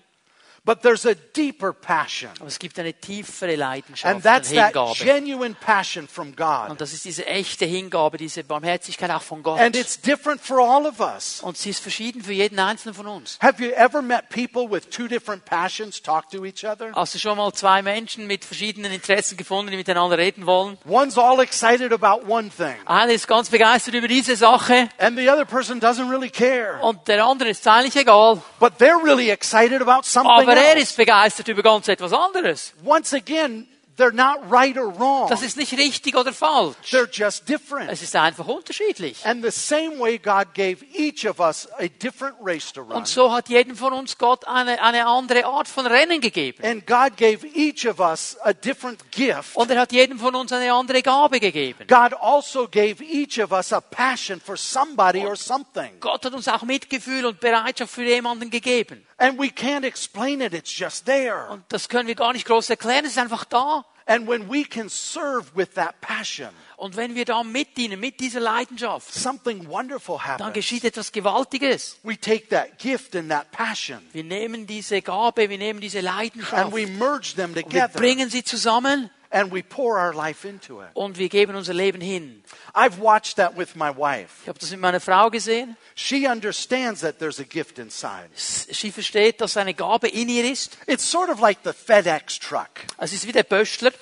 But 0.66 0.83
there's 0.83 1.07
a 1.07 1.14
deeper 1.14 1.72
passion, 1.72 2.29
Aber 2.40 2.48
es 2.48 2.59
gibt 2.59 2.76
eine 2.81 2.92
tiefere 2.92 3.50
and 3.52 3.59
Leidenschaft 3.61 4.22
that's 4.24 4.50
und 4.50 4.57
that 4.57 4.72
Hingabe. 4.74 4.94
genuine 4.98 5.55
passion 5.55 6.09
from 6.09 6.35
God. 6.35 6.70
Und 6.70 6.81
das 6.81 6.92
ist 6.92 7.05
diese 7.05 7.24
echte 7.24 7.64
Hingabe, 7.66 8.18
diese 8.18 8.42
Barmherzigkeit 8.42 9.09
auch 9.12 9.22
von 9.22 9.44
Gott. 9.44 9.61
And 9.61 9.76
it's 9.76 10.00
different 10.00 10.40
for 10.40 10.59
all 10.59 10.85
of 10.85 10.98
us. 10.98 11.40
Und 11.40 11.57
sie 11.57 11.70
ist 11.70 11.79
verschieden 11.79 12.20
für 12.20 12.33
jeden 12.33 12.59
Einzelnen 12.59 12.96
von 12.96 13.07
uns. 13.07 13.38
Have 13.40 13.62
you 13.64 13.70
ever 13.74 14.02
met 14.02 14.29
people 14.29 14.68
with 14.68 14.90
two 14.90 15.07
different 15.07 15.44
passions 15.44 16.02
talk 16.02 16.29
to 16.31 16.44
each 16.44 16.64
other? 16.64 16.90
Hast 16.96 17.14
du 17.14 17.20
schon 17.20 17.37
mal 17.38 17.52
zwei 17.52 17.81
Menschen 17.83 18.26
mit 18.26 18.44
verschiedenen 18.44 18.90
Interessen 18.90 19.37
gefunden, 19.37 19.70
die 19.70 19.76
miteinander 19.76 20.18
reden 20.18 20.46
wollen? 20.46 20.79
One's 20.85 21.16
all 21.16 21.38
excited 21.38 21.92
about 21.92 22.26
one 22.29 22.50
thing, 22.50 22.74
Einer 22.87 23.12
ist 23.12 23.29
ganz 23.29 23.50
begeistert 23.50 23.94
über 23.94 24.09
diese 24.09 24.35
Sache 24.35 24.88
and 24.98 25.16
the 25.16 25.31
other 25.31 25.44
person 25.44 25.79
doesn't 25.81 26.11
really 26.11 26.29
care. 26.29 26.81
und 26.83 27.07
der 27.07 27.24
andere 27.24 27.50
ist 27.50 27.64
eigentlich 27.68 27.94
egal. 27.94 28.42
But 28.59 28.81
they're 28.81 29.00
really 29.00 29.31
excited 29.31 29.81
about 29.81 30.02
something 30.02 30.29
Aber 30.33 30.56
er 30.57 30.73
else. 30.73 30.83
ist 30.83 30.97
begeistert 30.97 31.49
über 31.49 31.62
ganz 31.62 31.88
etwas 31.88 32.12
anderes. 32.12 32.75
Once 32.85 33.14
again, 33.14 33.69
they're 33.97 34.13
not 34.13 34.51
right 34.51 34.77
or 34.77 34.89
wrong. 34.99 35.29
Das 35.29 35.43
ist 35.43 35.57
nicht 35.57 35.73
richtig 35.77 36.17
oder 36.17 36.33
falsch. 36.33 36.77
They're 36.91 37.09
just 37.11 37.49
different. 37.49 37.91
Es 37.91 38.03
ist 38.03 38.15
einfach 38.17 38.47
unterschiedlich. 38.47 39.25
And 39.27 39.45
the 39.45 39.51
same 39.51 39.99
way 39.99 40.19
God 40.19 40.55
gave 40.55 40.85
each 40.95 41.27
of 41.29 41.41
us 41.41 41.69
a 41.79 41.89
different 41.89 42.37
race 42.41 42.73
to 42.73 42.83
run, 42.83 42.93
Und 42.93 43.09
so 43.09 43.33
hat 43.33 43.49
jedem 43.49 43.77
von 43.77 43.93
uns 43.93 44.19
Gott 44.19 44.47
eine, 44.47 44.83
eine 44.83 45.07
andere 45.07 45.47
Art 45.47 45.69
von 45.69 45.87
Rennen 45.87 46.21
gegeben. 46.21 46.65
and 46.65 46.87
God 46.87 47.17
gave 47.17 47.47
each 47.55 47.87
of 47.89 47.99
us 47.99 48.37
a 48.43 48.53
different 48.53 49.11
gift, 49.11 49.57
Und 49.57 49.71
er 49.71 49.81
hat 49.81 49.93
jedem 49.93 50.19
von 50.19 50.35
uns 50.35 50.53
eine 50.53 50.73
andere 50.73 51.03
Gabe 51.03 51.41
gegeben. 51.41 51.87
God 51.89 52.13
also 52.21 52.69
gave 52.69 53.03
each 53.03 53.41
of 53.43 53.53
us 53.53 53.73
a 53.73 53.81
passion 53.81 54.41
for 54.41 54.57
somebody 54.57 55.25
or 55.27 55.37
something. 55.37 55.99
Gott 56.01 56.25
hat 56.25 56.35
uns 56.35 56.49
auch 56.49 56.63
Mitgefühl 56.63 57.25
und 57.27 57.41
Bereitschaft 57.41 57.93
für 57.93 58.05
jemanden 58.05 58.51
gegeben. 58.51 59.07
And 59.19 59.39
we 59.39 59.47
can't 59.47 59.85
explain 59.87 60.43
it, 60.43 60.53
it's 60.53 60.77
just 60.77 61.07
there. 61.07 61.49
Und 61.49 61.65
das 61.71 61.89
können 61.89 62.07
wir 62.07 62.15
gar 62.15 62.35
nicht 62.35 62.47
groß 62.47 62.69
erklären, 62.69 63.07
es 63.07 63.13
ist 63.13 63.19
einfach 63.19 63.47
da. 63.47 63.86
And 64.09 64.29
when 64.29 64.49
we 64.49 64.64
can 64.64 64.88
serve 64.88 65.51
with 65.57 65.75
that 65.75 66.01
passion, 66.01 66.51
Und 66.77 66.97
wenn 66.97 67.14
wir 67.14 67.25
da 67.25 67.42
mit 67.42 67.77
dienen, 67.77 67.99
mit 67.99 68.21
dieser 68.21 68.38
Leidenschaft, 68.38 69.12
something 69.12 69.66
wonderful 69.69 70.19
dann 70.19 70.38
happens. 70.38 70.53
geschieht 70.55 70.85
etwas 70.85 71.11
Gewaltiges. 71.11 71.97
We 72.03 72.16
take 72.16 72.49
that 72.51 72.79
gift 72.79 73.16
and 73.16 73.31
that 73.31 73.51
passion 73.51 73.99
Wir 74.12 74.23
nehmen 74.25 74.66
diese 74.66 75.03
Gabe, 75.03 75.49
wir 75.49 75.59
nehmen 75.59 75.81
diese 75.81 75.99
and 75.99 76.07
Leidenschaft, 76.07 76.73
we 76.73 76.87
merge 76.87 77.35
them 77.35 77.51
und 77.51 77.57
wir 77.57 77.62
together 77.62 77.99
bringen 77.99 78.31
sie 78.31 78.45
zusammen 78.45 79.11
and 79.31 79.53
we 79.53 79.62
pour 79.62 79.99
our 79.99 80.15
life 80.15 80.47
into 80.47 80.81
it. 80.83 80.89
und 80.95 81.19
wir 81.19 81.29
geben 81.29 81.57
unser 81.57 81.75
Leben 81.75 82.01
hin. 82.01 82.43
I've 82.75 82.99
watched 83.01 83.37
that 83.37 83.57
with 83.57 83.75
my 83.75 83.91
wife. 83.97 84.43
Ich 84.43 84.49
habe 84.49 84.59
das 84.59 84.71
mit 84.71 84.81
meiner 84.81 85.01
Frau 85.01 85.31
gesehen. 85.31 85.77
She 85.95 86.29
understands 86.29 87.01
that 87.01 87.19
there's 87.19 87.41
a 87.41 87.45
gift 87.45 87.79
inside. 87.79 88.29
Sie 88.35 88.93
versteht, 88.93 89.41
dass 89.41 89.57
eine 89.57 89.75
Gabe 89.75 90.09
in 90.09 90.29
ihr 90.29 90.51
ist. 90.51 90.77
It's 90.87 91.11
sort 91.11 91.31
of 91.31 91.41
like 91.41 91.59
the 91.65 91.73
FedEx 91.73 92.39
truck. 92.39 92.71
Es 92.99 93.12
ist 93.12 93.27
wie 93.27 93.33
der 93.33 93.45
Pöstler. 93.45 93.93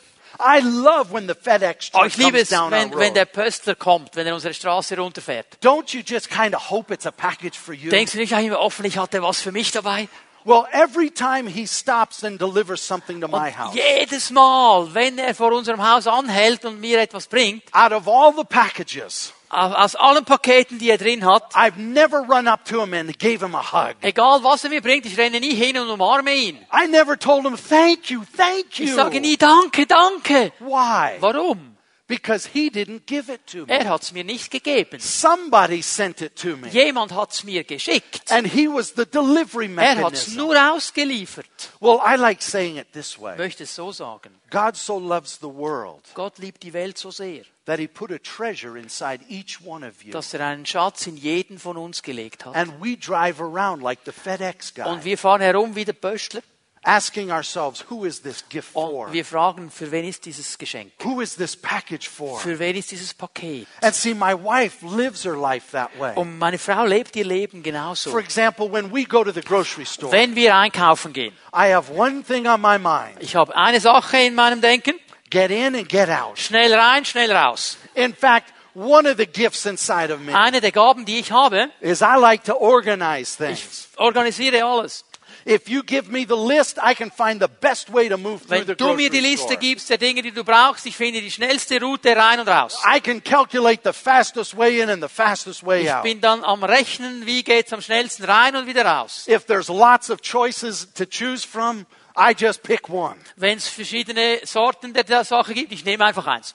I 0.41 0.61
love 0.61 1.13
when 1.13 1.29
the 1.29 1.35
FedEx 1.35 1.91
Oh, 1.93 1.99
truck 1.99 2.07
ich 2.09 2.17
liebe 2.17 2.31
comes 2.33 2.43
es, 2.43 2.49
down 2.49 2.73
our 2.73 2.81
wenn, 2.81 2.99
wenn 2.99 3.15
der 3.15 3.25
Pöstler 3.25 3.77
kommt, 3.77 4.17
wenn 4.17 4.27
er 4.27 4.35
unsere 4.35 4.53
Straße 4.53 4.97
runterfährt. 4.97 5.47
Don't 5.63 5.95
you 5.95 6.03
just 6.05 6.29
kind 6.29 6.55
of 6.57 6.71
hope 6.71 6.93
it's 6.93 7.07
a 7.07 7.13
package 7.13 7.57
for 7.57 7.73
you? 7.73 7.89
Denkst 7.91 8.13
du 8.13 8.19
nicht 8.19 8.35
eigentlich 8.35 8.59
hoffentlich 8.59 8.99
hat 8.99 9.15
er 9.15 9.23
was 9.23 9.41
für 9.41 9.53
mich 9.53 9.71
dabei? 9.71 10.09
Well, 10.47 10.67
every 10.73 11.09
time 11.11 11.47
he 11.47 11.67
stops 11.67 12.23
and 12.23 12.39
delivers 12.39 12.83
something 12.83 13.21
to 13.23 13.29
my 13.29 13.51
house, 13.51 13.75
jedes 13.75 14.31
Mal, 14.31 14.93
wenn 14.93 15.19
er 15.19 15.35
vor 15.35 15.53
unserem 15.53 15.81
Haus 15.83 16.07
anhält 16.07 16.67
und 16.67 16.81
mir 16.81 17.01
etwas 17.01 17.27
bringt, 17.29 17.63
out 17.73 17.93
of 17.93 18.07
all 18.07 18.33
the 18.37 18.45
packages, 18.45 19.33
aus 19.49 19.95
allen 19.97 20.25
Paketen, 20.27 20.79
die 20.79 20.91
er 20.91 20.99
drin 20.99 21.25
hat, 21.25 21.55
I've 21.55 21.79
never 21.79 22.19
run 22.29 22.47
up 22.47 22.65
to 22.67 22.83
him 22.83 22.93
and 22.93 23.19
gave 23.19 23.41
him 23.43 23.55
a 23.55 23.63
hug. 23.63 23.95
egal 24.03 24.43
was 24.43 24.65
er 24.65 24.71
mir 24.71 24.83
bringt, 24.83 25.07
ich 25.07 25.17
renne 25.17 25.41
nie 25.41 25.55
hin 25.55 25.79
und 25.79 25.89
umarme 25.89 26.35
ihn. 26.35 26.59
I 26.71 26.89
never 26.89 27.19
told 27.19 27.47
him, 27.47 27.57
thank 27.57 28.11
you, 28.11 28.23
thank 28.37 28.79
Ich 28.79 28.91
you. 28.91 28.95
sage 28.97 29.21
nie 29.23 29.39
Danke, 29.39 29.87
danke. 29.87 30.53
Why? 30.61 31.17
Warum? 31.21 31.74
Because 32.07 32.51
he 32.53 32.69
didn't 32.69 33.07
give 33.07 33.33
it 33.33 33.47
to 33.47 33.65
me. 33.65 33.73
Er 33.73 33.89
hat 33.89 34.03
es 34.03 34.13
mir 34.13 34.25
nicht 34.25 34.51
gegeben. 34.51 35.01
Somebody 35.01 35.81
sent 35.81 36.21
it 36.21 36.37
to 36.37 36.57
me. 36.57 36.69
Jemand 36.69 37.13
hat 37.13 37.33
es 37.33 37.45
mir 37.45 37.65
geschickt. 37.65 38.31
And 38.31 38.47
he 38.47 38.69
was 38.69 38.93
the 38.95 39.07
delivery 39.07 39.71
Er 39.75 39.97
hat 39.97 40.13
es 40.13 40.27
mechanism. 40.29 40.37
nur 40.37 40.73
ausgeliefert. 40.73 41.47
Well, 41.81 42.01
I 42.05 42.17
like 42.17 42.43
saying 42.43 42.77
it 42.77 42.93
this 42.93 43.19
way. 43.19 43.39
möchte 43.39 43.63
es 43.65 43.75
so 43.75 43.91
sagen. 43.91 44.35
God 44.51 44.77
so 44.77 44.99
loves 44.99 45.39
the 45.41 45.49
world 45.49 46.03
Gott 46.15 46.39
liebt 46.39 46.63
die 46.63 46.75
Welt 46.75 46.99
so 46.99 47.11
sehr, 47.11 47.43
that 47.65 47.81
he 47.81 47.89
put 47.89 48.13
a 48.13 48.19
treasure 48.19 48.79
inside 48.79 49.25
each 49.29 49.59
one 49.65 49.85
of 49.85 50.05
you. 50.05 50.13
dass 50.13 50.35
er 50.35 50.47
einen 50.47 50.67
Schatz 50.67 51.07
in 51.07 51.17
jeden 51.17 51.59
von 51.59 51.77
uns 51.79 52.03
gelegt 52.03 52.45
hat. 52.45 52.55
And 52.55 52.73
we 52.83 52.97
drive 52.99 53.41
around 53.41 53.83
like 53.83 54.01
the 54.05 54.13
FedEx 54.13 54.75
Und 54.77 54.85
guy, 55.01 55.05
wir 55.05 55.19
fahren 55.19 55.41
herum 55.41 55.75
wie 55.75 55.87
der 55.87 55.95
Pöstler 55.95 56.43
asking 56.85 57.31
ourselves, 57.31 57.85
who 57.91 58.05
is 58.05 58.21
this 58.23 58.45
gift 58.49 58.73
for? 58.73 59.07
und 59.07 59.13
wir 59.13 59.25
fragen, 59.25 59.71
für 59.71 59.91
wen 59.91 60.05
ist 60.05 60.25
dieses 60.27 60.59
Geschenk? 60.59 60.93
Who 61.03 61.21
is 61.21 61.37
this 61.37 61.57
package 61.57 62.09
for? 62.09 62.39
Für 62.41 62.59
wen 62.59 62.77
ist 62.77 62.91
dieses 62.91 63.15
Paket? 63.15 63.67
And 63.83 63.95
see, 63.95 64.15
my 64.15 64.35
wife 64.35 64.85
lives 64.87 65.25
her 65.25 65.37
life 65.37 65.73
that 65.73 65.91
way. 65.99 66.13
Und 66.17 66.39
meine 66.39 66.59
Frau 66.59 66.85
lebt 66.85 67.17
ihr 67.17 67.25
Leben 67.25 67.63
For 67.63 67.73
genauso. 67.73 68.19
example, 68.19 68.71
when 68.71 68.93
we 68.93 69.05
go 69.05 69.25
to 69.25 69.33
the 69.33 69.41
grocery 69.41 69.87
store, 69.87 70.13
Wenn 70.13 70.35
wir 70.37 70.55
einkaufen 70.55 71.13
gehen, 71.13 71.33
I 71.55 71.73
have 71.73 71.93
one 71.93 72.23
thing 72.23 72.47
on 72.47 72.61
my 72.61 72.79
mind 72.79 73.17
ich 73.21 73.35
habe 73.37 73.55
eine 73.57 73.81
Sache 73.81 74.19
in 74.19 74.35
meinem 74.35 74.61
Denken, 74.61 74.95
get 75.31 75.51
in 75.51 75.75
and 75.75 75.89
get 75.89 76.09
out. 76.09 76.39
schnell 76.39 76.73
rein, 76.75 77.05
schnell 77.05 77.33
raus. 77.33 77.79
In 77.95 78.15
fact, 78.15 78.53
one 78.75 79.09
of 79.09 79.17
the 79.19 79.27
gifts 79.27 79.65
inside 79.67 80.13
of 80.13 80.21
me 80.21 80.35
Eine 80.35 80.61
der 80.61 80.73
Gaben, 80.73 81.05
die 81.05 81.21
ich 81.21 81.31
habe, 81.33 81.71
is 81.81 82.01
I 82.03 82.17
like 82.19 82.45
to 82.45 82.55
organize 82.61 83.43
ich 83.43 83.59
things. 83.61 83.89
organisiere 83.97 84.65
alles. 84.65 85.05
If 85.47 85.69
you 85.69 85.83
give 85.83 86.11
me 86.11 86.25
the 86.27 86.37
list, 86.37 86.79
I 86.83 86.95
can 86.95 87.11
find 87.11 87.41
the 87.41 87.49
best 87.61 87.93
way 87.93 88.09
to 88.09 88.17
move 88.17 88.43
through 88.47 88.67
Wenn 88.67 88.77
du 88.77 88.95
mir 88.95 89.11
die 89.11 89.21
Liste 89.21 89.57
gibst 89.59 89.91
der 89.91 89.99
Dinge, 89.99 90.23
die 90.23 90.31
du 90.33 90.43
brauchst, 90.43 90.87
ich 90.87 90.97
finde 90.97 91.21
die 91.21 91.31
schnellste 91.31 91.79
Route 91.81 92.17
rein 92.17 92.41
und 92.41 92.49
raus. 92.49 92.81
I 92.87 93.01
can 93.01 93.23
calculate 93.23 93.83
the 93.85 93.93
fastest 93.93 94.57
way 94.57 94.81
in 94.81 94.89
and 94.89 95.03
the 95.03 95.09
fastest 95.09 95.65
way 95.65 95.83
Ich 95.83 95.93
out. 95.93 96.03
bin 96.03 96.21
dann 96.21 96.43
am 96.45 96.65
Rechnen, 96.65 97.27
wie 97.27 97.43
geht's 97.43 97.73
am 97.75 97.83
schnellsten 97.83 98.25
rein 98.25 98.57
und 98.57 98.67
wieder 98.67 98.87
raus. 98.87 99.27
If 99.29 99.45
there's 99.45 99.69
lots 99.69 100.09
of 100.11 100.23
choices 100.23 100.89
to 100.95 101.05
choose 101.05 101.47
from, 101.47 101.85
I 102.17 102.33
just 102.37 102.63
pick 102.63 102.89
one. 102.89 103.17
Wenn 103.37 103.59
es 103.59 103.69
verschiedene 103.69 104.41
Sorten 104.45 104.95
der 104.95 105.25
Sache 105.25 105.53
gibt, 105.53 105.73
ich 105.73 105.85
nehme 105.85 106.05
einfach 106.07 106.27
eins. 106.27 106.55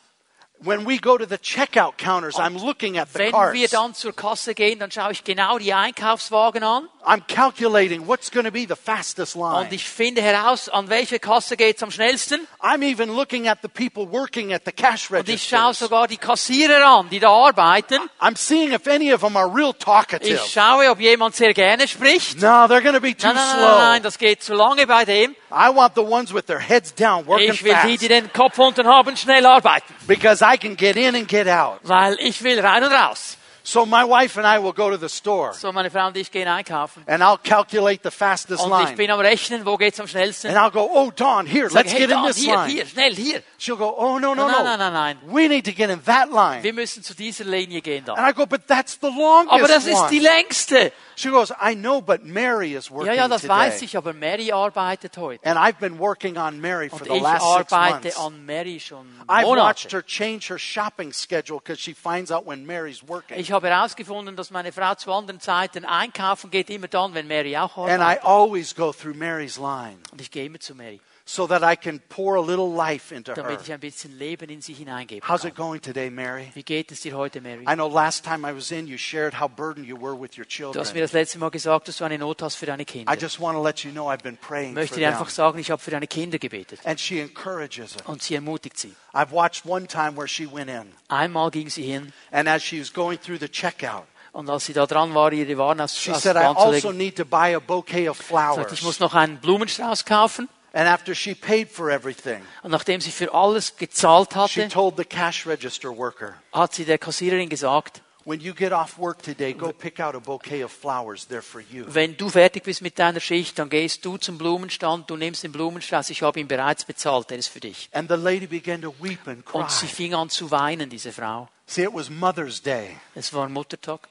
When 0.61 0.85
we 0.85 0.97
go 0.99 1.17
to 1.17 1.25
the 1.25 1.37
checkout 1.37 1.97
counters, 1.97 2.35
I'm 2.35 2.57
looking 2.57 2.97
at 2.97 3.07
the 3.13 3.19
Wenn 3.19 3.31
wir 3.31 3.67
carts. 3.67 3.71
dann 3.71 3.93
zur 3.93 4.13
Kasse 4.13 4.53
gehen, 4.53 4.79
dann 4.79 4.91
schaue 4.91 5.13
ich 5.13 5.23
genau 5.23 5.57
die 5.57 5.73
Einkaufswagen 5.73 6.63
an 6.63 6.89
I'm 7.05 7.21
calculating 7.27 8.07
what's 8.07 8.29
going 8.29 8.45
to 8.45 8.51
be 8.51 8.65
the 8.67 8.75
fastest 8.75 9.35
line. 9.35 9.55
und 9.67 9.71
ich 9.73 9.87
finde 9.87 10.21
heraus, 10.21 10.67
an 10.67 10.89
welche 10.89 11.17
Kasse 11.17 11.55
geht's 11.55 11.81
am 11.81 11.91
schnellsten. 11.91 12.45
I'm 12.61 12.83
even 12.83 13.15
looking 13.15 13.47
at 13.47 13.59
the 13.61 13.69
people 13.69 14.05
working 14.11 14.53
at 14.53 14.63
the 14.65 14.73
cash 14.73 15.09
Und 15.09 15.29
ich 15.29 15.47
schaue 15.47 15.73
sogar 15.73 16.07
die 16.09 16.17
Kassierer 16.17 16.85
an, 16.85 17.09
die 17.09 17.19
da 17.19 17.29
arbeiten. 17.29 17.97
I'm 18.19 18.35
seeing 18.35 18.73
if 18.73 18.85
any 18.85 19.13
of 19.13 19.21
them 19.21 19.37
are 19.37 19.47
real 19.47 19.73
talkative. 19.73 20.35
Ich 20.35 20.51
schaue, 20.51 20.89
ob 20.91 20.99
jemand 20.99 21.35
sehr 21.35 21.53
gerne 21.53 21.87
spricht. 21.87 22.41
No, 22.41 22.65
they're 22.67 22.81
going 22.81 22.95
to 22.95 23.01
be 23.01 23.15
too 23.15 23.27
Nein, 23.27 23.35
nein, 23.35 23.47
nein, 23.47 23.59
slow. 23.59 23.77
nein, 23.77 24.03
das 24.03 24.17
geht 24.17 24.43
zu 24.43 24.53
lange 24.53 24.85
bei 24.85 25.05
dem. 25.05 25.35
I 25.51 25.73
want 25.73 25.95
the 25.95 26.03
ones 26.03 26.33
with 26.33 26.45
their 26.47 26.59
heads 26.59 26.93
down, 26.93 27.25
working 27.25 27.53
Ich 27.53 27.63
will 27.63 27.77
die, 27.85 27.97
die 27.97 28.09
den 28.09 28.31
Kopf 28.33 28.59
unten 28.59 28.85
haben, 28.87 29.15
schnell 29.15 29.45
arbeiten. 29.45 29.95
Because 30.09 30.41
I 30.41 30.57
can 30.57 30.75
get 30.75 30.97
in 30.97 31.15
and 31.15 31.27
get 31.27 31.47
out. 31.47 31.79
Weil 31.83 32.17
ich 32.19 32.43
will 32.43 32.59
rein 32.59 32.83
und 32.83 32.91
raus. 32.91 33.37
So 33.63 33.85
my 33.85 34.03
wife 34.03 34.35
and 34.39 34.47
I 34.47 34.57
will 34.57 34.73
go 34.73 34.89
to 34.89 34.97
the 34.97 35.09
store 35.09 35.53
So, 35.53 35.71
meine 35.71 35.91
Frau 35.91 36.07
und 36.07 36.17
ich 36.17 36.31
gehen 36.31 36.47
einkaufen. 36.47 37.03
and 37.07 37.21
I'll 37.21 37.37
calculate 37.37 37.99
the 38.03 38.09
fastest 38.09 38.63
Und 38.63 38.71
ich 38.81 38.87
line. 38.87 38.95
bin 38.97 39.11
am 39.11 39.19
Rechnen, 39.19 39.63
wo 39.65 39.77
geht's 39.77 39.99
am 39.99 40.07
schnellsten? 40.07 40.49
And 40.49 40.57
I'll 40.57 40.71
go, 40.71 40.89
oh, 40.91 41.11
Don, 41.15 41.45
here, 41.45 41.69
Sag, 41.69 41.75
let's 41.85 41.91
hey, 41.93 41.99
get 41.99 42.09
in 42.09 42.17
da, 42.21 42.27
this 42.27 42.37
hier, 42.37 42.55
line. 42.55 42.69
hier, 42.71 42.85
schnell, 42.87 43.13
hier. 43.13 43.43
She'll 43.59 43.75
go, 43.77 43.93
oh, 43.97 44.17
no, 44.19 44.33
no, 44.33 44.47
no. 44.47 44.63
nein, 44.63 44.79
nein, 44.79 44.93
nein. 44.93 45.17
We 45.27 45.49
need 45.49 45.65
to 45.65 45.73
get 45.73 45.89
in 45.89 46.01
that 46.05 46.31
line. 46.31 46.63
Wir 46.63 46.73
müssen 46.73 47.03
zu 47.03 47.13
dieser 47.13 47.43
Linie 47.43 47.81
gehen 47.81 48.05
da. 48.05 48.13
And 48.13 48.25
I 48.25 48.33
go, 48.33 48.45
but 48.45 48.65
that's 48.67 48.97
the 49.01 49.07
longest 49.09 49.51
Aber 49.53 49.67
das 49.67 49.85
ist 49.85 50.07
die 50.09 50.19
längste. 50.19 50.93
She 51.17 51.29
goes, 51.29 51.51
I 51.61 51.75
know, 51.75 52.01
but 52.01 52.23
Mary 52.23 52.73
is 52.75 52.89
working 52.89 53.07
Ja, 53.07 53.13
ja, 53.23 53.27
das 53.27 53.41
today. 53.41 53.55
weiß 53.57 53.81
ich, 53.81 53.97
aber 53.97 54.13
Mary 54.13 54.53
arbeitet 54.53 55.17
heute. 55.17 55.45
And 55.45 55.59
I've 55.59 55.77
been 55.79 55.99
working 55.99 56.37
on 56.37 56.61
Mary 56.61 56.87
for 56.89 57.01
Und 57.01 57.07
the 57.09 57.15
ich 57.17 57.21
last 57.21 57.45
six 57.57 57.73
arbeite 57.73 58.03
months. 58.15 58.17
an 58.19 58.45
Mary 58.45 58.79
schon 58.79 59.05
I've 59.27 59.45
watched 59.45 59.91
Monate. 59.91 59.91
her 59.97 60.01
change 60.05 60.47
her 60.49 60.57
shopping 60.57 61.11
schedule 61.11 61.59
because 61.59 61.81
she 61.81 61.93
finds 61.93 62.31
out 62.31 62.45
when 62.47 62.65
Mary's 62.65 63.03
working. 63.05 63.37
Ich 63.37 63.51
habe 63.51 63.67
herausgefunden, 63.67 64.37
dass 64.37 64.51
meine 64.51 64.71
Frau 64.71 64.95
zu 64.95 65.11
anderen 65.11 65.41
Zeiten 65.41 65.83
einkaufen 65.83 66.49
geht, 66.49 66.69
immer 66.69 66.87
dann, 66.87 67.13
wenn 67.13 67.27
Mary 67.27 67.57
auch 67.57 67.75
And 67.77 67.89
I 67.89 67.91
arbeitet. 68.01 68.23
always 68.25 68.73
go 68.73 68.93
through 68.93 69.15
Mary's 69.17 69.57
line 69.57 69.97
Und 70.13 70.21
ich 70.21 70.31
gehe 70.31 70.45
immer 70.45 70.61
zu 70.61 70.73
Mary, 70.75 71.01
so 71.31 71.45
that 71.45 71.61
I 71.61 71.75
can 71.75 71.99
pour 72.09 72.37
a 72.37 72.41
little 72.41 72.73
life 72.75 73.13
into 73.13 73.33
her. 73.33 73.43
damit 73.43 73.61
ich 73.61 73.71
ein 73.71 73.79
bisschen 73.79 74.17
Leben 74.17 74.49
in 74.49 74.61
sie 74.63 74.73
hineingeben 74.73 75.29
How's 75.29 75.41
kann. 75.41 75.51
it 75.51 75.55
going 75.55 75.79
today, 75.79 76.09
Mary? 76.09 76.49
Wie 76.55 76.63
geht 76.63 76.91
es 76.91 77.01
dir 77.01 77.15
heute, 77.15 77.39
Mary? 77.39 77.61
I 77.69 77.75
know 77.75 77.87
last 77.87 78.25
time 78.25 78.43
I 78.49 78.55
was 78.55 78.71
in, 78.71 78.87
you 78.87 78.97
shared 78.97 79.39
how 79.39 79.47
burdened 79.47 79.85
you 79.87 79.95
were 79.95 80.19
with 80.19 80.39
your 80.39 80.45
Du 80.45 80.79
hast 80.79 80.93
mir 80.95 81.01
children. 81.01 81.01
das 81.01 81.11
letzte 81.13 81.37
Mal 81.37 81.51
gesagt, 81.51 81.87
dass 81.87 81.97
du 81.97 82.03
eine 82.03 82.17
Not 82.17 82.41
hast 82.41 82.55
für 82.55 82.65
deine 82.65 82.83
Kinder. 82.83 83.13
I 83.13 83.15
just 83.15 83.39
want 83.39 83.55
to 83.55 83.61
let 83.63 83.83
you 83.83 83.91
know 83.91 84.09
I've 84.09 84.23
been 84.23 84.39
Ich 84.41 84.41
praying 84.41 84.73
for 84.73 84.81
möchte 84.81 84.95
dir 84.95 85.01
them. 85.11 85.19
einfach 85.19 85.29
sagen, 85.29 85.59
ich 85.59 85.69
habe 85.69 85.79
für 85.79 85.91
deine 85.91 86.07
Kinder 86.07 86.39
gebetet. 86.39 86.79
And 86.83 86.99
she 86.99 87.19
encourages 87.19 87.95
them. 87.95 88.07
Und 88.07 88.23
sie 88.23 88.33
ermutigt 88.33 88.79
sie. 88.79 88.95
I've 89.13 89.31
watched 89.31 89.67
one 89.67 89.85
time 89.85 90.17
where 90.17 90.27
she 90.27 90.51
went 90.51 90.69
in, 90.71 90.91
Einmal 91.09 91.51
ging 91.51 91.69
sie 91.69 91.83
hin 91.83 92.11
and 92.31 92.49
as 92.49 92.63
she 92.63 92.79
was 92.79 92.91
going 92.91 93.19
through 93.21 93.39
the 93.39 93.49
checkout, 93.49 94.05
und 94.31 94.49
als 94.49 94.65
sie 94.65 94.73
da 94.73 94.87
dran 94.87 95.13
war, 95.13 95.31
ihre 95.31 95.57
Waren 95.59 95.79
aus, 95.81 95.95
she 95.95 96.13
said, 96.15 96.35
I 96.35 96.39
also 96.39 96.61
anzulegen, 96.71 96.97
need 96.97 97.15
to 97.17 97.25
buy 97.25 97.55
a 97.55 97.59
bouquet 97.59 98.09
of 98.09 98.19
sagt, 98.19 98.71
ich 98.71 98.81
muss 98.81 98.99
noch 98.99 99.13
einen 99.13 99.37
Blumenstrauß 99.37 100.05
kaufen. 100.05 100.49
And 100.73 100.87
after 100.87 101.15
she 101.15 101.33
paid 101.33 101.69
for 101.69 101.89
everything, 101.89 102.41
Und 102.63 102.71
nachdem 102.71 103.01
sie 103.01 103.11
für 103.11 103.33
alles 103.33 103.75
gezahlt 103.75 104.33
she 104.33 104.39
hatte, 104.39 104.67
told 104.69 104.97
the 104.97 105.05
cash 105.05 105.47
register 105.47 105.95
worker, 105.95 106.35
hat 106.53 106.73
sie 106.73 106.85
der 106.85 106.97
Kassiererin 106.97 107.49
gesagt, 107.49 108.01
When 108.25 108.41
you 108.41 108.53
get 108.53 108.71
off 108.73 108.99
work 108.99 109.23
today, 109.23 109.53
go 109.53 109.71
pick 109.71 109.99
out 109.99 110.13
a 110.13 110.19
bouquet 110.19 110.63
of 110.63 110.71
flowers. 110.71 111.25
They're 111.27 111.41
for 111.41 111.61
you. 111.61 111.85
wenn 111.87 112.15
du 112.15 112.29
fertig 112.29 112.63
bist 112.63 112.81
mit 112.81 112.99
deiner 112.99 113.19
Schicht, 113.19 113.57
dann 113.57 113.69
gehst 113.69 114.05
du 114.05 114.17
zum 114.17 114.37
Blumenstand, 114.37 115.09
du 115.09 115.15
nimmst 115.15 115.43
den 115.43 115.51
Blumenstrauß, 115.51 116.11
ich 116.11 116.21
habe 116.21 116.39
ihn 116.39 116.47
bereits 116.47 116.85
bezahlt, 116.85 117.31
der 117.31 117.39
ist 117.39 117.47
für 117.47 117.61
dich. 117.61 117.89
And 117.91 118.07
the 118.07 118.17
lady 118.17 118.45
began 118.45 118.81
to 118.83 118.93
weep 118.99 119.27
and 119.27 119.43
cry. 119.45 119.61
Und 119.61 119.71
sie 119.71 119.87
fing 119.87 120.13
an 120.13 120.29
zu 120.29 120.51
weinen, 120.51 120.89
diese 120.89 121.11
Frau. 121.11 121.47
See, 121.65 121.83
it 121.83 121.93
was 121.93 122.09
Mother's 122.09 122.61
Day. 122.61 122.97
Es 123.15 123.33
war 123.33 123.49
Muttertag. 123.49 124.07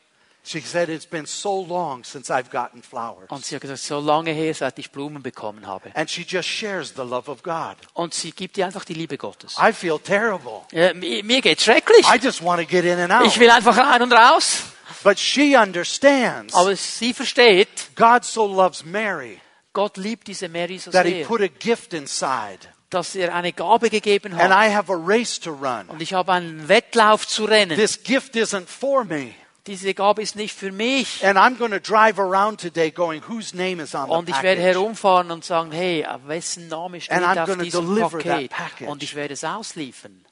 She 0.49 0.63
said, 0.63 0.89
It's 0.89 1.05
been 1.05 1.27
so 1.27 1.61
long 1.61 2.05
since 2.05 2.33
I've 2.33 2.51
gotten 2.51 2.83
flowers. 2.83 3.29
Und 3.29 3.45
sie 3.45 3.55
hat 3.55 3.61
gesagt, 3.61 3.83
so 3.83 4.01
lange 4.01 4.31
her, 4.31 4.55
seit 4.55 4.79
ich 4.79 4.91
Blumen 4.91 5.23
bekommen 5.23 5.67
habe. 5.67 5.91
And 5.95 6.09
she 6.09 6.23
just 6.23 6.49
shares 6.49 6.95
the 6.97 7.03
love 7.03 7.31
of 7.31 7.43
God. 7.43 7.77
Und 7.93 8.15
sie 8.15 8.33
gibt 8.33 8.57
dir 8.57 8.65
einfach 8.65 8.87
die 8.87 8.95
Liebe 8.95 9.19
Gottes. 9.19 9.57
I 9.61 9.75
feel 9.75 9.99
terrible. 9.99 10.63
Ja, 10.73 10.95
mir, 10.95 11.23
mir 11.23 11.43
geht's 11.43 11.65
schrecklich. 11.65 12.07
I 12.09 12.17
just 12.17 12.43
want 12.43 12.63
to 12.63 12.67
get 12.67 12.87
in 12.87 12.99
and 12.99 13.13
out. 13.13 13.27
Ich 13.27 13.39
will 13.39 13.51
einfach 13.51 13.77
rein 13.77 14.01
und 14.01 14.11
raus. 14.11 14.63
But 15.05 15.19
she 15.19 15.55
understands 15.55 16.55
Aber 16.55 16.75
sie 16.75 17.13
versteht, 17.13 17.69
God 17.95 18.25
so 18.25 18.47
loves 18.47 18.87
Mary 18.87 19.39
Gott 19.75 19.99
liebt 19.99 20.29
diese 20.29 20.49
Mary 20.49 20.79
so 20.79 20.91
that 20.91 21.05
he 21.05 21.13
sehr, 21.13 21.27
put 21.27 21.43
a 21.43 21.49
gift 21.49 21.93
inside. 21.93 22.61
dass 22.89 23.15
er 23.15 23.35
eine 23.35 23.53
Gabe 23.53 23.91
gegeben 23.91 24.33
And 24.33 24.51
hat. 24.51 24.51
I 24.51 24.75
have 24.75 24.91
a 24.91 24.97
race 24.97 25.39
to 25.41 25.51
run. 25.51 25.89
Und 25.89 26.01
ich 26.01 26.15
habe 26.15 26.33
einen 26.33 26.69
Wettlauf 26.69 27.29
zu 27.29 27.45
rennen. 27.45 27.77
This 27.77 28.03
gift 28.03 28.35
isn't 28.35 28.67
for 28.67 29.05
me. 29.05 29.35
Diese 29.69 29.95
Gabe 29.95 30.23
ist 30.23 30.35
nicht 30.35 30.55
für 30.57 30.73
mich. 30.73 31.25
And 31.25 31.39
I'm 31.39 31.57
going 31.57 31.71
to 31.71 31.79
drive 31.79 32.19
around 32.19 32.61
today 32.61 32.91
going, 32.91 33.23
whose 33.29 33.55
name 33.57 33.81
is 33.83 33.95
on 33.95 34.07
the 34.07 34.13
Und 34.13 34.29
ich 34.29 34.43
werde 34.43 34.61
package? 34.61 34.75
herumfahren 34.77 35.31
und 35.31 35.45
sagen, 35.45 35.71
hey, 35.71 36.05
auf 36.05 36.27
wessen 36.27 36.69
Name 36.69 37.01
steht 37.01 37.17
And 37.17 37.25
I'm 37.27 37.43
auf 37.43 37.49
gonna 37.49 37.63
diesem 37.63 37.87
deliver 37.87 38.19
that 38.19 38.27
Paket? 38.27 38.51
package. 38.51 38.89
Und 38.91 39.03
ich 39.03 39.15
werde 39.15 39.35
es 39.35 39.45
ausliefern. 39.45 40.25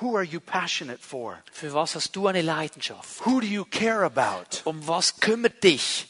Who 0.00 0.16
are 0.16 0.24
you 0.24 0.40
passionate 0.40 0.98
for? 1.00 1.38
Für 1.52 1.72
was 1.72 1.94
hast 1.94 2.16
du 2.16 2.26
eine 2.26 2.42
Leidenschaft? 2.42 3.24
Who 3.24 3.40
do 3.40 3.46
you 3.46 3.64
care 3.64 4.02
about? 4.04 4.62
Um 4.64 4.84
was 4.88 5.20
kümmert 5.20 5.62
dich? 5.62 6.08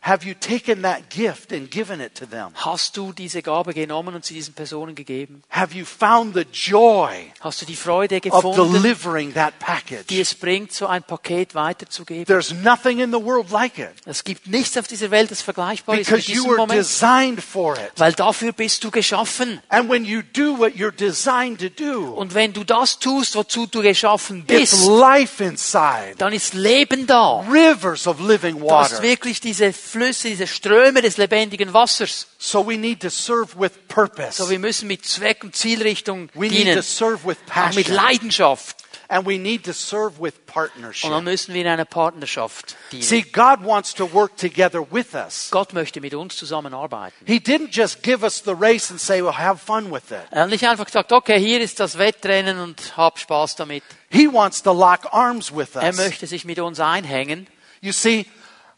Have 0.00 0.24
you 0.26 0.34
taken 0.34 0.82
that 0.82 1.10
gift 1.10 1.52
and 1.52 1.70
given 1.70 2.00
it 2.00 2.14
to 2.14 2.24
them? 2.24 2.48
Hast 2.54 2.96
du 2.96 3.12
diese 3.12 3.42
Gabe 3.42 3.74
genommen 3.74 4.14
und 4.14 4.24
sie 4.24 4.34
diesen 4.34 4.54
Personen 4.54 4.94
gegeben? 4.94 5.42
Have 5.50 5.74
you 5.76 5.84
found 5.84 6.34
the 6.34 6.46
joy 6.52 7.32
Hast 7.40 7.60
du 7.62 7.66
die 7.66 7.76
Freude 7.76 8.16
of 8.16 8.22
gefunden, 8.22 8.72
delivering 8.72 9.34
that 9.34 9.54
die 9.60 9.64
package? 9.64 10.20
es 10.20 10.34
bringt, 10.34 10.72
so 10.72 10.86
ein 10.86 11.02
Paket 11.02 11.54
weiterzugeben? 11.54 12.24
There's 12.26 12.52
nothing 12.52 13.00
in 13.00 13.10
the 13.12 13.22
world 13.22 13.50
like 13.50 13.78
it 13.78 13.90
Es 14.06 14.22
gibt 14.24 14.46
nichts 14.46 14.76
auf 14.78 14.86
dieser 14.86 15.10
Welt, 15.10 15.30
das 15.30 15.42
vergleichbar 15.42 15.98
ist 15.98 16.10
mit 16.10 16.16
because 16.16 16.30
you 16.32 16.42
diesem 16.42 16.50
were 16.50 16.56
Moment, 16.58 16.78
designed 16.80 17.42
for 17.42 17.74
it. 17.76 17.90
weil 17.96 18.12
dafür 18.12 18.52
bist 18.52 18.84
du 18.84 18.90
geschaffen. 18.90 19.60
And 19.68 19.90
when 19.90 20.04
you 20.04 20.22
do 20.22 20.56
what 20.58 20.74
you're 20.74 20.92
designed 20.92 21.60
to 21.60 21.68
do, 21.68 22.12
Und 22.14 22.34
wenn 22.34 22.52
du 22.52 22.64
das 22.64 22.98
tust, 23.00 23.34
wozu 23.34 23.66
du 23.66 23.82
geschaffen 23.82 24.44
it's 24.48 24.70
bist, 24.70 24.86
life 24.86 25.42
inside. 25.44 26.14
dann 26.18 26.32
ist 26.32 26.54
Leben 26.54 27.06
da. 27.06 27.40
Rivers 27.50 28.06
of 28.06 28.20
living 28.20 28.58
Du 28.60 28.70
hast 28.70 28.92
water. 28.92 29.02
wirklich 29.02 29.40
diese 29.40 29.72
Flüsse, 29.88 30.28
diese 30.28 30.46
Ströme 30.46 31.02
des 31.02 31.16
lebendigen 31.16 31.72
Wassers. 31.72 32.26
So 32.38 32.66
we 32.66 32.76
need 32.78 33.00
to 33.00 33.08
serve 33.10 33.58
with 33.58 33.72
purpose. 33.88 34.32
So, 34.42 34.48
wir 34.50 34.58
müssen 34.58 34.86
mit 34.86 35.04
Zweck 35.04 35.42
und 35.42 35.56
Zielrichtung 35.56 36.28
We 36.34 36.48
need 36.48 36.50
to 36.50 36.64
dienen. 36.64 36.82
serve 36.82 37.24
with 37.26 37.36
Auch 37.50 37.74
mit 37.74 37.86
passion. 37.86 37.94
Leidenschaft. 37.94 38.76
And 39.10 39.26
we 39.26 39.38
need 39.38 39.64
to 39.64 39.72
serve 39.72 40.20
with 40.20 40.34
Und 40.34 40.54
dann 40.54 40.54
partnership. 40.70 41.22
müssen 41.22 41.54
wir 41.54 41.62
in 41.62 41.66
einer 41.66 41.86
Partnerschaft 41.86 42.76
dienen. 42.92 43.02
See, 43.02 43.22
God 43.22 43.64
wants 43.64 43.94
to 43.94 44.12
work 44.12 44.36
together 44.36 44.86
with 44.90 45.14
us. 45.14 45.48
Gott 45.50 45.72
möchte 45.72 46.02
mit 46.02 46.12
uns 46.12 46.36
zusammenarbeiten. 46.36 47.16
He 47.26 47.36
didn't 47.38 47.70
just 47.72 48.02
give 48.02 48.22
us 48.22 48.42
the 48.44 48.52
race 48.52 48.90
and 48.90 49.00
say, 49.00 49.22
well, 49.22 49.32
have 49.38 49.58
fun 49.64 49.90
with 49.90 50.10
it. 50.10 50.18
Er 50.30 50.42
hat 50.42 50.50
nicht 50.50 50.68
einfach 50.68 50.84
gesagt, 50.84 51.10
okay, 51.12 51.40
hier 51.40 51.58
ist 51.62 51.80
das 51.80 51.96
Wettrennen 51.96 52.58
und 52.58 52.98
hab 52.98 53.18
Spaß 53.18 53.56
damit. 53.56 53.82
He 54.10 54.26
wants 54.30 54.62
to 54.62 54.72
lock 54.74 55.06
arms 55.10 55.54
with 55.56 55.68
Er 55.74 55.84
us. 55.84 55.96
möchte 55.96 56.26
sich 56.26 56.44
mit 56.44 56.58
uns 56.58 56.78
einhängen. 56.78 57.46
You 57.80 57.92
see, 57.92 58.26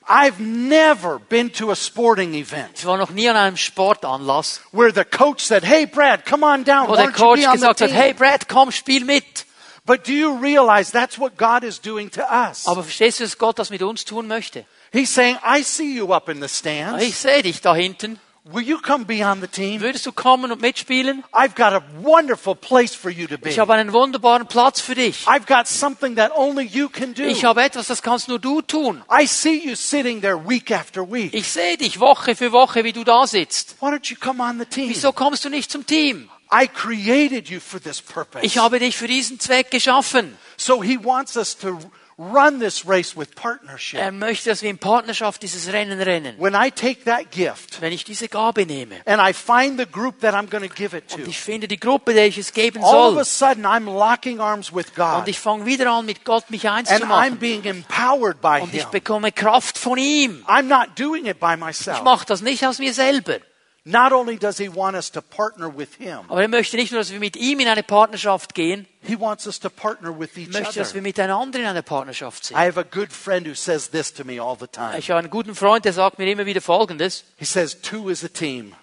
I've 0.08 0.40
never 0.40 1.18
been 1.18 1.50
to 1.52 1.70
a 1.70 1.76
sporting 1.76 2.34
event 2.34 2.70
Ich 2.78 2.86
war 2.86 2.96
noch 2.96 3.10
nie 3.10 3.28
an 3.28 3.36
einem 3.36 3.56
Sportanlass, 3.56 4.60
where 4.72 4.92
the 4.92 5.04
coach 5.04 5.44
said, 5.44 5.62
hey, 5.62 5.86
Brad, 5.86 6.24
come 6.24 6.44
on 6.44 6.64
down. 6.64 6.88
wo 6.88 6.96
der 6.96 7.12
Coach 7.12 7.42
gesagt 7.52 7.80
hat, 7.80 7.90
hey 7.92 8.12
Brad, 8.12 8.48
komm, 8.48 8.72
spiel 8.72 9.04
mit. 9.04 9.46
But 9.86 10.04
do 10.06 10.12
you 10.12 10.36
realize 10.36 10.90
that's 10.92 11.18
what 11.18 11.36
God 11.36 11.64
is 11.64 11.80
doing 11.80 12.10
to 12.10 12.22
us? 12.22 12.66
Aber 12.66 12.82
verstehst 12.82 13.20
du, 13.20 13.24
dass 13.24 13.38
Gott 13.38 13.58
das 13.58 13.70
mit 13.70 13.82
uns 13.82 14.04
tun 14.04 14.26
möchte? 14.28 14.64
He's 14.92 15.10
saying, 15.12 15.38
I 15.44 15.62
see 15.62 15.94
you 15.96 16.12
up 16.12 16.28
in 16.28 16.38
the 16.40 16.46
Ich 16.46 16.52
stands. 16.52 17.22
sehe 17.22 17.42
dich 17.42 17.60
da 17.60 17.74
hinten. 17.74 18.18
Will 18.44 18.62
you 18.62 18.78
come 18.78 19.04
be 19.04 19.22
on 19.22 19.42
the 19.42 19.46
team? 19.46 19.82
Würdest 19.82 20.06
du 20.06 20.12
kommen 20.12 20.50
und 20.50 20.62
mitspielen? 20.62 21.22
I've 21.30 21.54
got 21.54 21.74
a 21.74 21.82
wonderful 22.02 22.54
place 22.54 22.94
for 22.94 23.10
you 23.10 23.26
to 23.26 23.36
be. 23.36 23.50
Ich 23.50 23.58
habe 23.58 23.74
einen 23.74 23.92
wunderbaren 23.92 24.46
Platz 24.46 24.80
für 24.80 24.94
dich. 24.94 25.26
I've 25.26 25.46
got 25.46 25.66
something 25.66 26.16
that 26.16 26.32
only 26.34 26.64
you 26.64 26.88
can 26.88 27.12
do. 27.12 27.22
Ich 27.22 27.44
habe 27.44 27.62
etwas, 27.62 27.88
das 27.88 28.00
kannst 28.00 28.28
nur 28.28 28.38
du 28.38 28.62
tun. 28.62 29.04
I 29.12 29.26
see 29.26 29.62
you 29.62 29.74
sitting 29.74 30.22
there 30.22 30.38
week 30.48 30.70
after 30.70 31.02
week. 31.02 31.34
Ich 31.34 31.50
sehe 31.52 31.76
dich 31.76 32.00
Woche 32.00 32.34
für 32.34 32.50
Woche, 32.50 32.82
wie 32.82 32.94
du 32.94 33.04
da 33.04 33.26
sitzt. 33.26 33.76
Why 33.80 33.88
don't 33.88 34.10
you 34.10 34.16
come 34.18 34.42
on 34.42 34.58
the 34.58 34.64
team? 34.64 34.88
Wieso 34.88 35.12
kommst 35.12 35.44
du 35.44 35.50
nicht 35.50 35.70
zum 35.70 35.84
Team? 35.84 36.30
I 36.50 36.66
created 36.66 37.50
you 37.50 37.60
for 37.60 37.78
this 37.78 38.00
purpose. 38.00 38.44
Ich 38.44 38.56
habe 38.56 38.78
dich 38.78 38.96
für 38.96 39.06
diesen 39.06 39.38
Zweck 39.38 39.70
geschaffen. 39.70 40.36
So 40.56 40.82
he 40.82 40.98
wants 41.02 41.36
us 41.36 41.56
to 41.58 41.78
run 42.20 42.60
this 42.60 42.86
race 42.86 43.16
with 43.16 43.34
partnership. 43.34 43.98
Er 43.98 44.12
möchte, 44.12 44.50
dass 44.50 44.60
wir 44.60 44.68
in 44.68 44.76
Partnerschaft 44.76 45.42
dieses 45.42 45.72
Rennen 45.72 46.00
rennen. 46.02 46.34
When 46.38 46.54
I 46.54 46.70
take 46.70 47.04
that 47.04 47.30
gift 47.30 47.80
Wenn 47.80 47.92
ich 47.92 48.04
diese 48.04 48.28
Gabe 48.28 48.66
nehme 48.66 48.96
and 49.06 49.22
I 49.22 49.32
find 49.32 49.78
the 49.78 49.86
group 49.90 50.20
that 50.20 50.34
I'm 50.34 50.50
going 50.50 50.68
to 50.68 50.74
give 50.74 50.94
it 50.94 51.08
to, 51.08 51.16
und 51.16 51.28
ich 51.28 51.38
finde 51.40 51.66
die 51.66 51.80
Gruppe, 51.80 52.12
der 52.12 52.26
ich 52.26 52.36
es 52.36 52.52
geben 52.52 52.84
all 52.84 53.12
of 53.14 53.18
a 53.18 53.24
soll, 53.24 53.48
sudden 53.54 53.64
I'm 53.64 53.86
locking 53.86 54.38
arms 54.38 54.70
with 54.74 54.88
und 54.88 54.96
God 54.96 55.28
ich 55.28 55.38
fange 55.38 55.64
wieder 55.64 55.90
an, 55.90 56.04
mit 56.04 56.24
Gott 56.26 56.50
mich 56.50 56.68
eins 56.68 56.90
and 56.90 57.00
zu 57.00 57.06
I'm 57.06 57.08
machen 57.08 57.38
being 57.38 57.64
empowered 57.64 58.40
by 58.42 58.60
und 58.60 58.74
ich 58.74 58.82
him. 58.82 58.90
bekomme 58.90 59.32
Kraft 59.32 59.78
von 59.78 59.96
ihm. 59.96 60.44
I'm 60.46 60.64
not 60.64 60.98
doing 60.98 61.24
it 61.24 61.40
by 61.40 61.54
Ich 61.54 61.60
myself. 61.60 62.02
mache 62.02 62.26
das 62.26 62.42
nicht 62.42 62.66
aus 62.66 62.78
mir 62.78 62.92
selber. 62.92 63.38
Not 63.84 64.12
only 64.12 64.36
does 64.38 64.58
he 64.58 64.68
want 64.68 64.94
us 64.94 65.10
to 65.12 65.22
partner 65.22 65.74
with 65.74 65.94
him, 65.96 66.20
Aber 66.28 66.42
er 66.42 66.48
möchte 66.48 66.76
nicht 66.76 66.92
nur, 66.92 67.00
dass 67.00 67.10
wir 67.12 67.18
mit 67.18 67.34
ihm 67.36 67.60
in 67.60 67.68
eine 67.68 67.82
Partnerschaft 67.82 68.54
gehen, 68.54 68.86
he 69.02 69.18
wants 69.18 69.46
us 69.46 69.58
to 69.60 69.70
partner 69.70 70.10
with 70.18 70.36
each 70.36 70.48
möchte, 70.52 70.78
dass 70.78 70.92
wir 70.92 71.00
other. 71.00 71.08
miteinander 71.08 71.58
in 71.60 71.64
einer 71.64 71.80
Partnerschaft 71.82 72.44
sind. 72.44 72.56
I 72.58 72.66
have 72.66 72.78
a 72.78 72.82
good 72.84 73.10
friend 73.10 73.46
who 73.46 73.54
says 73.54 73.88
this 73.90 74.12
to 74.12 74.24
me 74.24 74.38
all 74.40 74.54
the 74.58 74.66
time. 74.66 74.98
Ich 74.98 75.10
habe 75.10 75.20
einen 75.20 75.30
guten 75.30 75.54
Freund, 75.54 75.84
der 75.86 75.94
sagt 75.94 76.18
mir 76.18 76.30
immer 76.30 76.44
wieder 76.44 76.60
Folgendes. 76.60 77.24
He 77.38 77.46
says, 77.46 77.80
Two 77.80 78.10
is 78.10 78.22
a 78.22 78.28
team. 78.28 78.74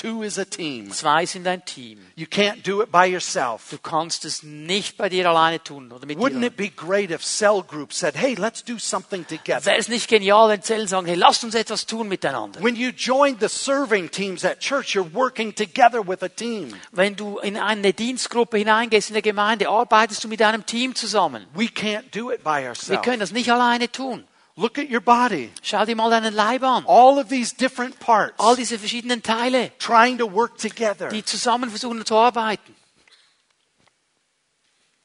Two 0.00 0.22
is 0.22 0.38
a 0.38 0.46
team. 0.46 0.90
Zwei 0.92 1.26
sind 1.26 1.46
ein 1.46 1.62
Team. 1.66 1.98
You 2.16 2.26
can't 2.26 2.62
do 2.66 2.80
it 2.82 2.90
by 2.90 3.04
yourself. 3.04 3.68
Du 3.70 3.76
kannst 3.76 4.24
es 4.24 4.42
nicht 4.42 4.96
bei 4.96 5.10
dir 5.10 5.28
alleine 5.28 5.62
tun 5.62 5.92
oder 5.92 6.06
mit 6.06 6.16
dir. 6.16 6.22
Wouldn't 6.22 6.36
alleine. 6.36 6.46
it 6.46 6.56
be 6.56 6.70
great 6.70 7.10
if 7.10 7.22
cell 7.22 7.62
groups 7.62 7.98
said, 7.98 8.14
hey, 8.16 8.34
let's 8.34 8.64
do 8.64 8.78
something 8.78 9.26
together? 9.26 9.66
Wäre 9.66 9.76
es 9.76 9.88
nicht 9.88 10.08
genial, 10.08 10.48
wenn 10.48 10.62
Zellen 10.62 10.88
sagen, 10.88 11.06
hey, 11.06 11.16
lasst 11.16 11.44
uns 11.44 11.54
etwas 11.54 11.84
tun 11.84 12.08
miteinander. 12.08 12.62
When 12.62 12.76
you 12.76 12.92
join 12.96 13.36
the 13.40 13.48
serving 13.50 14.10
teams 14.10 14.42
at 14.42 14.60
church, 14.60 14.94
you're 14.96 15.12
working 15.12 15.54
together 15.54 16.00
with 16.02 16.22
a 16.22 16.28
team. 16.30 16.72
Wenn 16.92 17.14
du 17.14 17.38
in 17.38 17.58
eine 17.58 17.92
Dienstgruppe 17.92 18.56
hineingehst 18.56 19.10
in 19.10 19.14
der 19.14 19.22
Gemeinde, 19.22 19.68
arbeitest 19.68 20.24
du 20.24 20.28
mit 20.28 20.40
einem 20.40 20.64
Team 20.64 20.94
zusammen. 20.94 21.46
We 21.54 21.66
can't 21.66 22.04
do 22.18 22.30
it 22.32 22.42
by 22.42 22.62
Wir 22.62 22.68
ourselves. 22.70 23.02
können 23.04 23.20
das 23.20 23.32
nicht 23.32 23.52
alleine 23.52 23.92
tun. 23.92 24.24
Look 24.56 24.78
at 24.78 24.90
your 24.90 25.00
body. 25.00 25.50
Schau 25.62 25.84
dir 25.84 25.96
mal 25.96 26.10
deinen 26.10 26.34
Leib 26.34 26.62
an. 26.62 26.84
All 26.86 27.18
of 27.18 27.28
these 27.28 27.54
different 27.54 27.98
parts 28.00 28.34
All 28.38 28.56
diese 28.56 28.78
verschiedenen 28.78 29.22
Teile, 29.22 29.70
trying 29.78 30.18
to 30.18 30.30
work 30.30 30.58
together. 30.58 31.08
die 31.08 31.24
zusammen 31.24 31.70
versuchen 31.70 32.04
zu 32.04 32.16
arbeiten. 32.16 32.74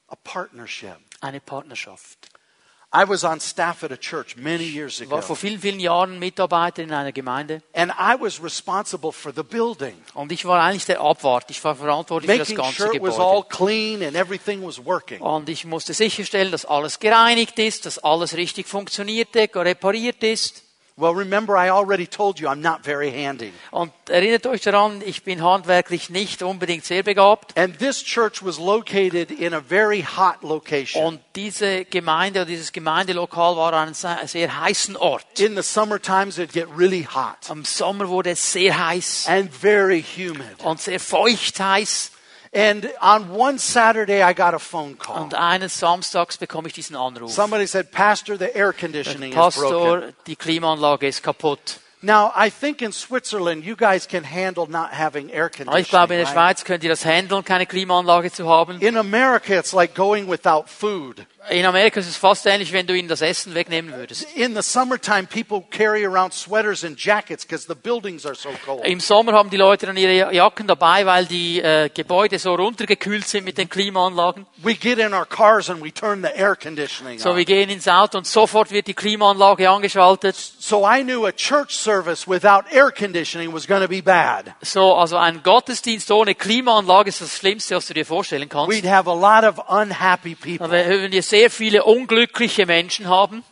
A 0.07 0.15
partnership. 0.15 0.97
Eine 1.21 1.39
Partnerschaft. 1.39 2.29
I 2.95 3.07
was 3.07 3.23
on 3.23 3.39
staff 3.39 3.83
at 3.83 3.91
a 3.91 3.97
church 3.97 4.37
many 4.37 4.63
years 4.63 5.01
Ich 5.01 5.09
war 5.09 5.17
ago, 5.19 5.27
vor 5.27 5.35
vielen, 5.35 5.59
vielen 5.59 5.79
Jahren 5.79 6.17
Mitarbeiter 6.19 6.81
in 6.83 6.93
einer 6.93 7.11
Gemeinde 7.11 7.61
and 7.73 7.91
I 7.91 8.15
was 8.19 8.41
responsible 8.41 9.11
for 9.11 9.33
the 9.35 9.43
building, 9.43 9.93
und 10.13 10.31
ich 10.31 10.45
war 10.45 10.61
eigentlich 10.63 10.85
der 10.85 11.01
Abwart. 11.01 11.49
Ich 11.49 11.63
war 11.63 11.75
verantwortlich 11.75 12.31
für 12.31 12.37
das 12.37 12.55
ganze 12.55 12.83
sure 12.83 12.95
it 12.95 13.01
was 13.01 13.19
all 13.19 13.43
Gebäude. 13.43 13.47
clean 13.49 14.03
and 14.03 14.15
everything 14.15 14.65
was 14.65 14.83
working. 14.85 15.19
Und 15.21 15.49
ich 15.49 15.65
musste 15.65 15.93
sicherstellen, 15.93 16.51
dass 16.51 16.65
alles 16.65 16.99
gereinigt 16.99 17.59
ist, 17.59 17.85
dass 17.85 17.99
alles 17.99 18.35
richtig 18.35 18.67
funktionierte, 18.67 19.49
repariert 19.53 20.23
ist. 20.23 20.64
Well, 20.97 21.13
remember, 21.13 21.57
I 21.57 21.71
already 21.71 22.07
told 22.07 22.39
you 22.39 22.47
I'm 22.47 22.61
not 22.61 22.85
very 22.85 23.11
handy. 23.11 23.51
Und 23.71 23.91
erinnert 24.07 24.47
euch 24.47 24.61
daran, 24.61 25.01
ich 25.05 25.23
bin 25.23 25.43
handwerklich 25.43 26.09
nicht 26.09 26.41
unbedingt 26.41 26.85
sehr 26.85 27.03
begabt. 27.03 27.57
And 27.57 27.77
this 27.77 28.01
church 28.01 28.41
was 28.41 28.57
located 28.57 29.29
in 29.29 29.53
a 29.53 29.59
very 29.59 30.03
hot 30.03 30.41
location. 30.41 31.03
Und 31.03 31.19
diese 31.35 31.83
Gemeinde 31.83 32.39
oder 32.39 32.45
dieses 32.45 32.71
Gemeindelokal 32.71 33.57
war 33.57 33.73
an 33.73 33.93
einem 33.93 33.93
sehr 34.25 34.61
heißen 34.61 34.95
Ort. 34.95 35.25
In 35.37 35.57
the 35.57 35.63
summer 35.63 36.01
times, 36.01 36.37
it'd 36.37 36.53
get 36.53 36.69
really 36.77 37.03
hot 37.03 37.49
Am 37.49 37.65
Sommer 37.65 38.07
wurde 38.07 38.29
es 38.29 38.53
sehr 38.53 38.77
heiß 38.87 39.27
and 39.27 39.53
very 39.53 40.01
humid. 40.01 40.63
und 40.63 40.79
sehr 40.79 41.01
feucht 41.01 41.59
heiß. 41.59 42.11
And 42.55 42.89
on 43.01 43.29
one 43.31 43.59
Saturday, 43.59 44.23
I 44.23 44.33
got 44.33 44.53
a 44.53 44.59
phone 44.59 44.97
call. 44.97 45.23
Und 45.23 45.33
eines 45.33 45.77
Samstags 45.77 46.37
bekomme 46.37 46.69
ich 46.69 46.73
diesen 46.73 46.95
Anruf. 46.95 47.29
Somebody 47.31 47.67
said, 47.67 47.91
Pastor, 47.91 48.37
the 48.37 48.55
air 48.55 48.71
conditioning 48.71 49.33
is 49.33 49.35
broken. 49.35 50.01
Pastor, 50.01 50.13
die 50.25 50.37
Klimaanlage 50.37 51.05
ist 51.05 51.21
kaputt. 51.21 51.81
Now, 52.01 52.31
I 52.35 52.49
think 52.49 52.81
in 52.81 52.93
Switzerland, 52.93 53.65
you 53.65 53.75
guys 53.75 54.07
can 54.07 54.23
handle 54.23 54.67
not 54.69 54.91
having 54.91 55.31
air 55.31 55.49
Aber 55.65 55.79
ich 55.79 55.89
glaube, 55.89 56.13
in 56.13 56.19
conditioning. 56.19 56.25
der? 56.25 56.27
Schweiz 56.27 56.63
könnt 56.63 56.83
ihr 56.83 56.89
das 56.89 57.03
handeln, 57.03 57.43
keine 57.43 57.65
Klimaanlage 57.65 58.31
zu 58.31 58.47
haben. 58.47 58.79
In 58.79 58.95
America, 58.95 59.57
it's 59.57 59.73
like 59.73 59.95
going 59.95 60.29
without 60.29 60.69
food. 60.69 61.25
In 61.49 61.65
Amerika 61.65 61.99
ist 61.99 62.07
es 62.07 62.17
fast 62.17 62.45
ähnlich, 62.47 62.71
wenn 62.73 62.87
du 62.87 62.93
ihnen 62.95 63.07
das 63.07 63.21
Essen 63.21 63.53
wegnehmen 63.53 63.93
würdest. 63.95 64.25
In 64.35 64.55
the 64.55 64.63
summertime, 64.63 65.27
people 65.27 65.63
carry 65.69 66.03
around 66.05 66.33
sweaters 66.33 66.83
and 66.83 66.97
jackets 66.97 67.45
because 67.45 67.67
the 67.67 67.75
buildings 67.75 68.25
are 68.25 68.33
so 68.33 68.49
cold. 68.65 68.83
Im 68.85 68.99
Sommer 68.99 69.33
haben 69.33 69.49
die 69.49 69.57
Leute 69.57 69.85
dann 69.85 69.95
ihre 69.95 70.33
Jacken 70.33 70.65
dabei, 70.65 71.05
weil 71.05 71.25
die 71.25 71.61
äh, 71.61 71.89
Gebäude 71.93 72.39
so 72.39 72.55
runtergekühlt 72.55 73.27
sind 73.27 73.45
mit 73.45 73.57
den 73.59 73.69
Klimaanlagen. 73.69 74.47
We 74.57 74.73
get 74.73 74.97
in 74.97 75.13
our 75.13 75.25
cars 75.25 75.69
and 75.69 75.83
we 75.83 75.93
turn 75.93 76.23
the 76.23 76.29
air 76.35 76.55
conditioning 76.55 77.19
So, 77.19 77.35
wir 77.35 77.45
gehen 77.45 77.69
ins 77.69 77.87
Auto 77.87 78.17
und 78.17 78.25
sofort 78.25 78.71
wird 78.71 78.87
die 78.87 78.93
Klimaanlage 78.95 79.69
angeschaltet. 79.69 80.35
So 80.35 80.87
I 80.87 81.03
knew 81.03 81.25
a 81.27 81.31
church 81.31 81.71
service 81.71 82.27
without 82.27 82.63
air 82.71 82.91
conditioning 82.91 83.53
was 83.53 83.67
going 83.67 83.81
to 83.81 83.87
be 83.87 84.01
bad. 84.01 84.53
So, 84.61 84.93
also 84.93 85.17
ein 85.17 85.43
Gottesdienst 85.43 86.09
ohne 86.09 86.33
Klimaanlage 86.33 87.09
ist 87.09 87.21
das 87.21 87.37
Schlimmste, 87.37 87.75
was 87.75 87.85
du 87.85 87.93
dir 87.93 88.05
vorstellen 88.05 88.49
kannst. 88.49 88.71
We'd 88.71 88.89
have 88.89 89.07
a 89.07 89.13
lot 89.13 89.43
of 89.43 89.63
unhappy 89.69 90.33
people. 90.33 90.67
Sehr 91.36 91.49
viele 91.51 91.83
unglückliche 91.83 92.65
Menschen 92.65 93.07
haben. 93.09 93.43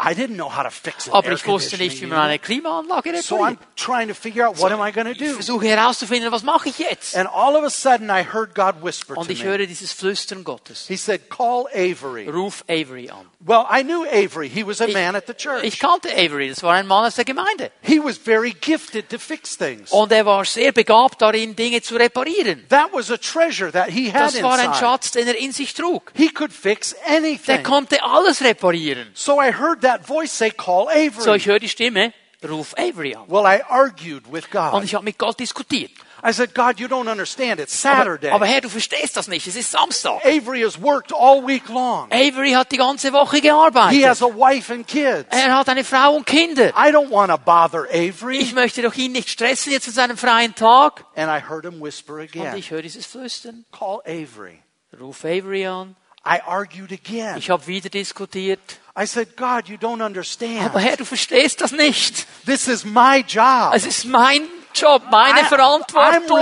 I 0.00 0.12
didn't 0.14 0.34
know 0.36 0.48
how 0.56 0.62
to 0.62 0.70
fix 0.70 1.08
it. 1.08 1.12
Aber 1.12 1.32
ich 1.32 1.44
wusste 1.44 1.76
nicht, 1.76 2.00
wie 2.00 2.06
man 2.06 2.20
eine 2.20 2.38
Klimaanlage 2.38 3.20
So 3.20 3.36
I'm 3.38 3.50
repariert. 3.50 3.58
trying 3.76 4.08
to 4.08 4.14
figure 4.14 4.46
out 4.46 4.56
what 4.60 4.70
am 4.70 4.80
I 4.80 4.92
going 4.92 5.06
to 5.06 5.12
Ich 5.12 5.18
do. 5.18 5.34
versuche 5.34 5.66
herauszufinden, 5.66 6.30
was 6.30 6.44
mache 6.44 6.68
ich 6.68 6.78
jetzt? 6.78 7.16
And 7.16 7.28
all 7.28 7.56
of 7.56 7.64
a 7.64 7.70
sudden 7.70 8.08
I 8.08 8.22
heard 8.24 8.54
God 8.54 8.76
whisper 8.82 9.16
Und 9.16 9.28
ich 9.28 9.42
höre 9.42 9.58
dieses 9.66 9.92
Flüstern 9.92 10.44
Gottes. 10.44 10.86
He 10.86 10.96
said, 10.96 11.28
call 11.28 11.66
Avery. 11.74 12.28
Ruf 12.28 12.64
Avery 12.68 13.10
an. 13.10 13.26
Well, 13.40 13.66
I 13.70 13.84
knew 13.84 14.04
Avery. 14.04 14.48
He 14.48 14.66
was 14.66 14.80
a 14.80 14.88
Ich- 14.88 14.94
man 14.94 15.14
at 15.14 15.26
the 15.28 15.32
church. 15.34 15.62
Ich 15.62 15.78
kannte 15.78 16.10
Avery, 16.12 16.48
das 16.48 16.60
war 16.64 16.74
ein 16.74 16.88
Mann 16.88 17.04
aus 17.04 17.14
der 17.14 17.24
Gemeinde. 17.24 17.70
He 17.82 18.00
was 18.02 18.18
very 18.18 18.50
gifted 18.52 19.08
to 19.10 19.18
fix 19.18 19.56
things. 19.56 19.92
Und 19.92 20.10
er 20.10 20.26
war 20.26 20.44
sehr 20.44 20.72
begabt 20.72 21.22
darin, 21.22 21.54
Dinge 21.54 21.80
zu 21.80 21.94
reparieren. 21.94 22.66
That 22.68 22.92
was 22.92 23.12
a 23.12 23.16
treasure 23.16 23.70
that 23.70 23.90
he 23.90 24.12
had 24.12 24.34
Das 24.34 24.42
war 24.42 24.54
ein 24.58 24.66
inside. 24.66 24.78
Schatz, 24.80 25.10
den 25.12 25.28
er 25.28 25.36
in 25.36 25.52
sich 25.52 25.72
trug. 25.72 26.10
He 26.16 26.30
could 26.30 26.52
fix 26.52 26.96
Der 27.06 27.16
anything. 27.18 27.62
konnte 27.62 28.02
alles 28.02 28.42
reparieren. 28.42 29.06
So 29.14 29.40
I 29.40 29.52
heard 29.52 29.82
that 29.82 30.04
voice 30.04 30.36
say, 30.36 30.50
call 30.50 30.86
So, 30.86 30.90
Avery. 31.30 31.36
ich 31.36 31.46
höre 31.46 31.60
die 31.60 31.68
Stimme, 31.68 32.12
ruf 32.48 32.74
Avery 32.76 33.14
an. 33.14 33.22
Well, 33.28 33.44
I 33.46 33.62
argued 33.68 34.24
with 34.32 34.46
Und 34.46 34.72
God. 34.72 34.84
ich 34.84 34.94
habe 34.96 35.04
mit 35.04 35.16
Gott 35.16 35.38
diskutiert. 35.38 35.92
I 36.22 36.32
said, 36.32 36.52
God, 36.54 36.80
you 36.80 36.88
don't 36.88 37.08
understand. 37.08 37.60
It's 37.60 37.84
Aber, 37.86 37.96
Saturday. 37.98 38.30
aber 38.30 38.46
Herr, 38.46 38.60
du 38.60 38.68
verstehst 38.68 39.16
das 39.16 39.28
nicht. 39.28 39.46
Es 39.46 39.54
ist 39.54 39.70
Samstag. 39.70 40.24
Avery 40.24 40.62
has 40.62 40.80
worked 40.80 41.12
all 41.12 41.46
week 41.46 41.68
long. 41.68 42.08
Avery 42.12 42.52
hat 42.52 42.72
die 42.72 42.76
ganze 42.76 43.12
Woche 43.12 43.36
He 43.36 43.42
gearbeitet. 43.42 44.04
has 44.04 44.22
a 44.22 44.26
wife 44.26 44.72
and 44.72 44.86
kids. 44.86 45.26
Er 45.30 45.54
hat 45.56 45.68
eine 45.68 45.84
Frau 45.84 46.16
und 46.16 46.26
Kinder. 46.26 46.70
I 46.76 46.90
don't 46.90 47.10
want 47.10 47.30
to 47.30 47.38
bother 47.38 47.86
Avery. 47.92 48.38
Ich 48.38 48.52
möchte 48.52 48.82
doch 48.82 48.94
ihn 48.96 49.12
nicht 49.12 49.28
stressen 49.28 49.72
jetzt 49.72 49.86
an 49.88 49.94
seinem 49.94 50.16
freien 50.16 50.54
Tag. 50.54 51.04
And 51.14 51.30
I 51.30 51.40
heard 51.48 51.64
him 51.64 51.80
whisper 51.80 52.14
Und 52.14 52.22
again, 52.22 52.56
ich 52.56 52.70
höre 52.70 52.82
dieses 52.82 53.06
Flüstern. 53.06 53.64
call 53.70 54.00
Avery. 54.04 54.60
Ruf 54.98 55.24
Avery 55.24 55.66
an. 55.66 55.94
I 56.26 56.40
argued 56.44 56.90
again. 56.92 57.36
Ich 57.38 57.48
habe 57.48 57.64
wieder 57.68 57.88
diskutiert. 57.90 58.58
I 59.00 59.06
said, 59.06 59.36
God, 59.36 59.68
you 59.68 59.76
don't 59.76 60.04
understand. 60.04 60.62
Aber 60.64 60.80
Herr, 60.80 60.96
du 60.96 61.04
verstehst 61.04 61.60
das 61.60 61.70
nicht. 61.70 62.26
This 62.44 62.66
is 62.66 62.84
my 62.84 63.24
job. 63.26 63.72
Es 63.72 63.86
ist 63.86 64.04
mein 64.04 64.42
Job, 64.80 65.02
meine 65.10 65.40
I- 65.40 65.44
Verantwortung. 65.44 66.38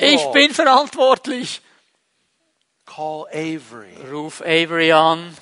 Ich 0.00 0.32
bin 0.32 0.52
verantwortlich. 0.54 1.60
Call 2.84 3.26
Avery. 3.32 3.94
Ruf 4.10 4.40
Avery 4.42 4.92
an. 4.92 5.36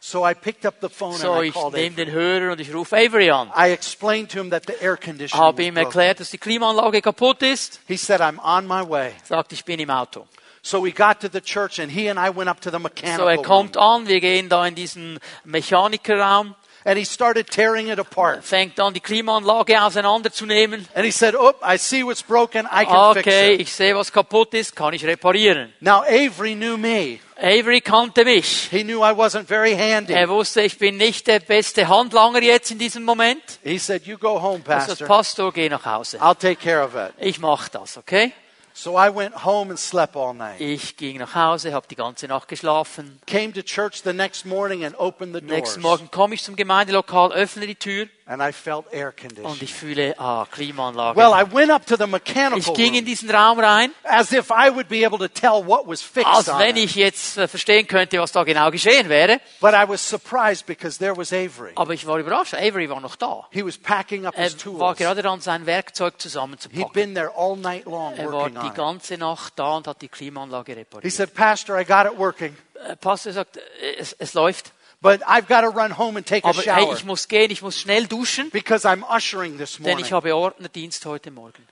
So 0.00 0.22
I 0.28 0.34
picked 0.34 0.66
up 0.66 0.74
the 0.82 0.90
phone 0.90 1.16
So, 1.16 1.32
and 1.32 1.44
I 1.44 1.48
ich 1.48 1.54
called 1.54 1.72
nehme 1.74 1.94
Avery. 1.94 2.04
den 2.04 2.14
Hörer 2.14 2.52
und 2.52 2.60
ich 2.60 2.74
rufe 2.74 2.94
Avery 2.94 3.30
an. 3.30 3.50
I 3.56 3.70
explained 3.72 4.30
to 4.32 4.38
him 4.38 4.50
that 4.50 4.64
the 4.66 4.74
air 4.82 4.98
conditioning 4.98 5.42
Habe 5.42 5.62
ihm 5.64 5.76
erklärt, 5.78 6.20
dass 6.20 6.30
die 6.30 6.36
Klimaanlage 6.38 7.00
kaputt 7.00 7.42
ist. 7.42 7.80
He 7.88 7.96
said, 7.96 8.20
I'm 8.20 8.38
on 8.38 8.66
my 8.66 8.86
way. 8.86 9.12
Sagt, 9.24 9.54
ich 9.54 9.64
bin 9.64 9.80
im 9.80 9.88
Auto. 9.88 10.28
So 10.60 10.82
we 10.84 10.92
got 10.92 11.20
to 11.20 11.28
the 11.32 11.40
church 11.40 11.78
and 11.80 11.90
he 11.90 12.08
and 12.10 12.18
I 12.18 12.28
went 12.34 12.50
up 12.50 12.60
to 12.62 12.70
the 12.70 12.76
So, 12.76 12.82
mechanical 12.82 13.28
er 13.28 13.42
kommt 13.42 13.76
an, 13.78 14.06
wir 14.06 14.20
gehen 14.20 14.48
da 14.50 14.66
in 14.66 14.74
diesen 14.74 15.18
Mechanikerraum, 15.44 16.54
And 16.86 16.98
he 16.98 17.04
started 17.04 17.46
tearing 17.50 17.88
it 17.88 17.98
apart. 17.98 18.44
fängt 18.44 18.78
an, 18.78 18.92
die 18.92 19.00
Klimaanlage 19.00 19.82
auseinanderzunehmen. 19.82 20.86
And 20.94 21.04
he 21.06 21.10
said, 21.10 21.34
oh, 21.34 21.54
I 21.62 21.78
see 21.78 22.04
what's 22.04 22.22
broken. 22.22 22.66
I 22.66 22.84
can 22.84 23.14
fix 23.14 23.26
Okay, 23.26 23.54
it. 23.54 23.60
ich 23.62 23.72
sehe, 23.72 23.96
was 23.96 24.12
kaputt 24.12 24.52
ist, 24.52 24.76
kann 24.76 24.92
ich 24.92 25.04
reparieren. 25.06 25.72
Now 25.80 26.02
Avery 26.02 26.54
knew 26.54 26.76
me. 26.76 27.20
Avery 27.36 27.80
kannte 27.80 28.24
mich. 28.24 28.68
He 28.70 28.84
knew 28.84 29.00
I 29.02 29.12
wasn't 29.12 29.46
very 29.48 29.74
handy. 29.74 30.12
Er 30.12 30.28
wusste, 30.28 30.60
ich 30.62 30.78
bin 30.78 30.98
nicht 30.98 31.26
der 31.26 31.40
beste 31.40 31.88
Handlanger 31.88 32.42
jetzt 32.42 32.70
in 32.70 32.78
diesem 32.78 33.02
Moment. 33.02 33.42
He 33.64 33.78
said, 33.78 34.06
you 34.06 34.18
go 34.18 34.40
home, 34.40 34.60
pastor. 34.60 35.06
Pastor, 35.06 35.52
geh 35.52 35.68
nach 35.68 35.84
Hause. 35.86 36.18
I'll 36.20 36.36
take 36.38 36.56
care 36.56 36.82
of 36.84 36.94
it. 36.94 37.14
Ich 37.18 37.40
mach 37.40 37.68
das, 37.70 37.96
okay? 37.96 38.32
So 38.76 38.96
I 38.96 39.08
went 39.08 39.44
home 39.44 39.70
and 39.70 39.78
slept 39.78 40.16
all 40.16 40.34
night. 40.34 40.60
Ich 40.60 40.96
ging 40.96 41.18
nach 41.18 41.36
Hause, 41.36 41.72
habe 41.72 41.86
die 41.86 41.94
ganze 41.94 42.26
Nacht 42.26 42.48
geschlafen. 42.48 43.20
Came 43.24 43.52
to 43.52 43.62
church 43.62 44.02
the 44.02 44.12
next 44.12 44.44
morning 44.44 44.84
and 44.84 44.98
opened 44.98 45.32
the 45.32 45.40
doors. 45.40 45.52
Nächsten 45.52 45.80
Morgen 45.80 46.10
komme 46.10 46.34
ich 46.34 46.42
zum 46.42 46.56
Gemeindelokal, 46.56 47.32
öffne 47.32 47.68
die 47.68 47.76
Tür 47.76 48.08
And 48.26 48.40
I 48.42 48.52
felt 48.52 48.86
air 48.90 49.08
und 49.08 49.16
conditioning. 49.18 49.58
ich 49.60 49.74
fühle, 49.74 50.14
ah, 50.18 50.46
Klimaanlage. 50.50 51.14
Well, 51.14 51.32
I 51.34 51.44
went 51.52 51.70
up 51.70 51.84
to 51.84 51.96
the 51.98 52.06
mechanical 52.06 52.58
ich 52.58 52.72
ging 52.72 52.94
in 52.94 53.04
diesen 53.04 53.30
Raum 53.30 53.60
rein, 53.60 53.92
as 54.02 54.32
if 54.32 54.50
I 54.50 54.70
would 54.74 54.88
be 54.88 55.04
able 55.04 55.18
to 55.18 55.28
tell 55.28 55.62
what 55.66 55.86
was 55.86 56.00
fixed 56.00 56.32
als 56.32 56.46
wenn 56.58 56.74
ich 56.76 56.94
jetzt 56.94 57.36
äh, 57.36 57.46
verstehen 57.46 57.86
könnte, 57.86 58.18
was 58.18 58.32
da 58.32 58.42
genau 58.44 58.70
geschehen 58.70 59.10
wäre. 59.10 59.40
But 59.60 59.74
I 59.74 59.86
was 59.86 60.00
surprised 60.08 60.64
because 60.64 60.98
there 60.98 61.14
was 61.14 61.34
Avery. 61.34 61.72
Aber 61.76 61.92
ich 61.92 62.06
war 62.06 62.16
überrascht, 62.18 62.54
Avery 62.54 62.88
war 62.88 62.98
noch 63.02 63.16
da. 63.16 63.46
He 63.50 63.62
was 63.62 63.76
packing 63.76 64.24
up 64.24 64.34
Er 64.38 64.44
his 64.44 64.54
war 64.66 64.94
tools. 64.94 64.98
gerade 64.98 65.20
dran, 65.20 65.42
sein 65.42 65.66
Werkzeug 65.66 66.14
He'd 66.14 66.20
zusammenzupacken. 66.22 66.92
been 66.94 67.14
there 67.14 67.30
all 67.36 67.56
night 67.56 67.84
long 67.84 68.14
Er 68.16 68.32
war 68.32 68.48
die 68.48 68.70
ganze 68.74 69.18
Nacht 69.18 69.52
da 69.56 69.76
und 69.76 69.86
hat 69.86 70.00
die 70.00 70.08
Klimaanlage 70.08 70.72
He 70.72 70.78
repariert. 70.78 71.12
said, 71.12 71.34
Pastor, 71.34 71.78
I 71.78 71.84
got 71.84 72.06
it 72.06 72.18
working, 72.18 72.56
Äh, 72.88 72.96
Pastor 72.96 73.32
sagt, 73.34 73.58
äh, 73.58 73.60
es, 73.98 74.14
es 74.14 74.32
läuft, 74.32 74.72
but 75.04 75.20
I've 75.28 75.46
got 75.46 75.60
to 75.60 75.68
run 75.68 75.90
home 75.92 76.16
and 76.16 76.26
take 76.26 76.44
a 76.44 76.48
aber 76.48 76.62
hey, 76.62 76.82
shower 76.82 76.94
ich 76.94 77.04
muss 77.04 77.28
gehen, 77.28 77.50
ich 77.50 77.60
muss 77.60 77.78
schnell 77.78 78.06
duschen, 78.06 78.48
because 78.50 78.88
I'm 78.88 79.04
ushering 79.04 79.58
this 79.58 79.76
denn 79.76 79.84
morning. 79.84 80.04
ich 80.06 80.12
habe 80.12 80.34
Ordnerdienst 80.34 81.04
heute 81.04 81.30
Morgen. 81.30 81.62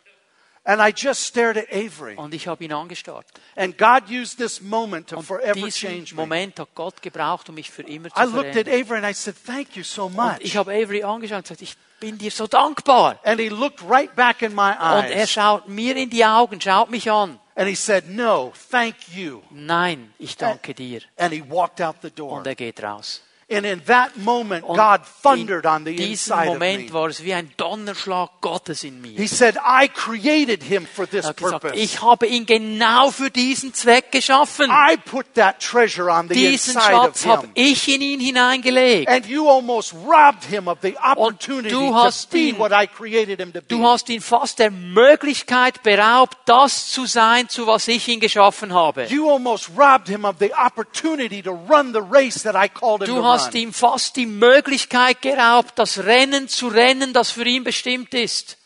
And 0.65 0.81
I 0.81 0.93
just 0.95 1.25
stared 1.25 1.57
at 1.57 1.67
Avery. 1.73 2.15
Und 2.15 2.33
ich 2.35 2.47
habe 2.47 2.63
ihn 2.63 2.73
angestarrt. 2.73 3.27
And 3.57 3.77
God 3.77 4.09
used 4.09 4.39
this 4.39 4.61
moment 4.61 5.09
to 5.09 5.17
Und 5.17 5.25
forever 5.25 5.55
diesen 5.55 5.71
change 5.89 6.15
me. 6.15 6.21
Moment 6.23 6.61
hat 6.61 6.69
Gott 6.77 7.03
gebraucht, 7.03 7.49
um 7.49 7.57
mich 7.57 7.69
für 7.71 7.83
immer 7.83 8.11
zu 8.11 8.21
I 8.21 8.27
looked 8.27 8.57
at 8.57 8.67
verändern. 8.67 8.75
Avery 8.85 8.99
and 8.99 9.11
I 9.11 9.13
said, 9.15 9.35
Thank 9.45 9.77
you 9.77 9.83
so 9.83 10.05
Und 10.07 10.15
much. 10.15 10.39
ich 10.41 10.57
habe 10.57 10.71
Avery 10.71 11.03
angeschaut 11.03 11.39
und 11.39 11.43
gesagt, 11.49 11.63
ich 11.63 11.75
bin 11.99 12.17
dir 12.19 12.31
so 12.31 12.47
dankbar. 12.47 13.19
And 13.25 13.41
he 13.41 13.49
looked 13.49 13.83
right 13.89 14.15
back 14.15 14.43
in 14.43 14.55
my 14.55 14.71
Und 14.73 15.11
er 15.11 15.23
eyes. 15.23 15.33
schaut 15.33 15.67
mir 15.69 15.97
in 15.97 16.11
die 16.11 16.25
Augen, 16.25 16.61
schaut 16.61 16.91
mich 16.91 17.11
an. 17.11 17.41
And 17.55 17.69
he 17.69 17.75
said, 17.75 18.09
No, 18.09 18.53
thank 18.71 19.15
you. 19.15 19.43
Nein, 19.51 20.15
ich 20.19 20.37
danke 20.37 20.75
dir. 20.75 21.03
And 21.17 21.33
he 21.33 21.43
walked 21.43 21.81
out 21.81 21.97
the 22.03 22.11
door. 22.11 22.39
Und 22.39 22.47
er 22.47 22.55
geht 22.55 22.83
raus. 22.83 23.23
And 23.55 23.67
in 23.67 23.83
that 23.87 24.17
moment, 24.17 24.65
Und 24.65 24.77
God 24.77 25.01
thundered 25.23 25.67
on 25.67 25.85
the 25.85 25.95
inside 26.11 26.49
of 26.49 26.55
Moment 26.59 26.87
me. 26.89 26.93
war 26.93 27.09
es 27.09 27.23
wie 27.23 27.33
ein 27.35 27.51
Donnerschlag 27.57 28.31
Gottes 28.41 28.85
in 28.85 29.01
mir. 29.01 29.17
He 29.19 29.27
said, 29.27 29.57
I 29.57 29.89
created 29.89 30.63
him 30.63 30.87
for 30.87 31.07
this 31.07 31.25
Er 31.27 31.35
gesagt, 31.35 31.63
purpose. 31.63 31.77
ich 31.83 32.01
habe 32.03 32.27
ihn 32.27 32.47
genau 32.47 33.11
für 33.11 33.31
diesen 33.31 33.75
Zweck 33.75 34.11
geschaffen. 34.13 34.71
I 34.71 34.97
put 34.97 35.35
that 35.35 35.61
treasure 35.61 36.11
on 36.11 36.29
the 36.29 36.35
Diesen 36.35 36.75
inside 36.77 36.95
of 36.95 37.05
Schatz 37.19 37.27
habe 37.27 37.49
ich 37.55 37.89
in 37.89 38.01
ihn 38.03 38.21
hineingelegt. 38.21 39.09
And 39.09 39.27
you 39.27 39.49
almost 39.49 39.95
robbed 40.07 40.45
him 40.45 40.69
of 40.69 40.79
the 40.83 40.97
opportunity 40.99 41.71
du 41.71 41.91
to 41.93 42.11
be 42.31 42.39
ihn- 42.51 42.59
what 42.59 42.73
I 42.73 42.87
created 42.87 43.41
him 43.41 43.53
to 43.53 43.61
Du 43.69 43.79
be. 43.79 43.85
hast 43.85 44.09
ihn 44.09 44.21
fast 44.21 44.59
der 44.59 44.71
Möglichkeit 44.71 45.83
beraubt, 45.83 46.37
das 46.47 46.91
zu 46.91 47.07
sein, 47.07 47.49
zu 47.49 47.67
was 47.67 47.89
ich 47.89 48.07
ihn 48.09 48.21
geschaffen 48.21 48.73
habe. 48.73 49.07
You 49.09 49.29
almost 49.31 49.71
robbed 49.77 50.09
him 50.09 50.25
of 50.25 50.37
the 50.39 50.53
opportunity 50.55 51.43
to 51.43 51.51
run 51.69 51.93
the 51.93 52.01
race 52.01 52.43
that 52.43 52.55
I 52.55 52.69
called 52.69 53.03
him 53.03 53.07
Du 53.15 53.21
to 53.21 53.25
hast 53.27 53.42
run. 53.47 53.57
ihm 53.57 53.73
fast 53.73 54.17
die 54.17 54.27
Möglichkeit 54.27 55.23
geraubt, 55.23 55.79
das 55.79 56.05
Rennen 56.05 56.49
zu 56.49 56.69
rennen, 56.69 57.13
das 57.13 57.31
für 57.31 57.45
ihn 57.45 57.65
bestimmt 57.65 58.15
ist. 58.15 58.59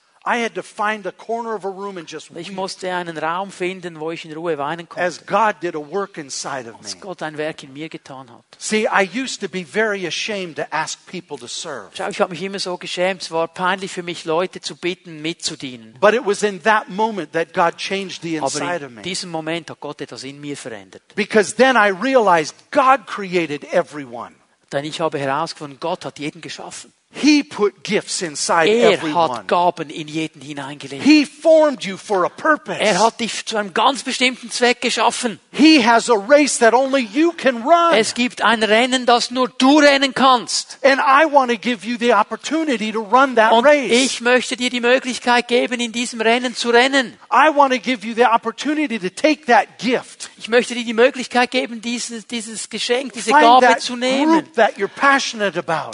Ich 2.35 2.53
musste 2.53 2.93
einen 2.93 3.16
Raum 3.16 3.53
finden, 3.53 4.01
wo 4.01 4.11
ich 4.11 4.24
in 4.24 4.33
Ruhe 4.33 4.59
weinen 4.59 4.89
konnte, 4.89 5.07
as 5.07 5.24
God 5.24 5.62
did 5.62 5.77
a 5.77 5.79
work 5.79 6.18
inside 6.18 6.68
of 6.68 6.81
me. 6.83 7.01
Gott 7.01 7.22
ein 7.22 7.39
Werk 7.39 7.62
in 7.62 7.72
mir 7.72 7.89
getan 7.89 8.29
hat. 8.29 8.45
See, 8.59 8.89
I 8.89 9.09
used 9.09 9.41
to 9.41 9.49
be 9.49 9.64
very 9.64 10.05
ashamed 10.05 10.57
to 10.57 10.64
ask 10.70 10.99
people 11.07 11.39
to 11.39 11.47
serve. 11.47 11.91
Schau, 11.95 12.09
ich 12.09 12.20
habe 12.20 12.31
mich 12.33 12.43
immer 12.43 12.59
so 12.59 12.77
geschämt. 12.77 13.22
Es 13.22 13.31
war 13.31 13.47
peinlich 13.47 13.93
für 13.93 14.03
mich, 14.03 14.24
Leute 14.24 14.61
zu 14.61 14.74
bitten, 14.74 15.22
mitzudienen. 15.22 15.95
But 16.01 16.14
it 16.14 16.27
was 16.27 16.43
in 16.43 16.61
that 16.64 16.89
moment 16.89 17.33
that 17.33 17.55
God 17.55 17.77
changed 17.77 18.22
the 18.22 18.41
Aber 18.41 18.47
inside 18.47 18.85
of 18.85 18.91
in 18.91 18.95
me. 18.97 19.03
diesem 19.03 19.31
Moment 19.31 19.70
hat 19.70 19.79
Gott 19.79 20.01
etwas 20.01 20.24
in 20.24 20.41
mir 20.41 20.57
verändert. 20.57 21.03
Because 21.14 21.55
then 21.55 21.77
I 21.77 21.91
realized 21.91 22.57
God 22.72 23.07
created 23.07 23.62
everyone. 23.72 24.35
Denn 24.73 24.85
ich 24.85 25.01
habe 25.01 25.19
herausgefunden, 25.19 25.79
Gott 25.81 26.05
hat 26.05 26.19
jeden 26.19 26.41
geschaffen. 26.41 26.93
He 27.19 27.43
put 27.43 27.83
gifts 27.83 28.21
inside 28.21 28.69
Er 28.69 28.91
everyone. 28.93 29.33
hat 29.39 29.49
Gaben 29.49 29.89
in 29.89 30.07
jeden 30.07 30.43
hineingelegt. 30.43 31.03
He 31.03 31.25
formed 31.25 31.83
you 31.85 31.97
for 31.97 32.27
a 32.27 32.29
purpose. 32.29 32.79
Er 32.79 32.99
hat 32.99 33.21
dich 33.21 33.47
zu 33.47 33.57
einem 33.57 33.73
ganz 33.73 34.03
bestimmten 34.03 34.51
Zweck 34.51 34.83
geschaffen. 34.83 35.41
He 35.51 35.87
has 35.87 36.11
a 36.11 36.14
race 36.14 36.59
that 36.59 36.75
only 36.75 37.09
you 37.14 37.33
can 37.33 37.62
run. 37.62 37.95
Es 37.95 38.12
gibt 38.12 38.43
ein 38.43 38.62
Rennen, 38.62 39.07
das 39.07 39.31
nur 39.31 39.49
du 39.49 39.79
rennen 39.79 40.12
kannst. 40.12 40.79
And 40.83 40.99
I 41.01 41.25
want 41.33 41.51
to 41.51 41.57
give 41.57 41.87
you 41.87 41.97
the 41.99 42.12
opportunity 42.12 42.93
to 42.93 43.01
run 43.01 43.37
that 43.37 43.53
Und 43.53 43.64
race. 43.64 43.91
ich 43.91 44.21
möchte 44.21 44.57
dir 44.57 44.69
die 44.69 44.81
Möglichkeit 44.81 45.49
geben, 45.49 45.81
in 45.81 45.93
diesem 45.93 46.21
Rennen 46.21 46.55
zu 46.55 46.69
rennen. 46.71 47.17
I 47.33 47.49
want 47.55 47.73
to 47.73 47.79
give 47.81 48.07
you 48.07 48.14
the 48.14 48.27
opportunity 48.27 48.99
to 48.99 49.09
take 49.09 49.47
that 49.47 49.79
gift. 49.79 50.16
Ich 50.39 50.49
möchte 50.49 50.74
dir 50.74 50.84
die 50.84 50.93
Möglichkeit 50.93 51.51
geben, 51.51 51.80
dieses, 51.80 52.26
dieses 52.26 52.68
Geschenk, 52.68 53.14
diese 53.14 53.30
Find 53.30 53.41
Gabe 53.41 53.78
zu 53.78 53.97
nehmen. 53.97 54.47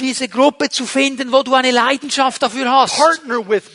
Diese 0.01 0.29
Gruppe 0.29 0.69
zu 0.69 0.87
finden, 0.87 1.33
wo 1.33 1.43
du 1.43 1.55
eine 1.55 1.71
Leidenschaft 1.71 2.43
dafür 2.43 2.71
hast. 2.71 3.01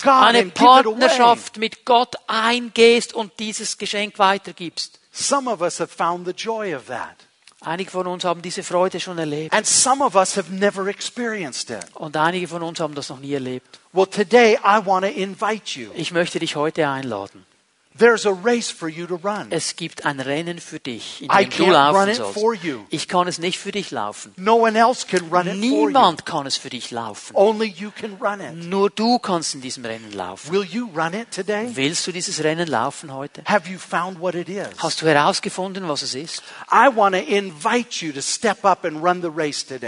Eine. 0.03 0.45
Partnerschaft 0.47 1.57
mit 1.57 1.86
Gott 1.86 2.15
eingehst 2.28 3.13
und 3.13 3.32
dieses 3.39 3.78
Geschenk 3.78 4.20
weitergibst. 4.20 4.99
Some 5.11 5.49
of 5.49 5.61
us 5.61 5.80
have 5.80 5.93
found 5.93 6.28
the 6.28 6.34
joy 6.34 6.76
of 6.76 6.86
that. 6.88 7.28
Einige 7.61 7.89
von 7.89 8.05
uns 8.05 8.24
haben 8.24 8.41
diese 8.41 8.61
Freude 8.61 8.99
schon 8.99 9.18
erlebt. 9.18 9.53
And 9.53 9.65
some 9.65 10.03
of 10.03 10.15
us 10.15 10.38
have 10.38 10.53
never 10.53 10.88
experienced 10.88 11.72
it. 11.72 11.86
Und 11.95 12.15
einige 12.15 12.47
von 12.47 12.61
uns 12.61 12.80
haben 12.80 12.93
das 12.93 13.09
noch 13.09 13.20
nie 13.20 13.34
erlebt. 13.34 13.80
Well, 13.93 14.05
today 14.05 14.59
I 14.63 14.86
want 14.86 15.05
to 15.05 15.11
invite 15.11 15.80
you. 15.80 15.89
Ich 15.95 16.11
möchte 16.11 16.38
dich 16.39 16.55
heute 16.55 16.88
einladen. 16.88 17.45
There's 17.98 18.26
a 18.26 18.32
race 18.32 18.70
for 18.70 18.89
you 18.89 19.08
to 19.08 19.16
run. 19.16 19.48
Es 19.50 19.76
gibt 19.76 20.06
ein 20.06 20.20
Rennen 20.20 20.60
für 20.60 20.80
dich, 20.80 21.22
in 21.22 21.30
dem 21.30 21.50
du 21.50 21.66
laufen 21.72 22.14
sollst. 22.14 22.39
Ich 22.89 23.08
kann 23.08 23.28
es 23.28 23.39
nicht 23.39 23.58
für 23.60 23.72
dich 23.72 23.91
laufen. 23.91 24.34
No 24.38 24.56
one 24.56 24.78
else 24.78 25.06
can 25.08 25.30
run 25.32 25.48
it 25.48 25.54
for 25.54 25.64
you. 25.64 25.88
Niemand 25.88 26.26
kann 26.26 26.45
es 26.45 26.58
für 26.58 26.70
dich 26.70 26.91
laufen. 26.91 27.36
Only 27.36 27.68
you 27.68 27.91
can 27.91 28.18
run 28.22 28.39
it. 28.41 28.70
Nur 28.70 28.89
du 28.89 29.20
kannst 29.20 29.56
in 29.56 29.62
diesem 29.62 29.86
Rennen 29.86 30.12
laufen. 30.14 30.52
Will 30.52 30.64
you 30.64 30.89
run 30.95 31.14
it 31.14 31.32
today? 31.32 31.70
Willst 31.74 32.06
du 32.08 32.12
dieses 32.12 32.43
Rennen 32.43 32.68
laufen 32.68 33.14
heute? 33.14 33.43
Have 33.45 33.70
you 33.70 33.80
found 33.80 34.20
what 34.20 34.36
it 34.36 34.50
is? 34.50 34.68
Hast 34.78 35.02
du 35.02 35.06
herausgefunden, 35.08 35.88
was 35.88 36.02
es 36.02 36.14
ist? 36.14 36.43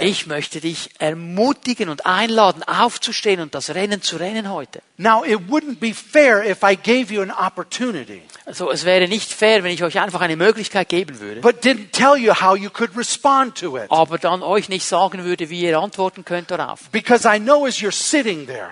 Ich 0.01 0.27
möchte 0.27 0.61
dich 0.61 0.89
ermutigen 0.99 1.89
und 1.89 2.05
einladen, 2.05 2.63
aufzustehen 2.63 3.41
und 3.41 3.53
das 3.55 3.69
Rennen 3.71 4.01
zu 4.01 4.17
rennen 4.17 4.49
heute. 4.49 4.81
Now, 4.97 5.23
it 5.23 5.47
wouldn't 5.47 5.79
be 5.79 5.93
fair 5.93 6.43
if 6.43 6.61
I 6.61 6.75
gave 6.75 7.13
you 7.13 7.21
an 7.21 7.31
opportunity, 7.31 7.98
Also 8.45 8.71
es 8.71 8.85
wäre 8.85 9.07
nicht 9.07 9.33
fair, 9.33 9.63
wenn 9.63 9.71
ich 9.71 9.83
euch 9.83 9.99
einfach 9.99 10.21
eine 10.21 10.35
Möglichkeit 10.35 10.89
geben 10.89 11.19
würde, 11.19 11.41
but 11.41 11.63
didn't 11.63 11.91
tell 11.91 12.15
you 12.15 12.33
how 12.33 12.55
you 12.55 12.69
could 12.69 12.95
respond 12.97 13.55
to 13.55 13.77
it. 13.77 13.85
aber 13.89 14.17
dann 14.17 14.41
euch 14.43 14.69
nicht 14.69 14.85
sagen 14.85 15.23
würde, 15.23 15.49
wie 15.49 15.61
ihr 15.61 15.79
antworten 15.79 16.25
könnt 16.25 16.51
darauf. 16.51 16.89
Because 16.91 17.27
I 17.27 17.39
know 17.39 17.65
as 17.65 17.75
you're 17.77 17.91
sitting 17.91 18.47
there, 18.47 18.71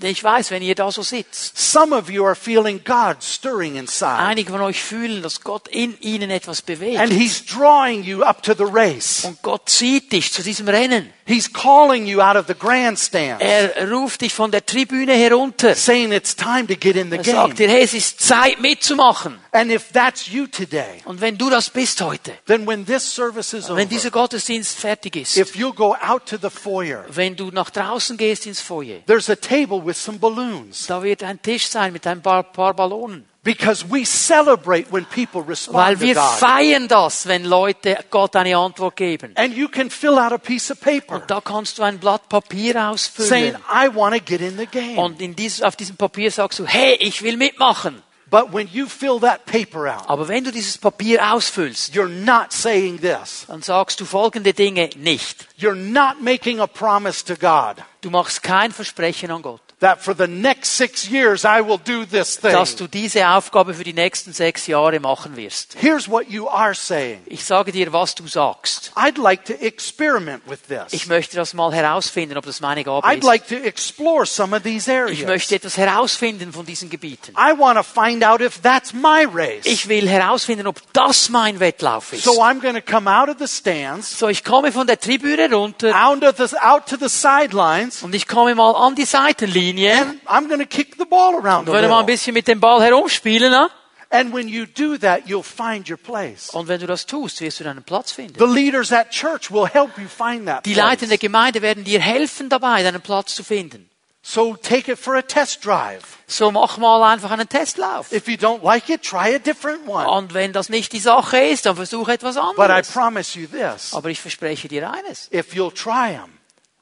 Ich 0.00 0.22
weiß, 0.22 0.50
wenn 0.52 0.62
ihr 0.62 0.74
da 0.76 0.92
so 0.92 1.02
sitzt, 1.02 1.58
some 1.58 1.94
of 1.96 2.08
you 2.08 2.24
are 2.24 2.36
feeling 2.36 2.80
God 2.84 3.16
stirring 3.22 3.76
inside. 3.76 4.18
einige 4.18 4.52
von 4.52 4.60
euch 4.60 4.80
fühlen, 4.82 5.22
dass 5.22 5.40
Gott 5.40 5.66
in 5.68 5.98
ihnen 6.00 6.30
etwas 6.30 6.62
bewegt. 6.62 7.00
And 7.00 7.12
He's 7.12 7.44
drawing 7.44 8.04
you 8.04 8.22
up 8.22 8.42
to 8.44 8.54
the 8.54 8.64
race. 8.70 9.24
Und 9.24 9.42
Gott 9.42 9.68
zieht 9.68 10.12
dich 10.12 10.32
zu 10.32 10.42
diesem 10.42 10.68
Rennen. 10.68 11.12
He's 11.26 11.52
calling 11.52 12.06
you 12.06 12.20
out 12.20 12.36
of 12.36 12.46
the 12.46 12.54
grandstand, 12.54 13.40
Er 13.40 13.90
ruft 13.90 14.20
dich 14.22 14.32
von 14.32 14.50
der 14.50 14.64
Tribüne 14.64 15.12
herunter. 15.14 15.74
saying 15.74 16.12
it's 16.12 16.34
time 16.34 16.66
to 16.66 16.74
get 16.74 16.96
in 16.96 17.10
the 17.10 17.16
Er 17.16 17.22
game. 17.22 17.34
sagt 17.34 17.58
dir, 17.58 17.68
hey, 17.68 17.82
es 17.82 17.92
ist 17.92 18.20
Zeit 18.20 18.60
mitzumachen. 18.60 19.38
And 19.58 19.72
if 19.72 19.90
that's 19.92 20.28
you 20.28 20.46
today, 20.46 21.00
Und 21.04 21.20
wenn 21.20 21.36
du 21.36 21.50
das 21.50 21.68
bist 21.70 22.00
heute, 22.00 22.32
then 22.46 22.66
when 22.66 22.86
this 22.86 23.02
service 23.12 23.52
is 23.52 23.68
wenn 23.68 23.88
dieser 23.88 24.10
Gottesdienst 24.10 24.78
fertig 24.78 25.16
ist, 25.16 25.36
if 25.36 25.56
you'll 25.56 25.74
go 25.74 25.96
out 25.96 26.26
to 26.26 26.36
the 26.40 26.48
foyer, 26.50 27.04
wenn 27.08 27.34
du 27.34 27.50
nach 27.50 27.70
draußen 27.70 28.16
gehst 28.16 28.46
ins 28.46 28.60
Foyer, 28.60 29.04
there's 29.06 29.28
a 29.28 29.34
table 29.34 29.84
with 29.84 29.96
some 29.96 30.18
balloons. 30.18 30.86
da 30.86 31.02
wird 31.02 31.24
ein 31.24 31.42
Tisch 31.42 31.66
sein 31.66 31.92
mit 31.92 32.06
ein 32.06 32.22
paar, 32.22 32.44
paar 32.44 32.72
Ballonen. 32.74 33.24
Because 33.42 33.84
we 33.88 34.04
celebrate 34.04 34.92
when 34.92 35.06
people 35.06 35.42
respond 35.42 35.78
Weil 35.78 35.94
to 35.96 36.02
wir 36.02 36.14
feiern 36.16 36.86
das, 36.86 37.26
wenn 37.26 37.44
Leute 37.44 37.98
Gott 38.10 38.36
eine 38.36 38.56
Antwort 38.56 38.94
geben. 38.96 39.32
And 39.36 39.56
you 39.56 39.68
can 39.68 39.90
fill 39.90 40.18
out 40.18 40.32
a 40.32 40.38
piece 40.38 40.70
of 40.70 40.80
paper 40.80 41.16
Und 41.16 41.30
da 41.30 41.40
kannst 41.40 41.78
du 41.78 41.82
ein 41.82 41.98
Blatt 41.98 42.28
Papier 42.28 42.74
saying, 42.74 43.56
ausfüllen. 43.56 43.56
I 43.72 43.88
want 43.94 44.14
to 44.14 44.20
get 44.22 44.40
in 44.40 44.56
the 44.58 44.66
game. 44.66 44.98
Und 44.98 45.20
in 45.20 45.34
dies, 45.34 45.62
auf 45.62 45.76
diesem 45.76 45.96
Papier 45.96 46.30
sagst 46.30 46.58
du, 46.58 46.66
hey, 46.66 46.96
ich 47.00 47.22
will 47.22 47.36
mitmachen. 47.36 48.02
But 48.30 48.52
when 48.52 48.68
you 48.70 48.86
fill 48.88 49.20
that 49.20 49.46
paper 49.46 49.88
out, 49.88 50.08
Aber 50.08 50.28
wenn 50.28 50.44
du 50.44 50.50
dieses 50.52 50.76
Papier 50.76 51.32
ausfüllst, 51.32 51.94
you're 51.94 52.08
not 52.08 52.52
saying 52.52 53.00
this. 53.00 53.46
dann 53.46 53.62
sagst 53.62 54.00
du 54.00 54.04
folgende 54.04 54.52
Dinge 54.52 54.90
nicht. 54.96 55.46
You're 55.56 55.74
not 55.74 56.20
making 56.20 56.60
a 56.60 56.66
promise 56.66 57.24
to 57.24 57.36
God 57.36 57.76
Du 58.02 58.10
machst 58.10 58.42
kein 58.42 58.70
Versprechen 58.70 59.30
an 59.30 59.42
Gott, 59.42 59.62
that 59.80 60.00
for 60.02 60.14
the 60.14 60.26
next 60.26 60.70
six 60.76 61.08
years 61.08 61.44
I 61.44 61.60
will 61.60 61.78
do 61.78 62.04
this 62.04 62.36
thing. 62.36 62.52
dass 62.52 62.74
du 62.74 62.88
diese 62.88 63.28
Aufgabe 63.28 63.74
für 63.74 63.84
die 63.84 63.92
nächsten 63.92 64.32
sechs 64.32 64.66
Jahre 64.66 64.98
machen 64.98 65.36
wirst. 65.36 65.76
Here's 65.80 66.08
what 66.08 66.28
you 66.28 66.48
are 66.48 66.74
saying. 66.74 67.20
Ich 67.26 67.44
sage 67.44 67.70
dir, 67.70 67.92
was 67.92 68.14
du 68.14 68.26
sagst. 68.26 68.90
I'd 68.96 69.20
like 69.20 69.44
to 69.44 69.52
experiment 69.54 70.42
with 70.46 70.58
Ich 70.90 71.06
möchte 71.06 71.36
das 71.36 71.54
mal 71.54 71.72
herausfinden, 71.72 72.36
ob 72.36 72.44
das 72.44 72.60
meine 72.60 72.82
Gabe 72.82 73.06
I'd 73.06 73.18
ist. 73.18 73.24
like 73.24 73.46
to 73.48 73.54
explore 73.54 74.26
some 74.26 74.56
of 74.56 74.64
these 74.64 74.88
Ich 75.10 75.24
möchte 75.24 75.54
etwas 75.54 75.76
herausfinden 75.76 76.52
von 76.52 76.66
diesen 76.66 76.90
Gebieten. 76.90 77.32
I 77.38 77.56
want 77.56 77.76
to 77.76 77.84
find 77.84 78.24
out 78.24 78.40
if 78.40 78.60
that's 78.62 78.92
my 78.92 79.26
race. 79.32 79.64
Ich 79.64 79.88
will 79.88 80.08
herausfinden, 80.08 80.66
ob 80.66 80.80
das 80.92 81.28
mein 81.28 81.60
Wettlauf 81.60 82.12
ist. 82.12 82.24
So 82.24 82.42
I'm 82.42 82.60
going 82.60 82.74
to 82.74 82.82
come 82.82 83.08
out 83.08 83.28
of 83.28 83.36
the 83.38 83.46
stands, 83.46 84.18
So, 84.18 84.28
ich 84.28 84.42
komme 84.42 84.72
von 84.72 84.86
der 84.86 84.98
Tribüne 84.98 85.52
runter 85.52 85.94
out, 85.94 86.24
of 86.24 86.36
the, 86.36 86.56
out 86.58 86.86
to 86.86 86.96
the 86.96 87.08
sidelines, 87.08 88.02
und 88.02 88.14
ich 88.14 88.26
komme 88.26 88.54
mal 88.56 88.74
an 88.74 88.94
die 88.96 89.04
Seitenlinie 89.04 89.67
and 89.76 90.20
I'm 90.26 90.48
going 90.48 90.60
to 90.60 90.66
kick 90.66 90.96
the 90.98 91.04
ball 91.04 91.34
around 91.34 91.66
werde 91.66 91.88
mal 91.88 92.00
ein 92.00 92.06
bisschen 92.06 92.32
mit 92.34 92.46
dem 92.48 92.60
Ball 92.60 92.80
herumspielen. 92.82 93.50
Ne? 93.50 93.68
And 94.10 94.32
when 94.32 94.48
you 94.48 94.64
do 94.64 94.96
that, 94.98 95.26
you'll 95.26 95.42
find 95.42 95.88
your 95.88 95.98
place. 95.98 96.50
Und 96.54 96.68
wenn 96.68 96.80
du 96.80 96.86
das 96.86 97.04
tust, 97.04 97.40
wirst 97.42 97.60
du 97.60 97.64
deinen 97.64 97.82
Platz 97.82 98.12
finden. 98.12 98.38
The 98.38 98.46
leaders 98.46 98.90
at 98.90 99.10
church 99.10 99.50
will 99.50 99.66
help 99.66 99.98
you 99.98 100.08
find 100.08 100.46
that 100.46 100.64
Die 100.64 100.72
Leiter 100.74 101.06
der. 101.06 101.18
Gemeinde 101.18 101.60
werden 101.60 101.84
dir 101.84 102.00
helfen 102.00 102.48
dabei, 102.48 102.82
deinen 102.82 103.02
Platz 103.02 103.34
zu 103.34 103.44
finden. 103.44 103.90
So 104.22 104.56
take 104.56 104.92
it 104.92 104.98
for 104.98 105.14
a 105.14 105.22
test 105.22 105.64
drive. 105.64 106.18
So 106.26 106.50
mach 106.50 106.76
mal 106.78 107.02
einfach 107.02 107.30
einen 107.30 107.48
Testlauf. 107.48 108.12
If 108.12 108.28
you 108.28 108.36
don't 108.36 108.62
like 108.64 108.88
it, 108.88 109.02
try 109.02 109.34
a 109.34 109.38
different 109.38 109.86
one. 109.86 110.06
Und 110.08 110.34
wenn 110.34 110.52
das 110.52 110.68
nicht 110.68 110.92
die 110.92 110.98
Sache 110.98 111.38
ist, 111.38 111.66
dann 111.66 111.76
versuche 111.76 112.12
etwas 112.12 112.34
But 112.34 112.42
I 112.42 112.72
anderes. 112.72 112.90
promise 112.90 113.38
you 113.38 113.46
this. 113.46 113.94
Aber 113.94 114.10
ich 114.10 114.20
verspreche 114.20 114.68
dir 114.68 114.90
eines. 114.90 115.30
If 115.32 115.54
you'll 115.54 115.72
try 115.72 116.12
them, 116.12 116.37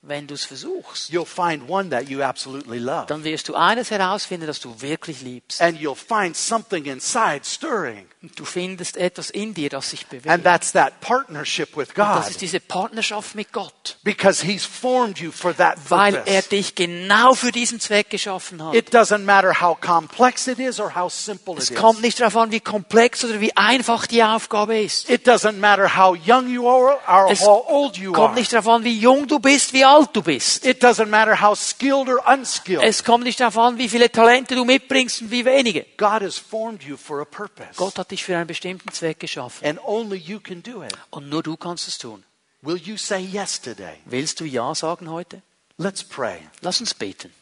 wenn 0.08 0.26
du 0.26 0.34
es 0.34 0.44
versuchst, 0.44 1.10
you'll 1.10 1.26
find 1.26 1.68
one 1.68 1.90
that 1.90 2.08
you 2.08 2.22
absolutely 2.22 2.78
love. 2.78 3.06
dann 3.08 3.24
wirst 3.24 3.48
du 3.48 3.54
eines 3.54 3.90
herausfinden, 3.90 4.46
das 4.46 4.60
du 4.60 4.80
wirklich 4.80 5.20
liebst. 5.22 5.60
And 5.60 5.78
you'll 5.80 5.96
find 5.96 6.36
something 6.36 6.84
inside 6.86 7.40
stirring. 7.44 8.06
Du 8.34 8.44
findest 8.44 8.96
etwas 8.96 9.30
in 9.30 9.54
dir, 9.54 9.68
das 9.70 9.90
sich 9.90 10.06
bewegt. 10.06 10.28
And 10.28 10.42
that's 10.42 10.72
that 10.72 11.00
partnership 11.00 11.76
with 11.76 11.88
Und 11.90 11.94
God. 11.94 12.16
das 12.16 12.30
ist 12.30 12.40
diese 12.40 12.58
Partnerschaft 12.60 13.34
mit 13.34 13.52
Gott, 13.52 13.96
Because 14.02 14.44
He's 14.44 14.64
formed 14.64 15.18
you 15.18 15.30
for 15.30 15.56
that 15.56 15.76
weil 15.88 16.14
er 16.14 16.22
purpose. 16.22 16.48
dich 16.50 16.74
genau 16.74 17.34
für 17.34 17.52
diesen 17.52 17.78
Zweck 17.80 18.10
geschaffen 18.10 18.64
hat. 18.64 18.74
It 18.74 18.92
doesn't 18.94 19.18
matter 19.24 19.60
how 19.60 19.80
complex 19.80 20.46
it 20.48 20.58
is 20.58 20.80
or 20.80 20.94
how 20.94 21.12
simple 21.12 21.54
it 21.54 21.60
Es 21.62 21.70
is. 21.70 21.76
kommt 21.78 22.00
nicht 22.02 22.18
darauf 22.20 22.36
an, 22.36 22.50
wie 22.50 22.60
komplex 22.60 23.24
oder 23.24 23.40
wie 23.40 23.56
einfach 23.56 24.06
die 24.06 24.22
Aufgabe 24.24 24.80
ist. 24.80 25.08
It 25.08 25.26
doesn't 25.28 25.58
matter 25.58 25.96
how 25.96 26.16
young 26.16 26.48
you 26.48 26.68
are 26.68 26.98
or 27.08 27.30
Es 27.30 27.42
how 27.42 27.64
old 27.68 27.96
you 27.96 28.12
kommt 28.12 28.34
nicht 28.34 28.52
darauf 28.52 28.68
an, 28.68 28.84
wie 28.84 28.98
jung 28.98 29.26
du 29.28 29.38
bist, 29.38 29.72
wie 29.72 29.84
alt 29.84 29.95
du 30.04 30.22
bist. 30.22 30.66
It 30.66 30.82
doesn't 30.82 31.06
matter 31.06 31.40
how 31.40 31.56
skilled 31.56 32.08
or 32.08 32.20
unskilled. 32.26 32.82
Es 32.82 33.02
kommt 33.04 33.24
nicht 33.24 33.40
darauf 33.40 33.56
an, 33.56 33.78
wie 33.78 33.88
viele 33.88 34.10
Talente 34.10 34.54
du 34.54 34.64
mitbringst 34.64 35.22
und 35.22 35.30
wie 35.30 35.44
wenige. 35.44 35.86
God 35.96 36.22
has 36.22 36.36
formed 36.36 36.82
you 36.82 36.96
for 36.96 37.20
a 37.20 37.24
purpose. 37.24 37.70
Gott 37.76 37.98
hat 37.98 38.10
dich 38.10 38.24
für 38.24 38.36
einen 38.36 38.46
bestimmten 38.46 38.92
Zweck 38.92 39.20
geschaffen. 39.20 39.66
And 39.66 39.80
only 39.84 40.18
you 40.18 40.40
can 40.40 40.62
do 40.62 40.82
it. 40.82 40.92
Und 41.10 41.30
nur 41.30 41.42
du 41.42 41.56
kannst 41.56 41.88
es 41.88 41.96
tun. 41.98 42.24
Will 42.62 42.76
you 42.76 42.96
say 42.96 43.20
yes 43.20 43.60
today? 43.60 43.96
Willst 44.04 44.40
du 44.40 44.44
Ja 44.44 44.74
sagen 44.74 45.10
heute? 45.10 45.40
Let's 45.78 46.02
pray. 46.02 46.40
Lass 46.60 46.80
uns 46.80 46.94
beten. 46.94 47.32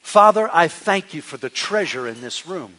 Father, 0.00 0.50
I 0.52 0.68
thank 0.68 1.12
you 1.12 1.22
for 1.22 1.38
the 1.38 1.50
treasure 1.50 2.08
in 2.08 2.20
this 2.20 2.48
room. 2.48 2.74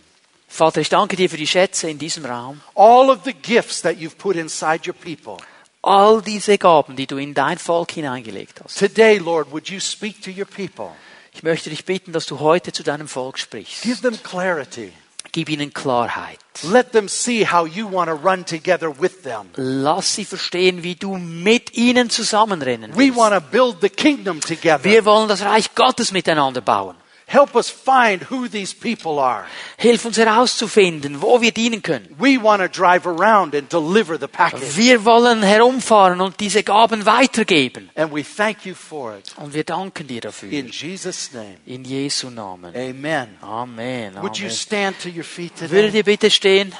Vater, 0.47 0.81
ich 0.81 0.89
danke 0.89 1.15
dir 1.15 1.29
für 1.29 1.37
die 1.37 1.47
Schätze 1.47 1.89
in 1.89 1.97
diesem 1.97 2.25
Raum. 2.25 2.59
All 2.75 3.09
of 3.09 3.19
the 3.23 3.33
gifts 3.33 3.81
that 3.83 3.97
you've 3.97 4.17
put 4.17 4.35
inside 4.35 4.81
your 4.85 4.93
people. 4.93 5.37
All 5.83 6.21
diese 6.21 6.57
Gaben, 6.57 6.95
die 6.95 7.07
du 7.07 7.17
in 7.17 7.33
dein 7.33 7.57
Volk 7.57 7.91
hineingelegt 7.91 8.61
hast. 8.63 8.77
Today, 8.77 9.17
Lord, 9.17 9.51
would 9.51 9.69
you 9.69 9.79
speak 9.79 10.21
to 10.21 10.29
your 10.29 10.45
people? 10.45 10.91
Ich 11.33 11.43
möchte 11.43 11.69
dich 11.69 11.85
bitten, 11.85 12.11
dass 12.11 12.25
du 12.27 12.39
heute 12.39 12.71
zu 12.71 12.83
deinem 12.83 13.07
Volk 13.07 13.39
sprichst. 13.39 13.81
Give 13.83 13.99
them 14.01 14.21
clarity. 14.21 14.91
Gib 15.31 15.49
ihnen 15.49 15.73
Klarheit. 15.73 16.37
Let 16.63 16.91
them 16.91 17.07
see 17.07 17.47
how 17.47 17.65
you 17.65 17.89
want 17.89 18.09
to 18.09 18.15
run 18.15 18.45
together 18.45 18.91
with 19.01 19.23
them. 19.23 19.49
Lass 19.55 20.13
sie 20.15 20.25
verstehen, 20.25 20.83
wie 20.83 20.95
du 20.95 21.17
mit 21.17 21.73
ihnen 21.77 22.09
zusammenrennen 22.09 22.93
We 22.93 23.05
willst. 23.07 23.17
want 23.17 23.33
to 23.33 23.39
build 23.49 23.77
the 23.81 23.89
kingdom 23.89 24.41
together. 24.41 24.83
Wir 24.83 25.05
wollen 25.05 25.29
das 25.29 25.41
Reich 25.41 25.73
Gottes 25.73 26.11
miteinander 26.11 26.59
bauen. 26.61 26.95
Help 27.31 27.55
us 27.55 27.69
find 27.69 28.29
who 28.29 28.49
these 28.49 28.73
people 28.73 29.17
are. 29.17 29.45
Hilf 29.77 30.03
uns 30.03 30.17
herauszufinden, 30.17 31.21
wo 31.21 31.39
wir 31.39 31.53
dienen 31.53 31.81
können. 31.81 32.13
We 32.19 32.37
want 32.37 32.61
to 32.61 32.67
drive 32.67 33.07
around 33.07 33.55
and 33.55 33.71
deliver 33.71 34.19
the 34.19 34.27
package. 34.27 34.75
Wir 34.75 35.05
wollen 35.05 35.41
herumfahren 35.41 36.19
und 36.19 36.41
diese 36.41 36.61
Gaben 36.61 37.05
weitergeben. 37.05 37.89
And 37.95 38.13
we 38.13 38.21
thank 38.21 38.65
you 38.65 38.75
for 38.75 39.15
it. 39.15 39.33
Und 39.37 39.53
wir 39.53 39.63
danken 39.63 40.07
dir 40.07 40.19
dafür. 40.19 40.51
In 40.51 40.67
Jesus' 40.67 41.31
name. 41.31 41.55
In 41.65 41.85
Jesu 41.85 42.29
Namen. 42.29 42.75
Amen. 42.75 43.37
Amen. 43.41 44.21
Would 44.21 44.35
you 44.37 44.49
stand 44.49 44.99
to 45.01 45.07
your 45.07 45.23
feet 45.23 45.53
Würdet 45.61 45.91
today? 45.91 45.97
ihr 45.99 46.03
bitte 46.03 46.29
stehen? 46.29 46.75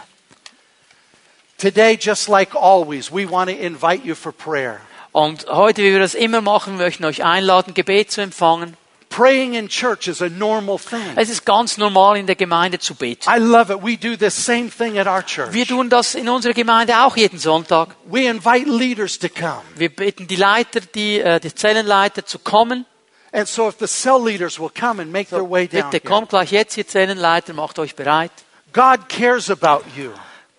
Today, 1.57 1.97
just 1.97 2.27
like 2.27 2.53
always, 2.55 3.09
we 3.09 3.25
want 3.25 3.49
to 3.49 3.55
invite 3.55 4.05
you 4.05 4.15
for 4.15 4.33
prayer. 4.33 4.81
Und 5.13 5.45
heute, 5.47 5.81
wie 5.81 5.93
wir 5.93 5.99
das 5.99 6.13
immer 6.13 6.41
machen, 6.41 6.75
möchten 6.75 7.05
euch 7.05 7.23
einladen, 7.23 7.73
Gebet 7.73 8.11
zu 8.11 8.19
empfangen. 8.19 8.75
Praying 9.11 9.55
in 9.55 9.67
church 9.67 10.07
is 10.07 10.21
a 10.21 10.29
normal 10.29 10.79
thing. 10.79 11.01
Es 11.17 11.29
ist 11.29 11.45
ganz 11.45 11.77
normal, 11.77 12.15
in 12.15 12.27
der 12.27 12.37
Gemeinde 12.37 12.79
zu 12.79 12.95
beten. 12.95 13.29
I 13.29 13.39
love 13.39 13.71
it. 13.71 13.83
We 13.83 13.97
do 13.97 14.15
the 14.17 14.29
same 14.29 14.69
thing 14.69 14.97
at 14.97 15.05
our 15.05 15.21
church. 15.21 15.51
Wir 15.51 15.67
tun 15.67 15.89
das 15.89 16.15
in 16.15 16.29
unserer 16.29 16.53
Gemeinde 16.53 16.97
auch 16.97 17.17
jeden 17.17 17.37
Sonntag. 17.37 17.89
We 18.05 18.29
invite 18.29 18.69
leaders 18.69 19.19
to 19.19 19.27
come. 19.27 19.61
Wir 19.75 19.89
bitten 19.89 20.27
die 20.27 20.37
Leiter, 20.37 20.79
die, 20.79 21.19
äh, 21.19 21.41
die 21.41 21.53
Zellenleiter 21.53 22.25
zu 22.25 22.39
kommen. 22.39 22.85
And 23.33 23.47
so 23.47 23.67
if 23.67 23.75
the 23.79 23.87
cell 23.87 24.23
leaders 24.23 24.57
will 24.57 24.69
come 24.69 25.01
and 25.01 25.11
make 25.11 25.29
their 25.29 25.49
way 25.49 25.67
down 25.67 25.89
Bitte 25.89 25.99
kommt 26.05 26.29
gleich 26.29 26.51
jetzt, 26.51 26.77
ihr 26.77 26.87
Zellenleiter, 26.87 27.53
macht 27.53 27.79
euch 27.79 27.95
bereit. 27.95 28.31
God 28.71 29.09
cares 29.09 29.49
about 29.49 29.83
you. 29.97 30.11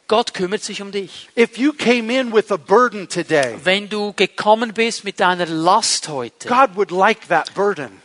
Gott 0.09 0.35
kümmert 0.35 0.63
sich 0.63 0.83
um 0.83 0.93
dich. 0.93 1.31
If 1.39 1.57
you 1.57 1.73
came 1.73 2.13
in 2.13 2.35
with 2.35 2.53
a 2.53 2.59
burden 2.59 3.09
today, 3.09 3.57
Wenn 3.65 3.89
du 3.89 4.13
gekommen 4.13 4.75
bist 4.75 5.05
mit 5.05 5.21
deiner 5.21 5.47
Last 5.47 6.09
heute, 6.09 6.49
God 6.49 6.77
would 6.77 6.91
like 6.91 7.29
that 7.29 7.55
burden. 7.55 8.02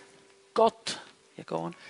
Gott. 0.57 0.99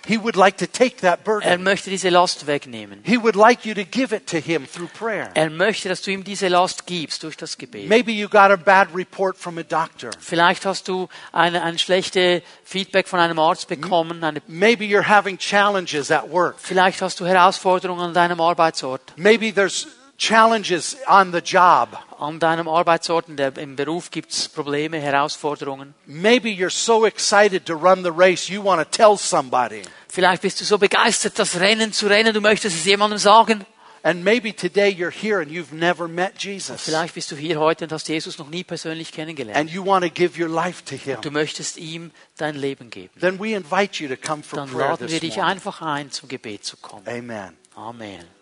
He 0.06 0.18
would 0.18 0.36
like 0.36 0.58
to 0.58 0.66
take 0.66 0.98
that 0.98 1.20
er 1.20 1.24
burden. 1.24 1.62
möchte 1.62 1.88
diese 1.88 2.10
Last 2.10 2.46
wegnehmen. 2.46 3.00
He 3.02 3.16
would 3.16 3.34
like 3.34 3.64
you 3.64 3.72
to 3.74 3.84
give 3.84 4.14
it 4.14 4.26
to 4.26 4.36
Him 4.36 4.66
through 4.66 4.88
prayer. 4.92 5.30
Er 5.34 5.48
möchte, 5.48 5.88
dass 5.88 6.02
du 6.02 6.10
ihm 6.10 6.22
diese 6.22 6.48
Last 6.48 6.86
gibst 6.86 7.22
durch 7.22 7.36
das 7.36 7.56
Gebet. 7.56 7.88
Maybe 7.88 8.12
you 8.12 8.28
got 8.28 8.50
a 8.50 8.56
bad 8.56 8.88
report 8.94 9.38
from 9.38 9.56
a 9.56 9.62
doctor. 9.62 10.10
Vielleicht 10.20 10.66
hast 10.66 10.86
du 10.88 11.08
eine, 11.32 11.62
ein 11.62 11.78
schlechtes 11.78 12.42
Feedback 12.62 13.08
von 13.08 13.20
einem 13.20 13.38
Arzt 13.38 13.68
bekommen. 13.68 14.22
Eine, 14.22 14.42
Maybe 14.48 14.84
you're 14.84 15.08
having 15.08 15.38
challenges 15.38 16.10
at 16.10 16.30
work. 16.30 16.56
vielleicht 16.58 17.00
hast 17.00 17.18
du 17.18 17.24
Herausforderungen 17.26 18.02
an 18.02 18.14
deinem 18.14 18.42
Arbeitsort. 18.42 19.00
Maybe 19.16 19.54
there's 19.54 19.88
challenges 20.18 20.96
on 21.06 21.32
the 21.32 21.38
job. 21.38 21.96
An 22.18 22.40
deinem 22.40 22.68
Arbeitsort, 22.68 23.28
in 23.28 23.36
der, 23.36 23.56
im 23.56 23.76
Beruf 23.76 24.10
gibt 24.10 24.32
es 24.32 24.48
Probleme, 24.48 24.98
Herausforderungen. 24.98 25.94
Maybe 26.06 26.48
you're 26.48 26.70
so 26.70 27.06
excited 27.06 27.64
to 27.66 27.74
run 27.74 28.02
the 28.02 28.10
race, 28.10 28.48
you 28.48 28.62
want 28.62 28.82
to 28.82 28.96
tell 28.96 29.16
somebody. 29.16 29.82
Vielleicht 30.08 30.42
bist 30.42 30.60
du 30.60 30.64
so 30.64 30.78
begeistert, 30.78 31.38
das 31.38 31.60
Rennen 31.60 31.92
zu 31.92 32.08
rennen, 32.08 32.34
du 32.34 32.40
möchtest 32.40 32.76
es 32.76 32.84
jemandem 32.84 33.18
sagen. 33.18 33.64
And 34.02 34.24
maybe 34.24 34.54
today 34.54 34.90
you're 34.90 35.10
here 35.10 35.40
and 35.40 35.50
you've 35.50 35.74
never 35.74 36.08
met 36.08 36.42
Jesus. 36.42 36.82
Vielleicht 36.82 37.14
bist 37.14 37.30
du 37.30 37.36
hier 37.36 37.58
heute 37.58 37.84
und 37.84 37.92
hast 37.92 38.08
Jesus 38.08 38.38
noch 38.38 38.48
nie 38.48 38.64
persönlich 38.64 39.12
kennengelernt. 39.12 39.58
And 39.58 39.70
you 39.70 39.84
want 39.84 40.04
to 40.04 40.10
give 40.10 40.40
your 40.40 40.48
life 40.48 40.84
to 40.84 40.94
Him. 40.96 41.20
Du 41.20 41.30
möchtest 41.30 41.76
ihm 41.76 42.12
dein 42.36 42.54
Leben 42.54 42.90
geben. 42.90 43.10
Then 43.20 43.38
we 43.38 43.54
invite 43.54 44.02
you 44.02 44.08
to 44.08 44.16
come 44.16 44.42
for 44.42 44.60
Dann 44.60 44.70
prayer 44.70 44.90
laden 44.90 45.08
wir 45.08 45.20
dich 45.20 45.36
morning. 45.36 45.52
einfach 45.52 45.82
ein, 45.82 46.10
zum 46.10 46.28
Gebet 46.28 46.64
zu 46.64 46.76
kommen. 46.76 47.06
Amen. 47.06 47.56
Amen. 47.74 48.37